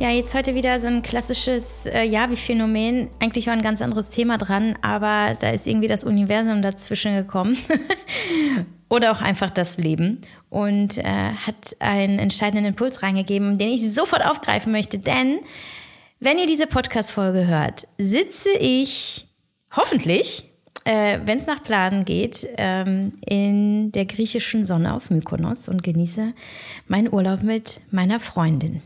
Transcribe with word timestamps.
Ja, 0.00 0.10
jetzt 0.10 0.32
heute 0.32 0.54
wieder 0.54 0.78
so 0.78 0.86
ein 0.86 1.02
klassisches 1.02 1.86
äh, 1.86 2.04
Javi-Phänomen. 2.04 3.08
Eigentlich 3.18 3.48
war 3.48 3.54
ein 3.54 3.62
ganz 3.62 3.82
anderes 3.82 4.10
Thema 4.10 4.38
dran, 4.38 4.78
aber 4.80 5.34
da 5.40 5.50
ist 5.50 5.66
irgendwie 5.66 5.88
das 5.88 6.04
Universum 6.04 6.62
dazwischen 6.62 7.16
gekommen. 7.16 7.58
Oder 8.88 9.10
auch 9.10 9.20
einfach 9.20 9.50
das 9.50 9.76
Leben. 9.76 10.20
Und 10.50 10.98
äh, 10.98 11.02
hat 11.02 11.74
einen 11.80 12.20
entscheidenden 12.20 12.64
Impuls 12.64 13.02
reingegeben, 13.02 13.58
den 13.58 13.70
ich 13.70 13.92
sofort 13.92 14.24
aufgreifen 14.24 14.70
möchte. 14.70 15.00
Denn 15.00 15.40
wenn 16.20 16.38
ihr 16.38 16.46
diese 16.46 16.68
Podcast-Folge 16.68 17.48
hört, 17.48 17.88
sitze 17.98 18.50
ich 18.60 19.26
hoffentlich, 19.74 20.44
äh, 20.84 21.18
wenn 21.24 21.38
es 21.38 21.46
nach 21.46 21.64
Plan 21.64 22.04
geht, 22.04 22.46
ähm, 22.56 23.14
in 23.26 23.90
der 23.90 24.06
griechischen 24.06 24.64
Sonne 24.64 24.94
auf 24.94 25.10
Mykonos 25.10 25.68
und 25.68 25.82
genieße 25.82 26.34
meinen 26.86 27.12
Urlaub 27.12 27.42
mit 27.42 27.80
meiner 27.90 28.20
Freundin. 28.20 28.80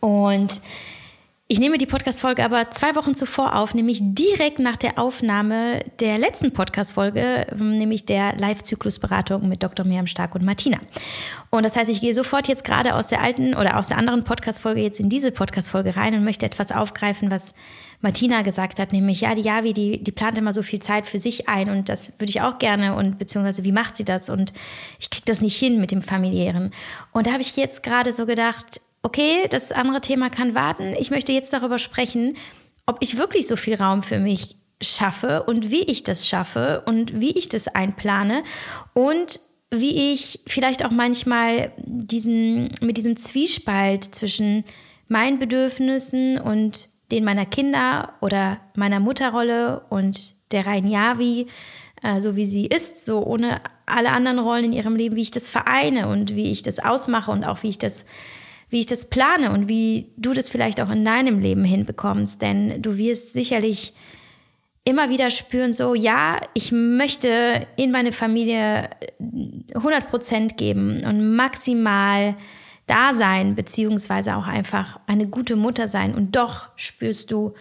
Und 0.00 0.60
ich 1.52 1.60
nehme 1.60 1.76
die 1.76 1.84
Podcast-Folge 1.84 2.42
aber 2.42 2.70
zwei 2.70 2.94
Wochen 2.94 3.14
zuvor 3.14 3.56
auf, 3.56 3.74
nämlich 3.74 3.98
direkt 4.00 4.58
nach 4.58 4.78
der 4.78 4.98
Aufnahme 4.98 5.84
der 6.00 6.16
letzten 6.16 6.52
Podcast-Folge, 6.52 7.46
nämlich 7.58 8.06
der 8.06 8.34
Live-Zyklus-Beratung 8.38 9.46
mit 9.50 9.62
Dr. 9.62 9.84
Miriam 9.84 10.06
Stark 10.06 10.34
und 10.34 10.44
Martina. 10.44 10.78
Und 11.50 11.64
das 11.64 11.76
heißt, 11.76 11.90
ich 11.90 12.00
gehe 12.00 12.14
sofort 12.14 12.48
jetzt 12.48 12.64
gerade 12.64 12.94
aus 12.94 13.08
der 13.08 13.20
alten 13.20 13.54
oder 13.54 13.76
aus 13.76 13.88
der 13.88 13.98
anderen 13.98 14.24
Podcast-Folge 14.24 14.80
jetzt 14.80 14.98
in 14.98 15.10
diese 15.10 15.30
Podcast-Folge 15.30 15.94
rein 15.94 16.14
und 16.14 16.24
möchte 16.24 16.46
etwas 16.46 16.72
aufgreifen, 16.72 17.30
was 17.30 17.54
Martina 18.00 18.40
gesagt 18.40 18.78
hat, 18.78 18.94
nämlich, 18.94 19.20
ja, 19.20 19.34
die 19.34 19.42
Javi, 19.42 19.74
die, 19.74 20.02
die 20.02 20.12
plant 20.12 20.38
immer 20.38 20.54
so 20.54 20.62
viel 20.62 20.80
Zeit 20.80 21.04
für 21.04 21.18
sich 21.18 21.50
ein 21.50 21.68
und 21.68 21.90
das 21.90 22.14
würde 22.18 22.30
ich 22.30 22.40
auch 22.40 22.58
gerne 22.58 22.94
und 22.94 23.18
beziehungsweise 23.18 23.62
wie 23.64 23.72
macht 23.72 23.96
sie 23.96 24.04
das 24.06 24.30
und 24.30 24.54
ich 24.98 25.10
kriege 25.10 25.26
das 25.26 25.42
nicht 25.42 25.58
hin 25.58 25.78
mit 25.80 25.90
dem 25.90 26.00
familiären. 26.00 26.70
Und 27.12 27.26
da 27.26 27.32
habe 27.32 27.42
ich 27.42 27.58
jetzt 27.58 27.82
gerade 27.82 28.14
so 28.14 28.24
gedacht, 28.24 28.80
okay, 29.02 29.46
das 29.50 29.72
andere 29.72 30.00
Thema 30.00 30.30
kann 30.30 30.54
warten. 30.54 30.94
Ich 30.98 31.10
möchte 31.10 31.32
jetzt 31.32 31.52
darüber 31.52 31.78
sprechen, 31.78 32.36
ob 32.86 32.98
ich 33.00 33.16
wirklich 33.16 33.46
so 33.46 33.56
viel 33.56 33.74
Raum 33.74 34.02
für 34.02 34.18
mich 34.18 34.56
schaffe 34.80 35.44
und 35.44 35.70
wie 35.70 35.82
ich 35.82 36.04
das 36.04 36.26
schaffe 36.26 36.82
und 36.86 37.20
wie 37.20 37.30
ich 37.30 37.48
das 37.48 37.68
einplane 37.68 38.42
und 38.94 39.40
wie 39.70 40.12
ich 40.12 40.40
vielleicht 40.46 40.84
auch 40.84 40.90
manchmal 40.90 41.72
diesen, 41.78 42.70
mit 42.80 42.96
diesem 42.96 43.16
Zwiespalt 43.16 44.04
zwischen 44.04 44.64
meinen 45.08 45.38
Bedürfnissen 45.38 46.38
und 46.38 46.88
den 47.10 47.24
meiner 47.24 47.46
Kinder 47.46 48.14
oder 48.20 48.58
meiner 48.74 49.00
Mutterrolle 49.00 49.82
und 49.88 50.34
der 50.52 50.66
rein 50.66 50.86
Yavi, 50.86 51.46
äh, 52.02 52.20
so 52.20 52.36
wie 52.36 52.46
sie 52.46 52.66
ist, 52.66 53.06
so 53.06 53.24
ohne 53.24 53.60
alle 53.86 54.10
anderen 54.10 54.38
Rollen 54.38 54.66
in 54.66 54.72
ihrem 54.72 54.96
Leben, 54.96 55.16
wie 55.16 55.22
ich 55.22 55.30
das 55.30 55.48
vereine 55.48 56.08
und 56.08 56.34
wie 56.34 56.50
ich 56.50 56.62
das 56.62 56.78
ausmache 56.78 57.30
und 57.30 57.44
auch 57.44 57.62
wie 57.62 57.70
ich 57.70 57.78
das 57.78 58.04
wie 58.72 58.80
ich 58.80 58.86
das 58.86 59.10
plane 59.10 59.52
und 59.52 59.68
wie 59.68 60.06
du 60.16 60.32
das 60.32 60.48
vielleicht 60.48 60.80
auch 60.80 60.88
in 60.88 61.04
deinem 61.04 61.40
Leben 61.40 61.62
hinbekommst. 61.62 62.40
Denn 62.40 62.80
du 62.80 62.96
wirst 62.96 63.34
sicherlich 63.34 63.92
immer 64.82 65.10
wieder 65.10 65.30
spüren, 65.30 65.74
so, 65.74 65.94
ja, 65.94 66.40
ich 66.54 66.72
möchte 66.72 67.66
in 67.76 67.90
meine 67.90 68.12
Familie 68.12 68.88
100 69.74 70.08
Prozent 70.08 70.56
geben 70.56 71.04
und 71.04 71.36
maximal 71.36 72.34
da 72.86 73.12
sein, 73.12 73.54
beziehungsweise 73.54 74.36
auch 74.36 74.46
einfach 74.46 74.98
eine 75.06 75.28
gute 75.28 75.54
Mutter 75.54 75.86
sein. 75.86 76.14
Und 76.14 76.34
doch 76.34 76.70
spürst 76.74 77.30
du, 77.30 77.52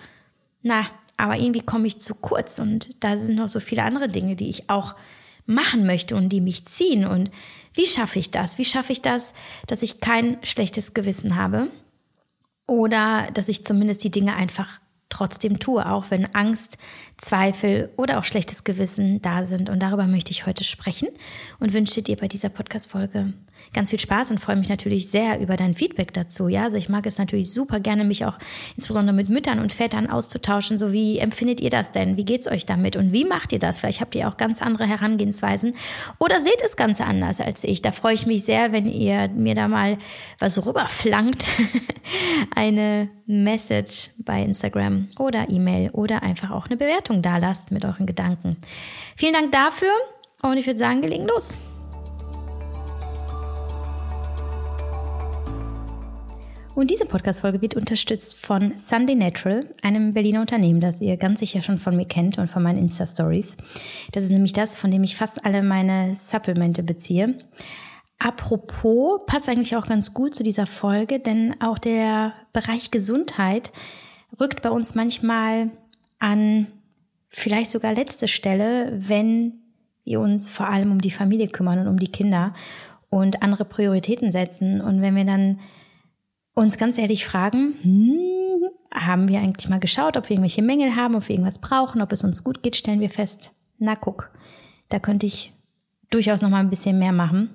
na, 0.62 0.86
aber 1.18 1.36
irgendwie 1.36 1.62
komme 1.62 1.88
ich 1.88 2.00
zu 2.00 2.16
kurz 2.16 2.58
und 2.58 3.04
da 3.04 3.18
sind 3.18 3.36
noch 3.36 3.50
so 3.50 3.60
viele 3.60 3.84
andere 3.84 4.08
Dinge, 4.08 4.38
die 4.38 4.50
ich 4.50 4.70
auch 4.70 4.96
machen 5.46 5.86
möchte 5.86 6.16
und 6.16 6.30
die 6.30 6.42
mich 6.42 6.66
ziehen. 6.68 7.06
Und 7.06 7.32
wie 7.74 7.86
schaffe 7.86 8.20
ich 8.20 8.32
das? 8.32 8.58
Wie 8.58 8.66
schaffe 8.66 8.94
ich 8.94 9.02
das, 9.02 9.34
dass 9.68 9.82
ich 9.82 10.02
kein 10.02 10.38
schlechtes 10.44 10.94
Gewissen 10.94 11.36
habe? 11.36 11.68
Oder 12.68 13.30
dass 13.34 13.50
ich 13.50 13.66
zumindest 13.66 14.04
die 14.04 14.12
Dinge 14.12 14.36
einfach 14.36 14.80
trotzdem 15.10 15.60
tue, 15.60 15.86
auch 15.86 16.06
wenn 16.10 16.34
Angst, 16.34 16.78
Zweifel 17.18 17.92
oder 17.98 18.18
auch 18.18 18.24
schlechtes 18.24 18.64
Gewissen 18.64 19.22
da 19.22 19.44
sind. 19.44 19.70
Und 19.70 19.80
darüber 19.80 20.08
möchte 20.08 20.32
ich 20.32 20.46
heute 20.46 20.64
sprechen 20.64 21.10
und 21.60 21.74
wünsche 21.74 22.02
dir 22.02 22.16
bei 22.16 22.28
dieser 22.28 22.50
Podcast-Folge 22.50 23.34
ganz 23.74 23.90
viel 23.90 24.00
Spaß 24.00 24.32
und 24.32 24.40
freue 24.40 24.56
mich 24.56 24.70
natürlich 24.70 25.10
sehr 25.10 25.40
über 25.40 25.56
dein 25.56 25.76
Feedback 25.76 26.14
dazu. 26.14 26.48
Ja, 26.48 26.64
also 26.64 26.78
ich 26.78 26.90
mag 26.90 27.06
es 27.06 27.18
natürlich 27.18 27.52
super 27.52 27.80
gerne, 27.80 28.04
mich 28.04 28.26
auch 28.26 28.38
insbesondere 28.76 29.16
mit 29.16 29.30
Müttern 29.30 29.60
und 29.60 29.72
Vätern 29.72 30.10
auszutauschen. 30.10 30.78
So 30.78 30.92
wie 30.92 31.20
empfindet 31.20 31.62
ihr 31.62 31.70
das 31.70 31.92
denn? 31.92 32.18
Wie 32.18 32.26
geht's 32.26 32.48
euch 32.48 32.66
damit? 32.66 32.96
Und 32.96 33.14
wie 33.14 33.26
macht 33.26 33.54
ihr 33.54 33.60
das? 33.60 33.80
Vielleicht 33.80 34.02
habt 34.02 34.16
ihr 34.16 34.28
auch 34.28 34.38
ganz 34.38 34.62
andere 34.62 34.86
Herangehensweisen 34.86 35.76
oder 36.20 36.40
seht 36.40 36.62
es 36.66 36.76
ganz 36.76 37.00
anders 37.00 37.40
als 37.40 37.64
ich. 37.64 37.82
Da 37.82 37.92
freue 37.92 38.14
ich 38.14 38.26
mich 38.26 38.44
sehr, 38.44 38.72
wenn 38.74 38.86
ihr 38.86 39.30
mir 39.30 39.56
da 39.56 39.68
mal 39.68 39.98
was 40.40 40.66
rüberflankt. 40.66 41.48
eine 42.56 43.10
Message 43.26 44.10
bei 44.20 44.44
Instagram 44.44 45.08
oder 45.18 45.50
E-Mail 45.50 45.92
oder 45.92 46.24
einfach 46.24 46.52
auch 46.52 46.66
eine 46.66 46.78
Bewertung 46.78 47.22
da 47.22 47.38
lasst 47.38 47.72
mit 47.72 47.86
euren 47.86 48.06
Gedanken. 48.06 48.58
Vielen 49.16 49.34
Dank 49.34 49.52
dafür 49.52 49.92
und 50.42 50.58
ich 50.58 50.66
würde 50.66 50.80
sagen, 50.80 51.02
wir 51.02 51.10
legen 51.10 51.28
los. 51.28 51.56
Und 56.82 56.90
diese 56.90 57.06
Podcast-Folge 57.06 57.62
wird 57.62 57.76
unterstützt 57.76 58.44
von 58.44 58.76
Sunday 58.76 59.14
Natural, 59.14 59.68
einem 59.84 60.16
Berliner 60.16 60.42
Unternehmen, 60.42 60.82
das 60.82 61.00
ihr 61.00 61.16
ganz 61.16 61.40
sicher 61.40 61.62
schon 61.62 61.78
von 61.78 61.96
mir 61.96 62.08
kennt 62.08 62.40
und 62.40 62.48
von 62.50 62.64
meinen 62.64 62.80
Insta-Stories. 62.80 63.56
Das 64.14 64.24
ist 64.24 64.32
nämlich 64.32 64.54
das, 64.54 64.76
von 64.76 64.90
dem 64.90 65.04
ich 65.04 65.16
fast 65.16 65.46
alle 65.46 65.62
meine 65.62 66.16
Supplemente 66.16 66.82
beziehe. 66.82 67.36
Apropos, 68.18 69.22
passt 69.28 69.48
eigentlich 69.48 69.76
auch 69.76 69.86
ganz 69.86 70.16
gut 70.16 70.34
zu 70.34 70.42
dieser 70.42 70.66
Folge, 70.66 71.20
denn 71.20 71.54
auch 71.62 71.78
der 71.78 72.34
Bereich 72.52 72.90
Gesundheit 72.90 73.72
rückt 74.40 74.64
bei 74.64 74.72
uns 74.72 74.96
manchmal 74.96 75.70
an 76.18 76.66
vielleicht 77.30 77.70
sogar 77.70 77.94
letzte 77.94 78.28
Stelle, 78.28 78.92
wenn 79.08 79.54
wir 80.04 80.20
uns 80.20 80.50
vor 80.50 80.68
allem 80.68 80.92
um 80.92 81.00
die 81.00 81.12
Familie 81.12 81.48
kümmern 81.48 81.78
und 81.78 81.88
um 81.88 82.00
die 82.00 82.12
Kinder 82.12 82.56
und 83.12 83.44
andere 83.44 83.66
Prioritäten 83.66 84.32
setzen. 84.32 84.82
Und 84.82 85.04
wenn 85.04 85.16
wir 85.16 85.26
dann 85.26 85.60
uns 86.54 86.78
ganz 86.78 86.98
ehrlich 86.98 87.26
fragen, 87.26 87.76
hm, 87.82 88.32
haben 88.94 89.28
wir 89.28 89.40
eigentlich 89.40 89.70
mal 89.70 89.80
geschaut, 89.80 90.18
ob 90.18 90.26
wir 90.26 90.32
irgendwelche 90.32 90.62
Mängel 90.62 90.96
haben, 90.96 91.16
ob 91.16 91.28
wir 91.28 91.36
irgendwas 91.36 91.60
brauchen, 91.60 92.02
ob 92.02 92.12
es 92.12 92.24
uns 92.24 92.44
gut 92.44 92.62
geht, 92.62 92.76
stellen 92.76 93.00
wir 93.00 93.10
fest, 93.10 93.52
na 93.78 93.96
guck, 93.96 94.32
da 94.90 95.00
könnte 95.00 95.26
ich 95.26 95.54
durchaus 96.10 96.42
noch 96.42 96.50
mal 96.50 96.60
ein 96.60 96.70
bisschen 96.70 97.00
mehr 97.00 97.14
machen. 97.14 97.50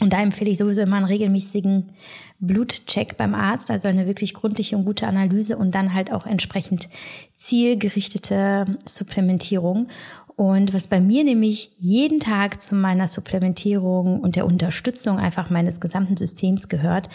Und 0.00 0.14
da 0.14 0.22
empfehle 0.22 0.50
ich 0.50 0.56
sowieso 0.56 0.80
immer 0.80 0.96
einen 0.96 1.04
regelmäßigen 1.04 1.92
Blutcheck 2.38 3.18
beim 3.18 3.34
Arzt, 3.34 3.70
also 3.70 3.86
eine 3.86 4.06
wirklich 4.06 4.32
gründliche 4.32 4.76
und 4.76 4.86
gute 4.86 5.06
Analyse 5.06 5.58
und 5.58 5.74
dann 5.74 5.92
halt 5.92 6.10
auch 6.10 6.24
entsprechend 6.24 6.88
zielgerichtete 7.34 8.78
Supplementierung. 8.86 9.88
Und 10.40 10.72
was 10.72 10.86
bei 10.86 11.02
mir 11.02 11.22
nämlich 11.22 11.70
jeden 11.76 12.18
Tag 12.18 12.62
zu 12.62 12.74
meiner 12.74 13.06
Supplementierung 13.06 14.20
und 14.20 14.36
der 14.36 14.46
Unterstützung 14.46 15.18
einfach 15.18 15.50
meines 15.50 15.82
gesamten 15.82 16.16
Systems 16.16 16.70
gehört, 16.70 17.10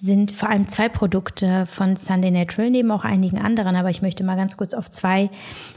sind 0.00 0.32
vor 0.32 0.48
allem 0.48 0.70
zwei 0.70 0.88
Produkte 0.88 1.66
von 1.66 1.96
Sunday 1.96 2.30
Natural, 2.30 2.70
neben 2.70 2.90
auch 2.90 3.04
einigen 3.04 3.38
anderen, 3.38 3.76
aber 3.76 3.90
ich 3.90 4.00
möchte 4.00 4.24
mal 4.24 4.36
ganz 4.36 4.56
kurz 4.56 4.72
auf 4.72 4.88
zwei 4.88 5.28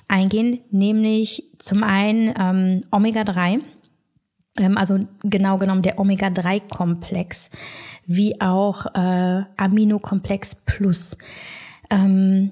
eingehen, 0.07 0.61
nämlich 0.72 1.44
zum 1.57 1.83
einen 1.83 2.33
ähm, 2.39 2.85
Omega-3, 2.91 3.59
ähm, 4.59 4.77
also 4.77 5.06
genau 5.22 5.57
genommen 5.57 5.81
der 5.81 6.00
Omega-3-Komplex, 6.00 7.50
wie 8.06 8.39
auch 8.39 8.85
äh, 8.95 9.44
Aminokomplex 9.57 10.63
Plus. 10.66 11.17
Ähm, 11.89 12.51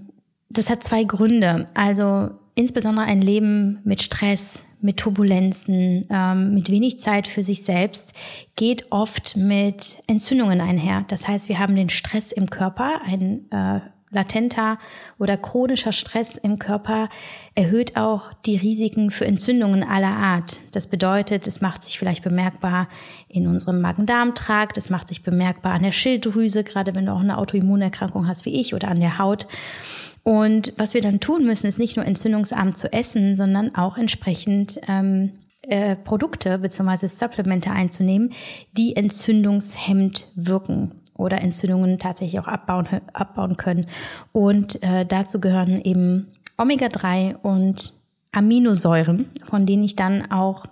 das 0.50 0.70
hat 0.70 0.84
zwei 0.84 1.06
Gründe. 1.06 1.70
Also 1.75 2.31
insbesondere 2.56 3.06
ein 3.06 3.22
Leben 3.22 3.80
mit 3.84 4.02
Stress, 4.02 4.66
mit 4.81 4.97
Turbulenzen, 4.97 6.06
ähm, 6.09 6.53
mit 6.53 6.69
wenig 6.69 7.00
Zeit 7.00 7.28
für 7.28 7.44
sich 7.44 7.64
selbst 7.64 8.13
geht 8.56 8.92
oft 8.92 9.38
mit 9.38 10.04
Entzündungen 10.07 10.62
einher. 10.62 11.06
Das 11.07 11.28
heißt, 11.28 11.50
wir 11.50 11.60
haben 11.60 11.75
den 11.75 11.89
Stress 11.89 12.31
im 12.31 12.50
Körper, 12.50 13.01
ein 13.06 13.50
äh, 13.51 13.80
latenter 14.13 14.78
oder 15.19 15.38
chronischer 15.38 15.92
Stress 15.92 16.38
im 16.38 16.60
Körper 16.60 17.10
erhöht 17.56 17.98
auch 17.98 18.31
die 18.45 18.56
Risiken 18.56 19.12
für 19.12 19.25
Entzündungen 19.25 19.83
aller 19.83 20.16
Art. 20.16 20.62
Das 20.72 20.88
bedeutet, 20.88 21.48
es 21.48 21.62
macht 21.62 21.83
sich 21.83 22.00
vielleicht 22.00 22.24
bemerkbar 22.24 22.88
in 23.28 23.48
unserem 23.48 23.81
Magen-Darm-Trakt, 23.81 24.78
es 24.78 24.89
macht 24.89 25.07
sich 25.07 25.24
bemerkbar 25.24 25.74
an 25.74 25.83
der 25.83 25.92
Schilddrüse, 25.92 26.63
gerade 26.63 26.95
wenn 26.95 27.07
du 27.07 27.12
auch 27.12 27.19
eine 27.19 27.38
Autoimmunerkrankung 27.38 28.28
hast 28.28 28.45
wie 28.45 28.60
ich 28.60 28.74
oder 28.74 28.88
an 28.88 29.00
der 29.00 29.18
Haut. 29.18 29.48
Und 30.24 30.74
was 30.78 30.94
wir 30.94 31.02
dann 31.02 31.20
tun 31.20 31.46
müssen, 31.46 31.68
ist 31.68 31.80
nicht 31.80 31.98
nur 31.98 32.06
entzündungsarm 32.06 32.75
zu 32.75 32.92
essen, 32.92 33.36
sondern 33.36 33.75
auch 33.75 33.98
entsprechend 33.98 34.80
ähm, 34.88 35.34
äh, 35.64 35.96
Produkte 35.96 36.60
bzw. 36.60 37.08
Supplemente 37.08 37.72
einzunehmen, 37.72 38.31
die 38.72 38.96
entzündungshemmend 38.96 40.28
wirken 40.36 40.92
oder 41.16 41.42
Entzündungen 41.42 42.00
tatsächlich 42.00 42.40
auch 42.40 42.48
abbauen, 42.48 42.88
abbauen 43.14 43.58
können. 43.58 43.88
Und 44.31 44.81
äh, 44.81 45.06
dazu 45.06 45.40
gehören 45.40 45.81
eben 45.81 46.34
Omega-3 46.58 47.36
und 47.36 47.94
Aminosäuren, 48.31 49.30
von 49.44 49.66
denen 49.66 49.84
ich 49.84 49.96
dann 49.96 50.31
auch 50.31 50.66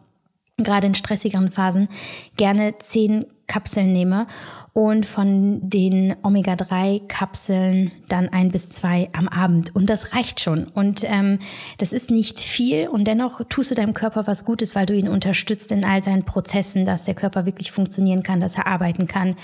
gerade 0.57 0.87
in 0.87 0.95
stressigeren 0.95 1.51
Phasen 1.51 1.89
gerne 2.37 2.77
10 2.77 3.25
Kapseln 3.47 3.91
nehme 3.91 4.27
und 4.73 5.05
von 5.05 5.69
den 5.69 6.15
Omega-3-Kapseln 6.23 7.91
dann 8.07 8.29
ein 8.29 8.51
bis 8.51 8.69
zwei 8.69 9.09
am 9.11 9.27
Abend. 9.27 9.75
Und 9.75 9.89
das 9.89 10.13
reicht 10.13 10.39
schon. 10.39 10.65
Und 10.65 11.03
ähm, 11.03 11.39
das 11.77 11.91
ist 11.91 12.09
nicht 12.09 12.39
viel 12.39 12.87
und 12.87 13.05
dennoch 13.05 13.41
tust 13.49 13.71
du 13.71 13.75
deinem 13.75 13.93
Körper 13.93 14.27
was 14.27 14.45
Gutes, 14.45 14.75
weil 14.75 14.85
du 14.85 14.95
ihn 14.95 15.09
unterstützt 15.09 15.71
in 15.71 15.83
all 15.83 16.01
seinen 16.01 16.23
Prozessen, 16.23 16.85
dass 16.85 17.03
der 17.03 17.15
Körper 17.15 17.45
wirklich 17.45 17.71
funktionieren 17.71 18.23
kann, 18.23 18.39
dass 18.39 18.55
er 18.55 18.67
arbeiten 18.67 19.07
kann 19.07 19.35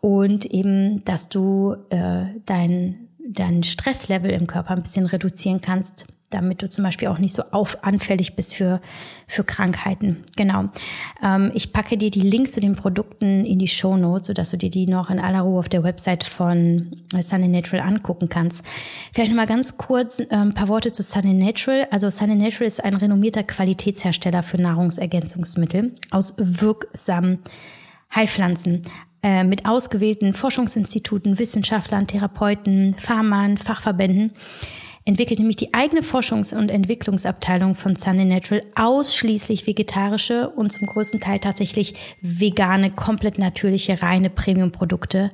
und 0.00 0.46
eben, 0.46 1.04
dass 1.04 1.28
du 1.28 1.76
äh, 1.90 2.26
dein, 2.46 3.08
dein 3.18 3.64
Stresslevel 3.64 4.30
im 4.30 4.46
Körper 4.46 4.70
ein 4.70 4.82
bisschen 4.82 5.06
reduzieren 5.06 5.60
kannst 5.60 6.06
damit 6.30 6.62
du 6.62 6.68
zum 6.68 6.84
Beispiel 6.84 7.08
auch 7.08 7.18
nicht 7.18 7.34
so 7.34 7.42
auf 7.50 7.82
anfällig 7.82 8.36
bist 8.36 8.54
für, 8.54 8.80
für 9.26 9.44
Krankheiten. 9.44 10.24
Genau. 10.36 10.66
Ähm, 11.22 11.50
ich 11.54 11.72
packe 11.72 11.96
dir 11.96 12.10
die 12.10 12.20
Links 12.20 12.52
zu 12.52 12.60
den 12.60 12.74
Produkten 12.74 13.44
in 13.44 13.58
die 13.58 13.68
Show 13.68 13.96
Notes, 13.96 14.28
sodass 14.28 14.50
du 14.50 14.56
dir 14.56 14.70
die 14.70 14.86
noch 14.86 15.10
in 15.10 15.18
aller 15.18 15.40
Ruhe 15.40 15.58
auf 15.58 15.68
der 15.68 15.82
Website 15.82 16.24
von 16.24 16.96
Sunny 17.20 17.48
Natural 17.48 17.86
angucken 17.86 18.28
kannst. 18.28 18.64
Vielleicht 19.12 19.30
nochmal 19.30 19.46
ganz 19.46 19.76
kurz 19.76 20.20
äh, 20.20 20.26
ein 20.30 20.54
paar 20.54 20.68
Worte 20.68 20.92
zu 20.92 21.02
Sunny 21.02 21.34
Natural. 21.34 21.88
Also 21.90 22.08
Sunny 22.10 22.36
Natural 22.36 22.68
ist 22.68 22.82
ein 22.82 22.94
renommierter 22.94 23.42
Qualitätshersteller 23.42 24.42
für 24.42 24.60
Nahrungsergänzungsmittel 24.60 25.96
aus 26.10 26.34
wirksamen 26.38 27.40
Heilpflanzen 28.14 28.82
äh, 29.22 29.44
mit 29.44 29.66
ausgewählten 29.66 30.32
Forschungsinstituten, 30.32 31.38
Wissenschaftlern, 31.38 32.06
Therapeuten, 32.06 32.94
Pharmern, 32.98 33.58
Fachverbänden 33.58 34.32
entwickelt 35.10 35.40
nämlich 35.40 35.56
die 35.56 35.74
eigene 35.74 36.02
Forschungs- 36.02 36.56
und 36.56 36.70
Entwicklungsabteilung 36.70 37.74
von 37.74 37.96
Sunny 37.96 38.24
Natural 38.24 38.62
ausschließlich 38.76 39.66
vegetarische 39.66 40.48
und 40.50 40.70
zum 40.70 40.86
größten 40.86 41.18
Teil 41.18 41.40
tatsächlich 41.40 41.94
vegane, 42.20 42.92
komplett 42.92 43.36
natürliche, 43.36 44.00
reine 44.02 44.30
Premium-Produkte 44.30 45.32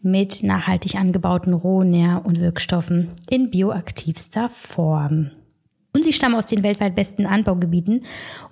mit 0.00 0.44
nachhaltig 0.44 0.94
angebauten 0.94 1.52
Rohnähr- 1.52 2.24
und 2.24 2.38
Wirkstoffen 2.38 3.08
in 3.28 3.50
bioaktivster 3.50 4.48
Form. 4.50 5.32
Und 5.98 6.04
sie 6.04 6.12
stammen 6.12 6.36
aus 6.36 6.46
den 6.46 6.62
weltweit 6.62 6.94
besten 6.94 7.26
Anbaugebieten 7.26 8.04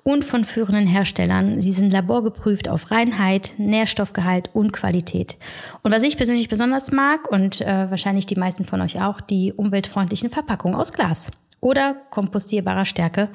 und 0.02 0.24
von 0.24 0.44
führenden 0.44 0.88
Herstellern. 0.88 1.60
Sie 1.60 1.70
sind 1.70 1.92
laborgeprüft 1.92 2.68
auf 2.68 2.90
Reinheit, 2.90 3.54
Nährstoffgehalt 3.56 4.50
und 4.52 4.72
Qualität. 4.72 5.36
Und 5.84 5.92
was 5.92 6.02
ich 6.02 6.16
persönlich 6.16 6.48
besonders 6.48 6.90
mag 6.90 7.30
und 7.30 7.60
äh, 7.60 7.88
wahrscheinlich 7.88 8.26
die 8.26 8.34
meisten 8.34 8.64
von 8.64 8.80
euch 8.80 9.00
auch, 9.00 9.20
die 9.20 9.52
umweltfreundlichen 9.52 10.28
Verpackungen 10.28 10.76
aus 10.76 10.90
Glas 10.92 11.30
oder 11.60 11.94
kompostierbarer 12.10 12.84
Stärke. 12.84 13.28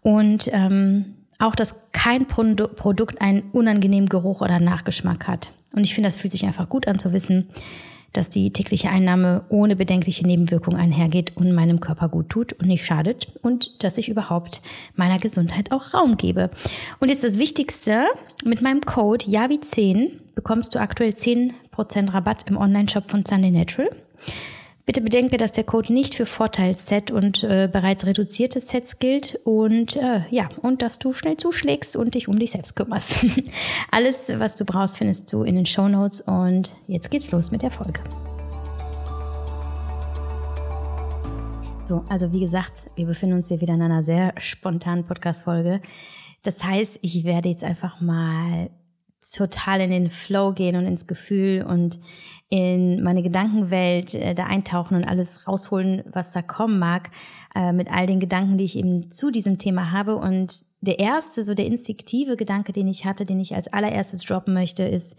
Und 0.00 0.48
ähm, 0.50 1.16
auch, 1.38 1.54
dass 1.54 1.76
kein 1.92 2.26
Produkt 2.26 3.20
einen 3.20 3.42
unangenehmen 3.52 4.08
Geruch 4.08 4.40
oder 4.40 4.58
Nachgeschmack 4.58 5.28
hat. 5.28 5.52
Und 5.74 5.82
ich 5.82 5.92
finde, 5.92 6.08
das 6.08 6.16
fühlt 6.16 6.32
sich 6.32 6.46
einfach 6.46 6.70
gut 6.70 6.88
an 6.88 6.98
zu 6.98 7.12
wissen, 7.12 7.50
dass 8.14 8.30
die 8.30 8.52
tägliche 8.52 8.88
Einnahme 8.88 9.44
ohne 9.50 9.76
bedenkliche 9.76 10.26
Nebenwirkungen 10.26 10.80
einhergeht 10.80 11.36
und 11.36 11.52
meinem 11.52 11.80
Körper 11.80 12.08
gut 12.08 12.30
tut 12.30 12.54
und 12.54 12.66
nicht 12.66 12.86
schadet 12.86 13.32
und 13.42 13.84
dass 13.84 13.98
ich 13.98 14.08
überhaupt 14.08 14.62
meiner 14.96 15.18
Gesundheit 15.18 15.72
auch 15.72 15.92
Raum 15.92 16.16
gebe. 16.16 16.50
Und 17.00 17.10
jetzt 17.10 17.24
das 17.24 17.38
Wichtigste, 17.38 18.04
mit 18.44 18.62
meinem 18.62 18.80
Code 18.80 19.26
YAVI10 19.26 20.12
bekommst 20.34 20.74
du 20.74 20.80
aktuell 20.80 21.10
10% 21.10 21.52
Rabatt 22.14 22.48
im 22.48 22.56
Online-Shop 22.56 23.10
von 23.10 23.24
Sunday 23.26 23.50
Natural. 23.50 23.90
Bitte 24.86 25.00
bedenke, 25.00 25.38
dass 25.38 25.52
der 25.52 25.64
Code 25.64 25.94
nicht 25.94 26.14
für 26.14 26.26
Vorteilsset 26.26 27.10
und 27.10 27.42
äh, 27.42 27.70
bereits 27.72 28.04
reduzierte 28.04 28.60
Sets 28.60 28.98
gilt 28.98 29.40
und 29.44 29.96
äh, 29.96 30.20
ja, 30.28 30.50
und 30.60 30.82
dass 30.82 30.98
du 30.98 31.14
schnell 31.14 31.38
zuschlägst 31.38 31.96
und 31.96 32.14
dich 32.14 32.28
um 32.28 32.38
dich 32.38 32.50
selbst 32.50 32.76
kümmerst. 32.76 33.24
Alles, 33.90 34.30
was 34.36 34.56
du 34.56 34.66
brauchst, 34.66 34.98
findest 34.98 35.32
du 35.32 35.42
in 35.42 35.54
den 35.54 35.64
Show 35.64 35.88
Notes 35.88 36.20
und 36.20 36.76
jetzt 36.86 37.10
geht's 37.10 37.32
los 37.32 37.50
mit 37.50 37.62
der 37.62 37.70
Folge. 37.70 38.00
So, 41.80 42.04
also 42.10 42.30
wie 42.34 42.40
gesagt, 42.40 42.84
wir 42.94 43.06
befinden 43.06 43.36
uns 43.36 43.48
hier 43.48 43.62
wieder 43.62 43.72
in 43.72 43.82
einer 43.82 44.04
sehr 44.04 44.34
spontanen 44.36 45.06
Podcast-Folge. 45.06 45.80
Das 46.42 46.62
heißt, 46.62 46.98
ich 47.00 47.24
werde 47.24 47.48
jetzt 47.48 47.64
einfach 47.64 48.02
mal 48.02 48.68
total 49.32 49.80
in 49.80 49.90
den 49.90 50.10
Flow 50.10 50.52
gehen 50.52 50.76
und 50.76 50.86
ins 50.86 51.06
Gefühl 51.06 51.62
und 51.62 51.98
in 52.50 53.02
meine 53.02 53.22
Gedankenwelt 53.22 54.14
äh, 54.14 54.34
da 54.34 54.44
eintauchen 54.44 54.96
und 54.96 55.04
alles 55.04 55.48
rausholen, 55.48 56.02
was 56.06 56.32
da 56.32 56.42
kommen 56.42 56.78
mag, 56.78 57.10
äh, 57.54 57.72
mit 57.72 57.90
all 57.90 58.06
den 58.06 58.20
Gedanken, 58.20 58.58
die 58.58 58.64
ich 58.64 58.76
eben 58.76 59.10
zu 59.10 59.30
diesem 59.30 59.58
Thema 59.58 59.90
habe. 59.90 60.16
Und 60.16 60.60
der 60.80 60.98
erste, 60.98 61.42
so 61.42 61.54
der 61.54 61.66
instinktive 61.66 62.36
Gedanke, 62.36 62.72
den 62.72 62.86
ich 62.86 63.04
hatte, 63.06 63.24
den 63.24 63.40
ich 63.40 63.54
als 63.54 63.72
allererstes 63.72 64.22
droppen 64.24 64.54
möchte, 64.54 64.84
ist, 64.84 65.16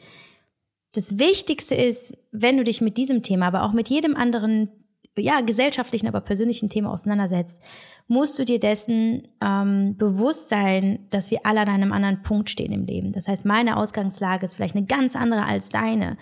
das 0.93 1.19
Wichtigste 1.19 1.75
ist, 1.75 2.17
wenn 2.31 2.57
du 2.57 2.63
dich 2.63 2.79
mit 2.79 2.97
diesem 2.97 3.21
Thema, 3.21 3.47
aber 3.47 3.63
auch 3.63 3.73
mit 3.73 3.89
jedem 3.89 4.15
anderen 4.15 4.69
ja, 5.17 5.41
gesellschaftlichen, 5.41 6.07
aber 6.07 6.21
persönlichen 6.21 6.69
Thema 6.69 6.91
auseinandersetzt, 6.91 7.61
musst 8.07 8.37
du 8.37 8.45
dir 8.45 8.59
dessen 8.59 9.27
ähm, 9.41 9.95
bewusst 9.97 10.49
sein, 10.49 11.07
dass 11.09 11.31
wir 11.31 11.39
alle 11.43 11.61
an 11.61 11.69
einem 11.69 11.91
anderen 11.91 12.21
Punkt 12.21 12.51
stehen 12.51 12.71
im 12.71 12.85
Leben. 12.85 13.13
Das 13.13 13.27
heißt, 13.27 13.45
meine 13.45 13.77
Ausgangslage 13.77 14.45
ist 14.45 14.55
vielleicht 14.55 14.75
eine 14.75 14.85
ganz 14.85 15.15
andere 15.15 15.45
als 15.45 15.69
deine. 15.69 16.17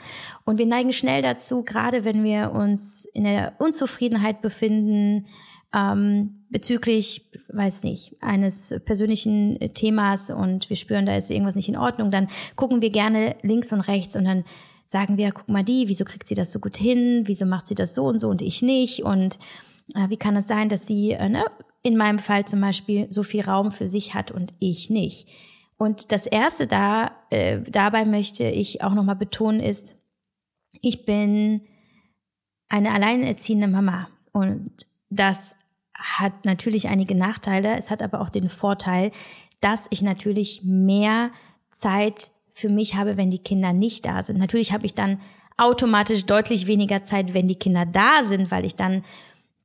Und 0.46 0.58
wir 0.58 0.66
neigen 0.66 0.94
schnell 0.94 1.22
dazu, 1.22 1.64
gerade 1.64 2.06
wenn 2.06 2.24
wir 2.24 2.52
uns 2.52 3.06
in 3.14 3.26
der 3.26 3.56
Unzufriedenheit 3.60 4.42
befinden, 4.42 5.28
ähm, 5.74 6.46
bezüglich, 6.50 7.30
weiß 7.52 7.84
nicht, 7.84 8.16
eines 8.22 8.74
persönlichen 8.86 9.60
Themas 9.74 10.30
und 10.30 10.70
wir 10.70 10.78
spüren, 10.78 11.06
da 11.06 11.18
ist 11.18 11.32
irgendwas 11.32 11.56
nicht 11.56 11.68
in 11.68 11.78
Ordnung, 11.78 12.12
dann 12.12 12.30
gucken 12.56 12.82
wir 12.82 12.92
gerne 12.92 13.36
links 13.42 13.74
und 13.74 13.82
rechts 13.82 14.16
und 14.16 14.24
dann 14.24 14.46
sagen 14.86 15.18
wir, 15.18 15.32
guck 15.32 15.50
mal 15.50 15.64
die, 15.64 15.88
wieso 15.88 16.06
kriegt 16.06 16.28
sie 16.28 16.36
das 16.36 16.52
so 16.52 16.60
gut 16.60 16.78
hin, 16.78 17.24
wieso 17.26 17.46
macht 17.46 17.68
sie 17.68 17.76
das 17.76 17.96
so 17.96 18.06
und 18.06 18.20
so 18.20 18.30
und 18.30 18.42
ich 18.42 18.62
nicht 18.62 19.04
und 19.04 19.40
äh, 19.96 20.10
wie 20.10 20.18
kann 20.18 20.36
es 20.36 20.48
sein, 20.48 20.70
dass 20.70 20.86
sie 20.86 21.12
äh, 21.12 21.30
ne, 21.30 21.44
in 21.84 21.98
meinem 21.98 22.20
Fall 22.20 22.46
zum 22.46 22.62
Beispiel 22.62 23.08
so 23.12 23.24
viel 23.24 23.42
Raum 23.42 23.72
für 23.72 23.88
sich 23.88 24.14
hat 24.14 24.32
und 24.32 24.54
ich 24.60 24.90
nicht. 24.90 25.28
Und 25.78 26.12
das 26.12 26.26
erste 26.26 26.66
da, 26.66 27.12
äh, 27.30 27.60
dabei 27.70 28.06
möchte 28.06 28.46
ich 28.46 28.82
auch 28.82 28.94
nochmal 28.94 29.18
betonen 29.18 29.60
ist, 29.60 29.96
ich 30.82 31.06
bin 31.06 31.62
eine 32.70 32.94
alleinerziehende 32.94 33.68
Mama 33.68 34.08
und 34.32 34.72
das 35.10 35.58
hat 35.94 36.46
natürlich 36.46 36.88
einige 36.88 37.16
Nachteile. 37.16 37.78
Es 37.78 37.92
hat 37.92 38.02
aber 38.02 38.22
auch 38.22 38.30
den 38.30 38.50
Vorteil, 38.50 39.12
dass 39.62 39.88
ich 39.92 40.02
natürlich 40.02 40.64
mehr 40.64 41.32
Zeit 41.70 42.32
für 42.54 42.70
mich 42.70 42.96
habe, 42.96 43.18
wenn 43.18 43.32
die 43.32 43.40
Kinder 43.40 43.74
nicht 43.74 44.06
da 44.06 44.24
sind. 44.24 44.38
Natürlich 44.40 44.74
habe 44.74 44.86
ich 44.86 44.94
dann 44.94 45.20
automatisch 45.58 46.26
deutlich 46.26 46.68
weniger 46.68 47.04
Zeit, 47.04 47.34
wenn 47.34 47.48
die 47.48 47.56
Kinder 47.56 47.86
da 47.86 48.24
sind, 48.24 48.52
weil 48.52 48.66
ich 48.66 48.76
dann 48.76 49.04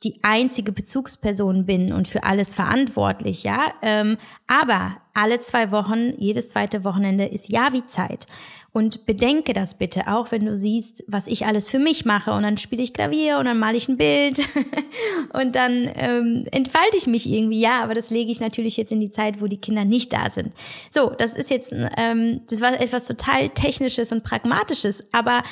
die 0.04 0.20
einzige 0.22 0.72
Bezugsperson 0.72 1.66
bin 1.66 1.92
und 1.92 2.06
für 2.06 2.22
alles 2.22 2.54
verantwortlich, 2.54 3.42
ja. 3.42 3.72
Ähm, 3.82 4.16
aber 4.46 4.96
alle 5.12 5.40
zwei 5.40 5.72
Wochen, 5.72 6.14
jedes 6.18 6.50
zweite 6.50 6.84
Wochenende 6.84 7.26
ist 7.26 7.48
Javi-Zeit. 7.48 8.26
Und 8.70 9.06
bedenke 9.06 9.54
das 9.54 9.76
bitte, 9.76 10.06
auch 10.06 10.30
wenn 10.30 10.44
du 10.44 10.54
siehst, 10.54 11.02
was 11.08 11.26
ich 11.26 11.46
alles 11.46 11.68
für 11.68 11.80
mich 11.80 12.04
mache. 12.04 12.32
Und 12.32 12.42
dann 12.42 12.58
spiele 12.58 12.82
ich 12.82 12.92
Klavier 12.92 13.38
und 13.38 13.46
dann 13.46 13.58
male 13.58 13.76
ich 13.76 13.88
ein 13.88 13.96
Bild 13.96 14.40
und 15.32 15.56
dann 15.56 15.90
ähm, 15.96 16.44
entfalte 16.52 16.96
ich 16.96 17.06
mich 17.06 17.28
irgendwie. 17.28 17.60
Ja, 17.60 17.82
aber 17.82 17.94
das 17.94 18.10
lege 18.10 18.30
ich 18.30 18.38
natürlich 18.38 18.76
jetzt 18.76 18.92
in 18.92 19.00
die 19.00 19.10
Zeit, 19.10 19.40
wo 19.40 19.46
die 19.46 19.56
Kinder 19.56 19.84
nicht 19.84 20.12
da 20.12 20.30
sind. 20.30 20.52
So, 20.90 21.10
das 21.10 21.34
ist 21.34 21.50
jetzt, 21.50 21.74
ähm, 21.96 22.42
das 22.48 22.60
war 22.60 22.80
etwas 22.80 23.08
total 23.08 23.48
Technisches 23.48 24.12
und 24.12 24.22
Pragmatisches, 24.22 25.02
aber 25.12 25.42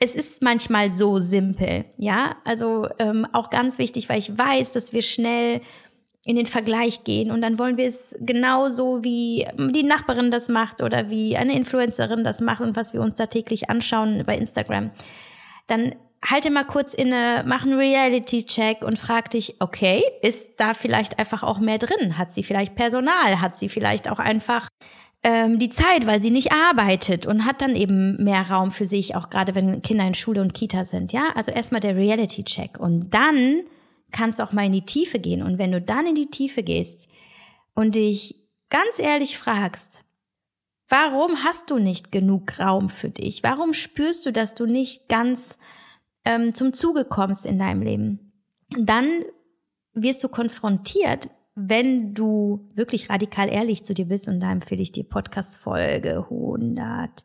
es 0.00 0.14
ist 0.14 0.42
manchmal 0.42 0.90
so 0.90 1.18
simpel, 1.18 1.84
ja. 1.96 2.36
Also 2.44 2.86
ähm, 2.98 3.26
auch 3.32 3.50
ganz 3.50 3.78
wichtig, 3.78 4.08
weil 4.08 4.18
ich 4.18 4.36
weiß, 4.36 4.72
dass 4.72 4.92
wir 4.92 5.02
schnell 5.02 5.60
in 6.24 6.36
den 6.36 6.46
Vergleich 6.46 7.04
gehen 7.04 7.30
und 7.30 7.40
dann 7.40 7.58
wollen 7.58 7.76
wir 7.76 7.86
es 7.86 8.16
genauso 8.20 9.02
wie 9.02 9.46
die 9.56 9.82
Nachbarin 9.82 10.30
das 10.30 10.48
macht 10.48 10.82
oder 10.82 11.10
wie 11.10 11.36
eine 11.36 11.56
Influencerin 11.56 12.22
das 12.22 12.40
macht 12.40 12.60
und 12.60 12.76
was 12.76 12.92
wir 12.92 13.00
uns 13.00 13.16
da 13.16 13.26
täglich 13.26 13.70
anschauen 13.70 14.24
bei 14.26 14.36
Instagram. 14.36 14.90
Dann 15.68 15.94
halte 16.24 16.50
mal 16.50 16.64
kurz 16.64 16.94
inne, 16.94 17.44
mach 17.46 17.62
einen 17.62 17.78
Reality-Check 17.78 18.84
und 18.84 18.98
frag 18.98 19.30
dich, 19.30 19.56
okay, 19.60 20.02
ist 20.22 20.60
da 20.60 20.74
vielleicht 20.74 21.18
einfach 21.18 21.42
auch 21.42 21.58
mehr 21.58 21.78
drin? 21.78 22.18
Hat 22.18 22.32
sie 22.32 22.42
vielleicht 22.42 22.74
Personal? 22.74 23.40
Hat 23.40 23.58
sie 23.58 23.68
vielleicht 23.68 24.10
auch 24.10 24.18
einfach 24.18 24.68
ähm, 25.22 25.58
die 25.58 25.68
Zeit, 25.68 26.06
weil 26.06 26.22
sie 26.22 26.30
nicht 26.30 26.52
arbeitet 26.52 27.26
und 27.26 27.44
hat 27.44 27.60
dann 27.60 27.74
eben 27.74 28.22
mehr 28.22 28.42
Raum 28.48 28.70
für 28.70 28.86
sich, 28.86 29.16
auch 29.16 29.30
gerade 29.30 29.54
wenn 29.54 29.82
Kinder 29.82 30.06
in 30.06 30.14
Schule 30.14 30.40
und 30.40 30.54
Kita 30.54 30.84
sind, 30.84 31.12
ja? 31.12 31.32
Also 31.34 31.50
erstmal 31.50 31.80
der 31.80 31.96
Reality-Check 31.96 32.78
und 32.78 33.10
dann 33.10 33.62
kannst 34.10 34.40
auch 34.40 34.52
mal 34.52 34.66
in 34.66 34.72
die 34.72 34.86
Tiefe 34.86 35.18
gehen. 35.18 35.42
Und 35.42 35.58
wenn 35.58 35.72
du 35.72 35.80
dann 35.80 36.06
in 36.06 36.14
die 36.14 36.30
Tiefe 36.30 36.62
gehst 36.62 37.08
und 37.74 37.94
dich 37.94 38.36
ganz 38.70 38.98
ehrlich 38.98 39.38
fragst, 39.38 40.04
warum 40.88 41.44
hast 41.44 41.70
du 41.70 41.78
nicht 41.78 42.12
genug 42.12 42.58
Raum 42.58 42.88
für 42.88 43.10
dich? 43.10 43.42
Warum 43.42 43.72
spürst 43.72 44.24
du, 44.24 44.32
dass 44.32 44.54
du 44.54 44.66
nicht 44.66 45.08
ganz 45.08 45.58
ähm, 46.24 46.54
zum 46.54 46.72
Zuge 46.72 47.04
kommst 47.04 47.44
in 47.44 47.58
deinem 47.58 47.82
Leben? 47.82 48.32
Dann 48.70 49.24
wirst 49.92 50.22
du 50.22 50.28
konfrontiert 50.28 51.28
wenn 51.60 52.14
du 52.14 52.70
wirklich 52.74 53.10
radikal 53.10 53.48
ehrlich 53.48 53.84
zu 53.84 53.92
dir 53.92 54.04
bist, 54.04 54.28
und 54.28 54.38
da 54.38 54.52
empfehle 54.52 54.80
ich 54.80 54.92
dir 54.92 55.02
Podcast 55.02 55.58
Folge 55.58 56.24
100, 56.30 57.24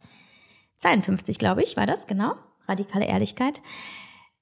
52, 0.78 1.38
glaube 1.38 1.62
ich, 1.62 1.78
war 1.78 1.86
das, 1.86 2.08
genau. 2.08 2.34
Radikale 2.68 3.06
Ehrlichkeit. 3.06 3.62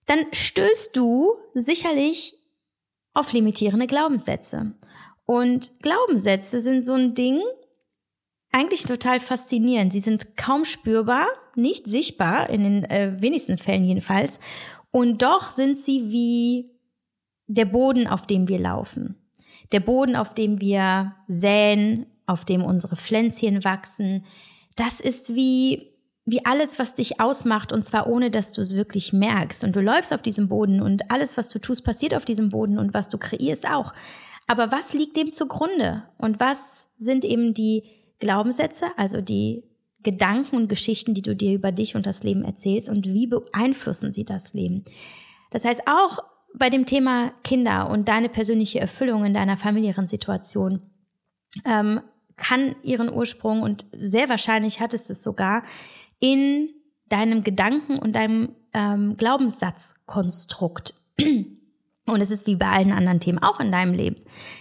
Dann 0.05 0.19
stößt 0.31 0.95
du 0.95 1.33
sicherlich 1.53 2.37
auf 3.13 3.33
limitierende 3.33 3.85
Glaubenssätze. 3.85 4.73
Und 5.25 5.81
Glaubenssätze 5.81 6.61
sind 6.61 6.85
so 6.85 6.93
ein 6.93 7.13
Ding, 7.13 7.41
eigentlich 8.53 8.83
total 8.83 9.19
faszinierend. 9.19 9.91
Sie 9.91 9.99
sind 9.99 10.37
kaum 10.37 10.63
spürbar, 10.63 11.27
nicht 11.55 11.89
sichtbar, 11.89 12.49
in 12.49 12.63
den 12.63 12.83
äh, 12.85 13.21
wenigsten 13.21 13.57
Fällen 13.57 13.83
jedenfalls. 13.83 14.39
Und 14.91 15.21
doch 15.21 15.49
sind 15.49 15.77
sie 15.77 16.11
wie 16.11 16.71
der 17.47 17.65
Boden, 17.65 18.07
auf 18.07 18.25
dem 18.25 18.47
wir 18.47 18.59
laufen. 18.59 19.20
Der 19.71 19.79
Boden, 19.79 20.15
auf 20.15 20.33
dem 20.33 20.59
wir 20.59 21.15
säen, 21.27 22.05
auf 22.25 22.45
dem 22.45 22.63
unsere 22.63 22.95
Pflänzchen 22.95 23.63
wachsen. 23.63 24.25
Das 24.75 24.99
ist 24.99 25.35
wie, 25.35 25.91
wie 26.25 26.45
alles, 26.45 26.79
was 26.79 26.93
dich 26.93 27.19
ausmacht, 27.19 27.71
und 27.71 27.83
zwar 27.83 28.07
ohne, 28.07 28.31
dass 28.31 28.53
du 28.53 28.61
es 28.61 28.75
wirklich 28.75 29.13
merkst. 29.13 29.63
Und 29.63 29.75
du 29.75 29.81
läufst 29.81 30.13
auf 30.13 30.21
diesem 30.21 30.47
Boden 30.47 30.81
und 30.81 31.11
alles, 31.11 31.37
was 31.37 31.49
du 31.49 31.59
tust, 31.59 31.83
passiert 31.85 32.15
auf 32.15 32.25
diesem 32.25 32.49
Boden 32.49 32.77
und 32.79 32.93
was 32.93 33.09
du 33.09 33.17
kreierst 33.17 33.67
auch. 33.67 33.93
Aber 34.47 34.71
was 34.71 34.93
liegt 34.93 35.17
dem 35.17 35.31
zugrunde? 35.31 36.03
Und 36.17 36.39
was 36.39 36.89
sind 36.97 37.25
eben 37.25 37.53
die 37.53 37.83
Glaubenssätze, 38.19 38.87
also 38.97 39.21
die 39.21 39.63
Gedanken 40.03 40.55
und 40.55 40.67
Geschichten, 40.67 41.13
die 41.13 41.21
du 41.21 41.35
dir 41.35 41.53
über 41.53 41.71
dich 41.71 41.95
und 41.95 42.05
das 42.05 42.23
Leben 42.23 42.43
erzählst 42.43 42.89
und 42.89 43.07
wie 43.07 43.27
beeinflussen 43.27 44.11
sie 44.11 44.25
das 44.25 44.53
Leben. 44.53 44.83
Das 45.51 45.65
heißt, 45.65 45.83
auch 45.85 46.19
bei 46.53 46.69
dem 46.69 46.85
Thema 46.85 47.31
Kinder 47.43 47.89
und 47.89 48.07
deine 48.07 48.29
persönliche 48.29 48.79
Erfüllung 48.79 49.25
in 49.25 49.33
deiner 49.33 49.57
familiären 49.57 50.07
Situation 50.07 50.81
ähm, 51.65 52.01
kann 52.37 52.75
ihren 52.83 53.11
Ursprung 53.11 53.61
und 53.61 53.85
sehr 53.93 54.29
wahrscheinlich 54.29 54.79
hat 54.79 54.93
es 54.93 55.09
es 55.09 55.21
sogar 55.21 55.63
in 56.19 56.69
deinem 57.09 57.43
Gedanken 57.43 57.99
und 57.99 58.15
deinem 58.15 58.55
ähm, 58.73 59.17
Glaubenssatzkonstrukt. 59.17 60.95
Und 62.07 62.19
es 62.19 62.31
ist 62.31 62.47
wie 62.47 62.55
bei 62.55 62.65
allen 62.65 62.91
anderen 62.91 63.19
Themen 63.19 63.37
auch 63.39 63.59
in 63.59 63.71
deinem 63.71 63.93
Leben. 63.93 64.17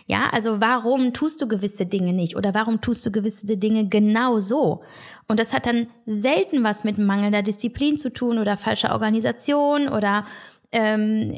Ja, 0.07 0.29
also 0.31 0.61
warum 0.61 1.15
tust 1.15 1.41
du 1.41 1.49
gewisse 1.49 1.87
Dinge 1.87 2.13
nicht 2.13 2.37
oder 2.37 2.53
warum 2.53 2.83
tust 2.83 3.05
du 3.07 3.11
gewisse 3.11 3.57
Dinge 3.57 3.89
genau 3.89 4.39
so? 4.39 4.83
Und 5.27 5.41
das 5.41 5.55
hat 5.55 5.65
dann 5.65 5.87
selten 6.05 6.63
was 6.63 6.85
mit 6.85 6.99
mangelnder 6.99 7.43
Disziplin 7.43 7.97
zu 7.97 8.13
tun 8.13 8.39
oder 8.39 8.59
falscher 8.59 8.93
Organisation 8.93 9.89
oder 9.89 10.27
ähm, 10.73 11.37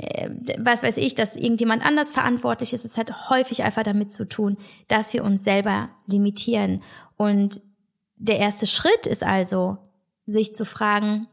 was 0.59 0.83
weiß 0.83 0.99
ich, 0.99 1.15
dass 1.15 1.37
irgendjemand 1.37 1.85
anders 1.85 2.13
verantwortlich 2.13 2.73
ist. 2.75 2.85
Es 2.85 2.99
hat 2.99 3.31
häufig 3.31 3.63
einfach 3.63 3.83
damit 3.83 4.13
zu 4.13 4.29
tun, 4.29 4.59
dass 4.89 5.13
wir 5.15 5.25
uns 5.25 5.45
selber 5.45 5.91
limitieren. 6.07 6.83
Und 7.17 7.61
der 8.17 8.39
erste 8.39 8.67
Schritt 8.67 9.07
ist 9.07 9.25
also, 9.25 9.79
sich 10.27 10.55
zu 10.55 10.65
fragen, 10.65 11.29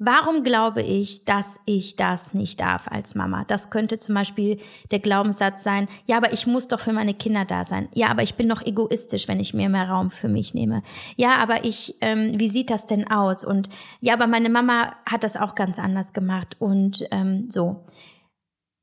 Warum 0.00 0.44
glaube 0.44 0.80
ich, 0.80 1.24
dass 1.24 1.58
ich 1.66 1.96
das 1.96 2.32
nicht 2.32 2.60
darf 2.60 2.86
als 2.86 3.16
Mama? 3.16 3.44
Das 3.48 3.68
könnte 3.68 3.98
zum 3.98 4.14
Beispiel 4.14 4.60
der 4.92 5.00
Glaubenssatz 5.00 5.64
sein, 5.64 5.88
ja, 6.06 6.16
aber 6.16 6.32
ich 6.32 6.46
muss 6.46 6.68
doch 6.68 6.78
für 6.78 6.92
meine 6.92 7.14
Kinder 7.14 7.44
da 7.44 7.64
sein. 7.64 7.88
Ja, 7.94 8.08
aber 8.08 8.22
ich 8.22 8.36
bin 8.36 8.48
doch 8.48 8.64
egoistisch, 8.64 9.26
wenn 9.26 9.40
ich 9.40 9.54
mir 9.54 9.68
mehr 9.68 9.88
Raum 9.88 10.12
für 10.12 10.28
mich 10.28 10.54
nehme. 10.54 10.84
Ja, 11.16 11.38
aber 11.38 11.64
ich, 11.64 11.96
ähm, 12.00 12.38
wie 12.38 12.46
sieht 12.46 12.70
das 12.70 12.86
denn 12.86 13.10
aus? 13.10 13.44
Und 13.44 13.70
ja, 13.98 14.14
aber 14.14 14.28
meine 14.28 14.50
Mama 14.50 14.94
hat 15.04 15.24
das 15.24 15.36
auch 15.36 15.56
ganz 15.56 15.80
anders 15.80 16.12
gemacht 16.12 16.56
und 16.60 17.04
ähm, 17.10 17.50
so. 17.50 17.84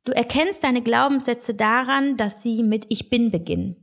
Du 0.04 0.12
erkennst 0.12 0.66
deine 0.66 0.82
Glaubenssätze 0.82 1.56
daran, 1.56 2.18
dass 2.18 2.44
sie 2.44 2.62
mit 2.62 2.88
Ich 2.90 3.10
bin 3.10 3.32
beginnen. 3.32 3.78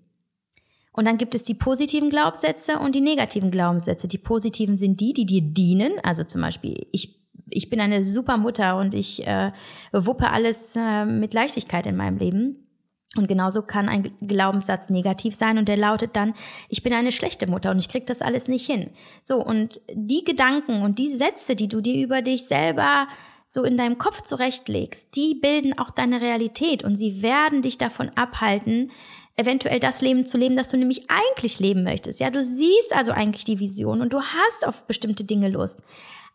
Und 0.93 1.07
dann 1.07 1.17
gibt 1.17 1.35
es 1.35 1.43
die 1.43 1.55
positiven 1.55 2.11
Glaubenssätze 2.11 2.79
und 2.79 2.95
die 2.95 3.01
negativen 3.01 3.51
Glaubenssätze. 3.51 4.07
Die 4.07 4.19
positiven 4.19 4.77
sind 4.77 5.01
die, 5.01 5.15
die 5.15 5.25
dir 5.25 5.41
dienen. 5.41 5.93
Also 6.03 6.23
zum 6.23 6.43
Beispiel, 6.43 6.87
ich 6.93 7.22
ich 7.53 7.71
bin 7.71 7.81
eine 7.81 8.05
super 8.05 8.37
Mutter 8.37 8.77
und 8.77 8.95
ich 8.95 9.27
äh, 9.27 9.53
wuppe 9.93 10.31
alles 10.31 10.75
äh, 10.77 11.05
mit 11.05 11.35
Leichtigkeit 11.35 11.87
in 11.87 11.97
meinem 11.97 12.19
Leben. 12.19 12.69
Und 13.17 13.29
genauso 13.29 13.63
kann 13.63 13.91
ein 13.91 14.11
Glaubenssatz 14.23 14.89
negativ 14.89 15.35
sein 15.35 15.59
und 15.59 15.69
der 15.69 15.77
lautet 15.77 16.17
dann, 16.17 16.33
ich 16.71 16.83
bin 16.83 16.95
eine 16.95 17.13
schlechte 17.13 17.47
Mutter 17.47 17.71
und 17.71 17.79
ich 17.79 17.91
krieg 17.91 18.07
das 18.07 18.23
alles 18.23 18.49
nicht 18.49 18.65
hin. 18.65 18.91
So, 19.23 19.45
und 19.45 19.83
die 19.93 20.25
Gedanken 20.25 20.81
und 20.81 20.99
die 20.99 21.15
Sätze, 21.15 21.55
die 21.55 21.69
du 21.69 21.83
dir 21.83 22.03
über 22.03 22.23
dich 22.23 22.47
selber 22.47 23.07
so 23.51 23.65
in 23.65 23.77
deinem 23.77 23.99
Kopf 23.99 24.23
zurechtlegst, 24.23 25.15
die 25.15 25.35
bilden 25.35 25.79
auch 25.79 25.91
deine 25.91 26.23
Realität 26.23 26.85
und 26.85 26.97
sie 26.97 27.21
werden 27.21 27.61
dich 27.61 27.77
davon 27.77 28.09
abhalten, 28.15 28.91
eventuell 29.37 29.79
das 29.79 30.01
Leben 30.01 30.25
zu 30.25 30.39
leben, 30.39 30.57
das 30.57 30.69
du 30.69 30.79
nämlich 30.79 31.11
eigentlich 31.11 31.59
leben 31.59 31.83
möchtest. 31.83 32.19
Ja, 32.19 32.31
du 32.31 32.43
siehst 32.43 32.95
also 32.95 33.13
eigentlich 33.13 33.45
die 33.45 33.61
Vision 33.61 34.01
und 34.01 34.15
du 34.15 34.23
hast 34.23 34.67
auf 34.67 34.87
bestimmte 34.87 35.25
Dinge 35.25 35.51
Lust. 35.51 35.83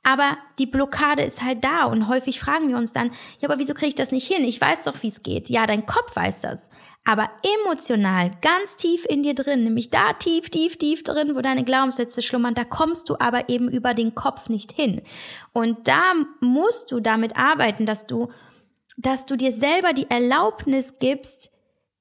Aber 0.08 0.38
die 0.58 0.68
Blockade 0.68 1.24
ist 1.24 1.44
halt 1.44 1.66
da 1.66 1.84
und 1.84 2.08
häufig 2.08 2.40
fragen 2.40 2.70
wir 2.70 2.78
uns 2.78 2.94
dann, 2.94 3.12
ja, 3.42 3.50
aber 3.50 3.60
wieso 3.60 3.74
kriege 3.74 3.90
ich 3.90 3.96
das 3.96 4.14
nicht 4.14 4.26
hin? 4.26 4.46
Ich 4.46 4.62
weiß 4.62 4.84
doch, 4.84 5.04
wie 5.04 5.10
es 5.10 5.22
geht. 5.22 5.50
Ja, 5.50 5.68
dein 5.68 5.86
Kopf 5.86 6.16
weiß 6.16 6.40
das. 6.40 6.70
Aber 7.04 7.30
emotional, 7.66 8.32
ganz 8.42 8.78
tief 8.78 9.06
in 9.06 9.22
dir 9.22 9.36
drin, 9.36 9.66
nämlich 9.66 9.90
da 9.90 10.14
tief, 10.14 10.50
tief, 10.50 10.78
tief 10.78 11.04
drin, 11.04 11.36
wo 11.36 11.42
deine 11.42 11.66
Glaubenssätze 11.66 12.22
schlummern, 12.22 12.54
da 12.54 12.64
kommst 12.64 13.10
du 13.10 13.18
aber 13.20 13.50
eben 13.50 13.68
über 13.68 13.94
den 13.94 14.16
Kopf 14.16 14.48
nicht 14.48 14.72
hin. 14.72 15.02
Und 15.52 15.90
da 15.90 16.14
musst 16.40 16.94
du 16.94 17.02
damit 17.02 17.36
arbeiten, 17.36 17.86
dass 17.86 18.08
du, 18.08 18.30
dass 18.96 19.26
du 19.26 19.36
dir 19.36 19.52
selber 19.52 19.92
die 19.92 20.10
Erlaubnis 20.10 21.00
gibst, 21.00 21.52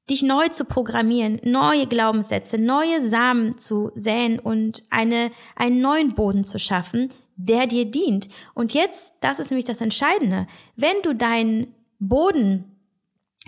dich 0.09 0.23
neu 0.23 0.47
zu 0.47 0.65
programmieren, 0.65 1.41
neue 1.43 1.89
Glaubenssätze, 1.89 2.57
neue 2.57 3.03
Samen 3.03 3.59
zu 3.59 3.91
säen 3.97 4.39
und 4.39 4.85
eine, 4.91 5.33
einen 5.57 5.81
neuen 5.81 6.15
Boden 6.15 6.45
zu 6.45 6.61
schaffen, 6.61 7.13
der 7.37 7.67
dir 7.67 7.85
dient. 7.85 8.29
Und 8.55 8.75
jetzt, 8.75 9.15
das 9.21 9.39
ist 9.39 9.51
nämlich 9.51 9.65
das 9.65 9.81
Entscheidende, 9.81 10.47
wenn 10.75 10.97
du 11.03 11.15
deinen 11.15 11.75
Boden 11.99 12.77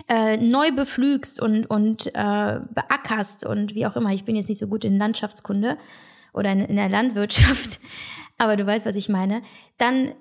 äh, 0.07 0.37
neu 0.37 0.71
beflügst 0.71 1.41
und, 1.41 1.65
und 1.65 2.07
äh, 2.07 2.59
beackerst 2.73 3.45
und 3.45 3.75
wie 3.75 3.85
auch 3.85 3.95
immer, 3.95 4.11
ich 4.11 4.25
bin 4.25 4.35
jetzt 4.35 4.49
nicht 4.49 4.59
so 4.59 4.67
gut 4.67 4.85
in 4.85 4.97
Landschaftskunde 4.97 5.77
oder 6.33 6.51
in, 6.51 6.61
in 6.61 6.75
der 6.75 6.89
Landwirtschaft, 6.89 7.79
aber 8.37 8.55
du 8.55 8.65
weißt, 8.65 8.85
was 8.85 8.95
ich 8.95 9.09
meine, 9.09 9.41
dann 9.77 10.13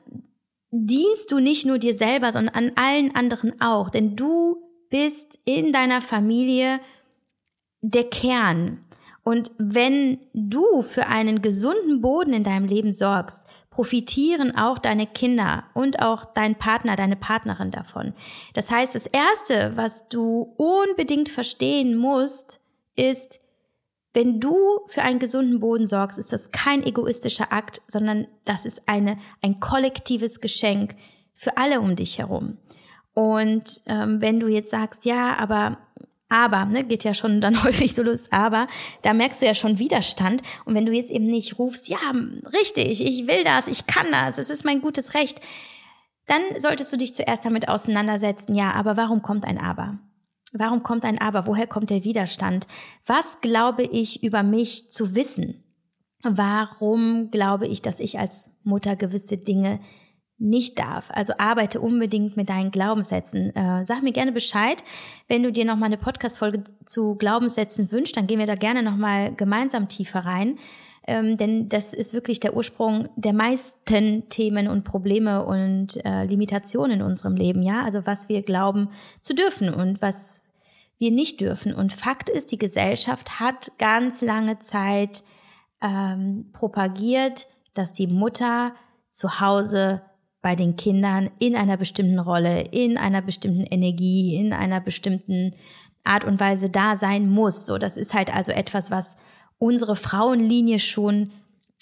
dienst 0.71 1.31
du 1.31 1.39
nicht 1.39 1.65
nur 1.65 1.79
dir 1.79 1.95
selber, 1.95 2.33
sondern 2.33 2.55
an 2.55 2.73
allen 2.77 3.15
anderen 3.15 3.61
auch. 3.61 3.91
Denn 3.91 4.17
du 4.17 4.57
bist 4.91 5.39
in 5.45 5.73
deiner 5.73 6.01
Familie 6.01 6.81
der 7.81 8.05
Kern. 8.05 8.85
Und 9.29 9.51
wenn 9.59 10.21
du 10.33 10.81
für 10.81 11.07
einen 11.07 11.43
gesunden 11.43 12.01
Boden 12.01 12.33
in 12.33 12.45
deinem 12.45 12.65
Leben 12.65 12.95
sorgst, 12.95 13.47
profitieren 13.69 14.57
auch 14.57 14.79
deine 14.79 15.07
Kinder 15.07 15.65
und 15.75 16.01
auch 16.01 16.25
dein 16.25 16.55
Partner, 16.55 16.97
deine 16.97 17.15
Partnerin 17.15 17.71
davon. 17.71 18.15
Das 18.55 18.71
heißt, 18.71 18.95
das 18.95 19.05
Erste, 19.05 19.73
was 19.75 20.09
du 20.09 20.55
unbedingt 20.57 21.29
verstehen 21.29 21.95
musst, 21.95 22.59
ist, 22.97 23.39
wenn 24.15 24.41
du 24.41 24.57
für 24.87 25.03
einen 25.03 25.19
gesunden 25.19 25.61
Boden 25.61 25.85
sorgst, 25.85 26.19
ist 26.19 26.33
das 26.33 26.51
kein 26.51 26.83
egoistischer 26.83 27.53
Akt, 27.53 27.83
sondern 27.87 28.29
das 28.47 28.65
ist 28.65 28.81
eine, 28.87 29.19
ein 29.43 29.61
kollektives 29.61 30.41
Geschenk 30.41 30.97
für 31.35 31.59
alle 31.59 31.83
um 31.83 31.97
dich 31.97 32.17
herum. 32.17 32.57
Und 33.13 33.83
ähm, 33.89 34.23
wenn 34.23 34.41
du 34.41 34.49
jetzt 34.49 34.71
sagst, 34.71 35.05
ja, 35.05 35.37
aber 35.37 35.77
aber, 36.29 36.65
ne, 36.67 36.85
geht 36.85 37.05
ja 37.05 37.15
schon 37.15 37.41
dann 37.41 37.63
häufig 37.65 37.95
so 37.95 38.03
los, 38.03 38.31
aber 38.31 38.69
da 39.03 39.13
merkst 39.13 39.43
du 39.43 39.47
ja 39.47 39.55
schon 39.55 39.79
Widerstand. 39.79 40.43
Und 40.65 40.75
wenn 40.75 40.87
du 40.87 40.93
jetzt 40.93 41.11
eben 41.11 41.27
nicht 41.27 41.59
rufst, 41.59 41.89
ja, 41.89 41.99
richtig, 42.53 43.05
ich 43.05 43.27
will 43.27 43.45
das, 43.45 43.67
ich 43.67 43.87
kann 43.87 44.11
das, 44.11 44.39
es 44.39 44.51
ist 44.51 44.65
mein 44.65 44.81
gutes 44.81 45.15
Recht, 45.15 45.41
dann 46.27 46.43
solltest 46.59 46.93
du 46.93 46.97
dich 46.97 47.15
zuerst 47.15 47.45
damit 47.45 47.69
auseinandersetzen, 47.69 48.55
ja, 48.55 48.73
aber 48.73 48.97
warum 48.97 49.23
kommt 49.23 49.45
ein 49.45 49.59
Aber? 49.59 49.99
Warum 50.53 50.83
kommt 50.83 51.05
ein 51.05 51.21
Aber? 51.21 51.47
Woher 51.47 51.67
kommt 51.67 51.91
der 51.91 52.05
Widerstand? 52.05 52.67
Was 53.07 53.41
glaube 53.41 53.83
ich 53.83 54.23
über 54.23 54.43
mich 54.43 54.91
zu 54.91 55.15
wissen? 55.15 55.65
Warum 56.23 57.31
glaube 57.31 57.67
ich, 57.67 57.83
dass 57.83 58.01
ich 58.01 58.19
als 58.19 58.59
Mutter 58.65 58.97
gewisse 58.97 59.39
Dinge 59.39 59.81
nicht 60.39 60.79
darf. 60.79 61.11
Also 61.13 61.35
arbeite 61.39 61.81
unbedingt 61.81 62.37
mit 62.37 62.49
deinen 62.49 62.71
Glaubenssätzen. 62.71 63.55
Äh, 63.55 63.85
sag 63.85 64.03
mir 64.03 64.13
gerne 64.13 64.33
Bescheid, 64.33 64.85
wenn 65.27 65.43
du 65.43 65.51
dir 65.51 65.65
noch 65.65 65.77
mal 65.77 65.87
eine 65.87 65.99
Podcast-Folge 65.99 66.65
zu 66.87 67.17
Glaubenssätzen 67.17 67.91
wünschst, 67.91 68.17
dann 68.17 68.27
gehen 68.27 68.39
wir 68.39 68.47
da 68.47 68.55
gerne 68.55 68.83
noch 68.83 68.97
mal 68.97 69.35
gemeinsam 69.35 69.89
tiefer 69.89 70.21
rein. 70.21 70.59
Ähm, 71.09 71.39
denn 71.39 71.69
das 71.69 71.95
ist 71.95 72.13
wirklich 72.13 72.39
der 72.39 72.55
Ursprung 72.55 73.09
der 73.17 73.33
meisten 73.33 74.29
Themen 74.29 74.69
und 74.69 74.85
Probleme 74.85 75.45
und 75.45 76.05
äh, 76.05 76.25
Limitationen 76.25 77.01
in 77.01 77.03
unserem 77.03 77.35
Leben, 77.35 77.63
ja. 77.63 77.83
Also 77.83 78.05
was 78.05 78.29
wir 78.29 78.43
glauben 78.43 78.91
zu 79.23 79.35
dürfen 79.35 79.73
und 79.73 80.03
was 80.03 80.45
wir 80.99 81.11
nicht 81.11 81.41
dürfen. 81.41 81.75
Und 81.75 81.93
Fakt 81.93 82.29
ist, 82.29 82.53
die 82.53 82.59
Gesellschaft 82.59 83.41
hat 83.41 83.73
ganz 83.79 84.21
lange 84.21 84.59
Zeit 84.59 85.23
ähm, 85.81 86.51
propagiert, 86.53 87.47
dass 87.75 87.93
die 87.93 88.09
Mutter 88.09 88.75
zu 89.11 89.41
Hause 89.41 90.03
bei 90.41 90.55
den 90.55 90.77
Kindern 90.77 91.31
in 91.39 91.57
einer 91.57 91.77
bestimmten 91.77 92.19
Rolle, 92.19 92.63
in 92.63 92.97
einer 92.97 93.23
bestimmten 93.23 93.65
Energie, 93.65 94.37
in 94.37 94.53
einer 94.53 94.81
bestimmten 94.81 95.55
Art 96.05 96.25
und 96.25 96.41
Weise 96.41 96.71
da 96.71 96.97
sein 96.97 97.29
muss. 97.29 97.67
So, 97.67 97.79
das 97.79 97.97
ist 97.97 98.15
halt 98.15 98.35
also 98.35 98.53
etwas, 98.53 98.91
was 98.91 99.17
unsere 99.59 99.97
Frauenlinie 99.97 100.79
schon 100.79 101.31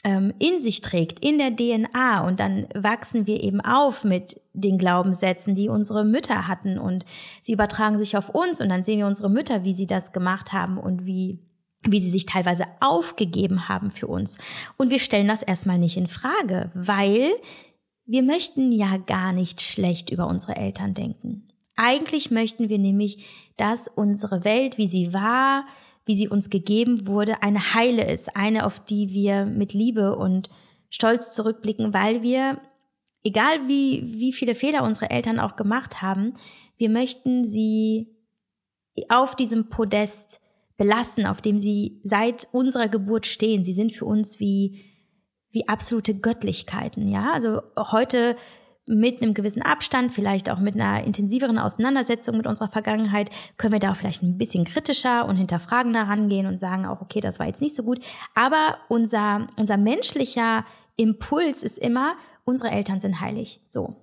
ähm, 0.05 0.33
in 0.39 0.61
sich 0.61 0.81
trägt, 0.81 1.25
in 1.25 1.39
der 1.39 1.55
DNA. 1.55 2.27
Und 2.27 2.41
dann 2.41 2.67
wachsen 2.75 3.27
wir 3.27 3.43
eben 3.43 3.61
auf 3.61 4.05
mit 4.05 4.41
den 4.53 4.79
Glaubenssätzen, 4.79 5.55
die 5.55 5.69
unsere 5.69 6.05
Mütter 6.05 6.49
hatten. 6.49 6.79
Und 6.79 7.05
sie 7.43 7.53
übertragen 7.53 7.99
sich 7.99 8.17
auf 8.17 8.31
uns. 8.31 8.61
Und 8.61 8.71
dann 8.71 8.85
sehen 8.85 8.99
wir 8.99 9.07
unsere 9.07 9.31
Mütter, 9.31 9.65
wie 9.65 9.75
sie 9.75 9.87
das 9.87 10.13
gemacht 10.13 10.53
haben 10.53 10.79
und 10.79 11.07
wie 11.07 11.41
wie 11.89 12.01
sie 12.01 12.11
sich 12.11 12.27
teilweise 12.27 12.65
aufgegeben 12.81 13.69
haben 13.69 13.93
für 13.93 14.09
uns. 14.09 14.39
Und 14.77 14.91
wir 14.91 14.99
stellen 14.99 15.29
das 15.29 15.45
erstmal 15.45 15.79
nicht 15.79 15.97
in 15.97 16.09
Frage, 16.09 16.73
weil 16.75 17.31
wir 18.07 18.23
möchten 18.23 18.73
ja 18.73 18.97
gar 18.99 19.33
nicht 19.33 19.61
schlecht 19.61 20.11
über 20.11 20.27
unsere 20.29 20.57
Eltern 20.57 20.95
denken. 20.95 21.49
Eigentlich 21.75 22.31
möchten 22.31 22.69
wir 22.69 22.79
nämlich, 22.79 23.27
dass 23.57 23.89
unsere 23.89 24.45
Welt, 24.45 24.79
wie 24.79 24.89
sie 24.89 25.13
war, 25.13 25.67
wie 26.07 26.17
sie 26.17 26.29
uns 26.29 26.49
gegeben 26.49 27.07
wurde, 27.07 27.43
eine 27.43 27.75
heile 27.75 28.11
ist, 28.11 28.35
eine, 28.37 28.65
auf 28.65 28.81
die 28.81 29.11
wir 29.11 29.45
mit 29.45 29.75
Liebe 29.75 30.17
und 30.17 30.49
Stolz 30.89 31.33
zurückblicken, 31.33 31.93
weil 31.93 32.23
wir, 32.23 32.61
egal 33.25 33.67
wie, 33.67 34.05
wie 34.15 34.33
viele 34.33 34.55
Fehler 34.55 34.85
unsere 34.85 35.11
Eltern 35.11 35.41
auch 35.41 35.57
gemacht 35.57 36.01
haben, 36.01 36.35
wir 36.79 36.89
möchten 36.89 37.45
sie 37.45 38.09
auf 39.09 39.35
diesem 39.35 39.69
Podest 39.69 40.41
belassen, 40.77 41.27
auf 41.27 41.41
dem 41.41 41.59
sie 41.59 42.01
seit 42.05 42.49
unserer 42.53 42.89
Geburt 42.89 43.27
stehen. 43.27 43.65
Sie 43.65 43.75
sind 43.75 43.93
für 43.93 44.05
uns 44.05 44.39
wie, 44.41 44.85
wie 45.57 45.69
absolute 45.69 46.15
Göttlichkeiten, 46.15 47.09
ja. 47.09 47.33
Also 47.33 47.63
heute 47.79 48.37
mit 48.85 49.23
einem 49.23 49.33
gewissen 49.33 49.63
Abstand, 49.63 50.13
vielleicht 50.13 50.51
auch 50.51 50.59
mit 50.59 50.75
einer 50.75 51.03
intensiveren 51.03 51.59
Auseinandersetzung 51.59 52.37
mit 52.37 52.47
unserer 52.47 52.69
Vergangenheit, 52.69 53.31
können 53.57 53.73
wir 53.73 53.81
da 53.81 53.95
vielleicht 53.95 54.23
ein 54.23 54.37
bisschen 54.37 54.67
kritischer 54.67 55.27
und 55.27 55.37
hinterfragender 55.37 56.03
rangehen 56.03 56.47
und 56.47 56.61
sagen 56.61 56.85
auch, 56.85 57.01
okay, 57.01 57.21
das 57.21 57.39
war 57.39 57.47
jetzt 57.47 57.63
nicht 57.63 57.75
so 57.75 57.85
gut. 57.85 58.05
Aber 58.35 58.77
unser, 58.89 59.49
unser 59.57 59.79
menschlicher 59.79 60.67
Impuls 60.97 61.63
ist 61.63 61.79
immer, 61.79 62.17
unsere 62.45 62.71
Eltern 62.71 63.01
sind 63.01 63.23
heilig. 63.23 63.63
So. 63.67 63.97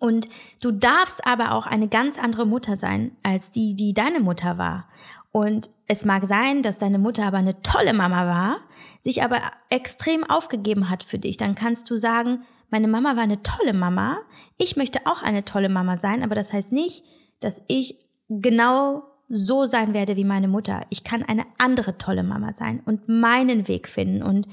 Und 0.00 0.30
du 0.62 0.70
darfst 0.72 1.26
aber 1.26 1.52
auch 1.52 1.66
eine 1.66 1.88
ganz 1.88 2.18
andere 2.18 2.46
Mutter 2.46 2.78
sein 2.78 3.12
als 3.22 3.50
die, 3.50 3.76
die 3.76 3.92
deine 3.92 4.20
Mutter 4.20 4.56
war. 4.56 4.88
Und 5.30 5.70
es 5.86 6.06
mag 6.06 6.24
sein, 6.26 6.62
dass 6.62 6.78
deine 6.78 6.98
Mutter 6.98 7.26
aber 7.26 7.36
eine 7.36 7.60
tolle 7.60 7.92
Mama 7.92 8.26
war, 8.26 8.60
sich 9.02 9.22
aber 9.22 9.40
extrem 9.70 10.24
aufgegeben 10.24 10.90
hat 10.90 11.02
für 11.02 11.18
dich. 11.18 11.36
Dann 11.36 11.54
kannst 11.54 11.90
du 11.90 11.96
sagen, 11.96 12.44
meine 12.70 12.88
Mama 12.88 13.16
war 13.16 13.22
eine 13.22 13.42
tolle 13.42 13.72
Mama. 13.72 14.18
Ich 14.56 14.76
möchte 14.76 15.06
auch 15.06 15.22
eine 15.22 15.44
tolle 15.44 15.68
Mama 15.68 15.96
sein, 15.96 16.22
aber 16.22 16.34
das 16.34 16.52
heißt 16.52 16.72
nicht, 16.72 17.04
dass 17.40 17.62
ich 17.68 17.96
genau 18.28 19.02
so 19.28 19.64
sein 19.64 19.94
werde 19.94 20.16
wie 20.16 20.24
meine 20.24 20.48
Mutter. 20.48 20.82
Ich 20.90 21.04
kann 21.04 21.22
eine 21.22 21.46
andere 21.58 21.98
tolle 21.98 22.22
Mama 22.22 22.52
sein 22.52 22.80
und 22.84 23.08
meinen 23.08 23.68
Weg 23.68 23.88
finden. 23.88 24.22
Und 24.22 24.46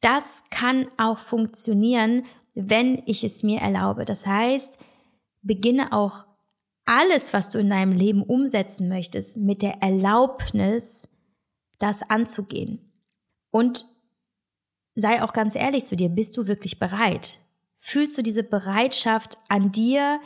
das 0.00 0.44
kann 0.50 0.86
auch 0.96 1.18
funktionieren, 1.18 2.24
wenn 2.54 3.02
ich 3.06 3.22
es 3.22 3.42
mir 3.42 3.60
erlaube. 3.60 4.04
Das 4.04 4.26
heißt, 4.26 4.78
beginne 5.42 5.92
auch 5.92 6.24
alles, 6.84 7.32
was 7.32 7.48
du 7.48 7.58
in 7.58 7.70
deinem 7.70 7.92
Leben 7.92 8.22
umsetzen 8.22 8.88
möchtest, 8.88 9.36
mit 9.36 9.62
der 9.62 9.82
Erlaubnis, 9.82 11.08
das 11.78 12.02
anzugehen. 12.08 12.93
Und 13.54 13.86
sei 14.96 15.22
auch 15.22 15.32
ganz 15.32 15.54
ehrlich 15.54 15.84
zu 15.84 15.94
dir, 15.94 16.08
bist 16.08 16.36
du 16.36 16.48
wirklich 16.48 16.80
bereit? 16.80 17.38
Fühlst 17.76 18.18
du 18.18 18.22
diese 18.22 18.42
Bereitschaft 18.42 19.38
an 19.48 19.70
dir 19.70 20.20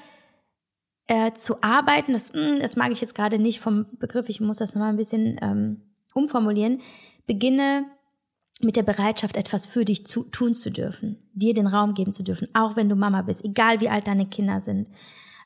äh, 1.08 1.32
zu 1.32 1.62
arbeiten? 1.62 2.14
Das, 2.14 2.32
mh, 2.32 2.40
hm, 2.40 2.60
das 2.60 2.76
mag 2.76 2.90
ich 2.90 3.02
jetzt 3.02 3.14
gerade 3.14 3.38
nicht 3.38 3.60
vom 3.60 3.86
Begriff, 3.98 4.28
ich 4.28 4.40
muss 4.40 4.58
das 4.58 4.74
nochmal 4.74 4.90
ein 4.90 4.96
bisschen 4.96 5.38
ähm, 5.42 5.82
umformulieren. 6.14 6.80
Beginne 7.26 7.84
mit 8.60 8.76
der 8.76 8.82
Bereitschaft, 8.82 9.36
etwas 9.36 9.66
für 9.66 9.84
dich 9.84 10.06
zu, 10.06 10.24
tun 10.24 10.54
zu 10.54 10.70
dürfen, 10.70 11.28
dir 11.34 11.52
den 11.52 11.66
Raum 11.66 11.94
geben 11.94 12.12
zu 12.12 12.24
dürfen, 12.24 12.48
auch 12.54 12.76
wenn 12.76 12.88
du 12.88 12.96
Mama 12.96 13.22
bist, 13.22 13.44
egal 13.44 13.80
wie 13.80 13.90
alt 13.90 14.06
deine 14.06 14.26
Kinder 14.26 14.62
sind 14.62 14.88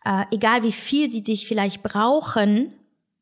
äh, 0.04 0.24
egal 0.30 0.62
wie 0.62 0.72
viel 0.72 1.11
sie 1.11 1.22
dich 1.22 1.46
vielleicht 1.46 1.83
brauchen 1.83 2.72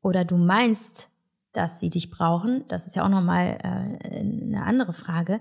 oder 0.03 0.25
du 0.25 0.37
meinst, 0.37 1.10
dass 1.53 1.81
sie 1.81 1.91
dich 1.91 2.11
brauchen, 2.11 2.65
das 2.69 2.87
ist 2.87 2.97
ja 2.97 3.05
auch 3.05 3.09
nochmal 3.09 3.59
äh, 3.63 4.21
eine 4.21 4.63
andere 4.63 4.93
Frage, 4.93 5.41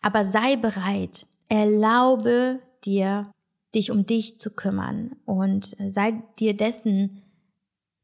aber 0.00 0.24
sei 0.24 0.56
bereit, 0.56 1.26
erlaube 1.48 2.60
dir, 2.84 3.30
dich 3.74 3.90
um 3.90 4.06
dich 4.06 4.38
zu 4.38 4.54
kümmern. 4.54 5.16
Und 5.24 5.76
sei 5.88 6.22
dir 6.38 6.56
dessen 6.56 7.22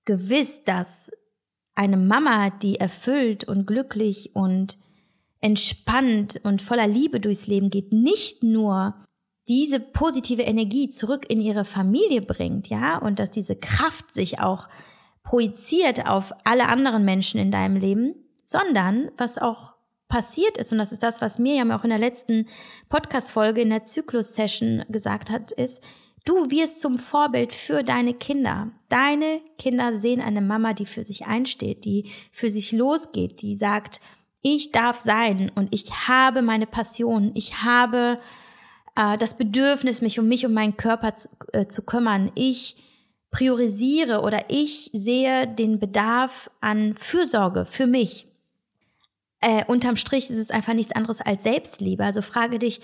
gewiss, 0.05 0.65
dass 0.65 1.11
eine 1.75 1.97
Mama, 1.97 2.51
die 2.51 2.81
erfüllt 2.81 3.45
und 3.45 3.67
glücklich 3.67 4.35
und 4.35 4.79
entspannt 5.41 6.41
und 6.43 6.61
voller 6.61 6.89
Liebe 6.89 7.21
durchs 7.21 7.47
Leben 7.47 7.71
geht, 7.71 7.93
nicht 7.93 8.43
nur 8.43 8.95
diese 9.47 9.81
positive 9.81 10.43
Energie 10.43 10.89
zurück 10.89 11.25
in 11.29 11.41
ihre 11.41 11.65
Familie 11.65 12.21
bringt, 12.21 12.69
ja, 12.69 12.99
und 12.99 13.19
dass 13.19 13.31
diese 13.31 13.57
Kraft 13.57 14.13
sich 14.13 14.41
auch 14.41 14.69
projiziert 15.29 16.07
auf 16.07 16.33
alle 16.45 16.69
anderen 16.69 17.05
Menschen 17.05 17.39
in 17.39 17.51
deinem 17.51 17.77
Leben, 17.77 18.15
sondern 18.45 19.11
was 19.19 19.37
auch 19.37 19.75
passiert 20.09 20.57
ist, 20.57 20.73
und 20.73 20.79
das 20.79 20.91
ist 20.91 21.03
das, 21.03 21.21
was 21.21 21.39
Mirjam 21.39 21.71
auch 21.71 21.85
in 21.85 21.91
der 21.91 21.99
letzten 21.99 22.49
Podcast-Folge 22.89 23.61
in 23.61 23.69
der 23.69 23.85
Zyklus-Session 23.85 24.87
gesagt 24.89 25.29
hat, 25.29 25.53
ist, 25.53 25.85
du 26.25 26.51
wirst 26.51 26.81
zum 26.81 26.99
Vorbild 26.99 27.53
für 27.53 27.83
deine 27.83 28.15
Kinder. 28.15 28.71
Deine 28.89 29.43
Kinder 29.59 29.99
sehen 29.99 30.23
eine 30.23 30.41
Mama, 30.41 30.73
die 30.73 30.87
für 30.87 31.05
sich 31.05 31.27
einsteht, 31.27 31.85
die 31.85 32.11
für 32.33 32.51
sich 32.51 32.73
losgeht, 32.73 33.43
die 33.43 33.59
sagt, 33.59 34.01
ich 34.41 34.73
darf 34.73 34.99
sein 34.99 35.53
und 35.55 35.69
ich 35.75 36.09
habe 36.09 36.41
meine 36.41 36.67
Passion, 36.67 37.33
ich 37.35 37.63
habe 37.63 38.19
äh, 38.97 39.19
das 39.19 39.37
Bedürfnis, 39.37 40.01
mich 40.01 40.19
um 40.19 40.27
mich 40.27 40.47
und 40.47 40.55
meinen 40.55 40.79
Körper 40.79 41.17
zu, 41.17 41.29
äh, 41.53 41.67
zu 41.67 41.85
kümmern. 41.85 42.33
Ich 42.35 42.88
priorisiere 43.31 44.23
oder 44.23 44.47
ich 44.49 44.91
sehe 44.93 45.47
den 45.47 45.79
Bedarf 45.79 46.51
an 46.61 46.95
Fürsorge 46.95 47.67
für 47.67 47.87
mich. 47.87 48.27
Äh, 49.41 49.65
unterm 49.67 49.97
Strich 49.97 50.31
ist 50.31 50.39
es 50.39 50.51
einfach 50.51 50.75
nichts 50.75 50.93
anderes 50.93 51.21
als 51.21 51.43
Selbstliebe. 51.43 52.05
Also 52.05 52.23
frage 52.23 52.59
dich, 52.59 52.81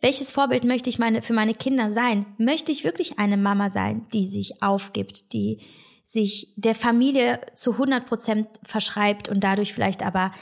welches 0.00 0.30
Vorbild 0.30 0.64
möchte 0.64 0.90
ich 0.90 0.98
meine, 0.98 1.22
für 1.22 1.32
meine 1.32 1.54
Kinder 1.54 1.92
sein? 1.92 2.26
Möchte 2.38 2.70
ich 2.70 2.84
wirklich 2.84 3.18
eine 3.18 3.36
Mama 3.36 3.70
sein, 3.70 4.06
die 4.12 4.28
sich 4.28 4.62
aufgibt, 4.62 5.32
die 5.32 5.60
sich 6.06 6.54
der 6.56 6.74
Familie 6.74 7.40
zu 7.54 7.72
100 7.72 8.06
Prozent 8.06 8.48
verschreibt 8.62 9.28
und 9.28 9.42
dadurch 9.42 9.74
vielleicht 9.74 10.02
aber 10.02 10.32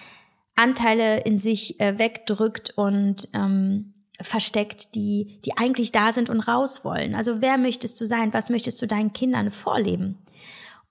Anteile 0.55 1.21
in 1.21 1.39
sich 1.39 1.81
äh, 1.81 1.99
wegdrückt 1.99 2.73
und 2.77 3.29
ähm, 3.35 3.95
versteckt, 4.21 4.95
die, 4.95 5.41
die 5.45 5.57
eigentlich 5.57 5.93
da 5.93 6.13
sind 6.13 6.31
und 6.31 6.41
raus 6.41 6.85
wollen. 6.85 7.15
Also 7.15 7.41
wer 7.41 7.59
möchtest 7.59 8.01
du 8.01 8.07
sein? 8.07 8.33
Was 8.33 8.51
möchtest 8.51 8.81
du 8.81 8.87
deinen 8.87 9.13
Kindern 9.13 9.51
vorleben? 9.51 10.19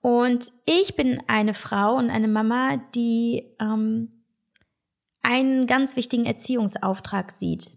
Und 0.00 0.52
ich 0.66 0.94
bin 0.94 1.20
eine 1.26 1.54
Frau 1.54 1.96
und 1.96 2.10
eine 2.10 2.28
Mama, 2.28 2.80
die 2.94 3.44
ähm, 3.60 4.12
einen 5.22 5.66
ganz 5.66 5.96
wichtigen 5.96 6.26
Erziehungsauftrag 6.26 7.32
sieht 7.32 7.72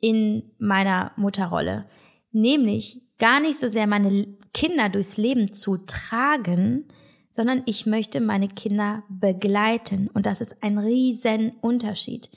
in 0.00 0.50
meiner 0.58 1.12
Mutterrolle, 1.16 1.86
nämlich 2.30 3.00
gar 3.18 3.40
nicht 3.40 3.58
so 3.58 3.68
sehr 3.68 3.86
meine 3.86 4.26
Kinder 4.52 4.90
durchs 4.90 5.16
Leben 5.16 5.52
zu 5.52 5.78
tragen, 5.78 6.84
sondern 7.30 7.62
ich 7.64 7.86
möchte 7.86 8.20
meine 8.20 8.48
Kinder 8.48 9.02
begleiten. 9.08 10.08
Und 10.12 10.26
das 10.26 10.42
ist 10.42 10.62
ein 10.62 10.78
riesen 10.78 11.52
Unterschied. 11.62 12.28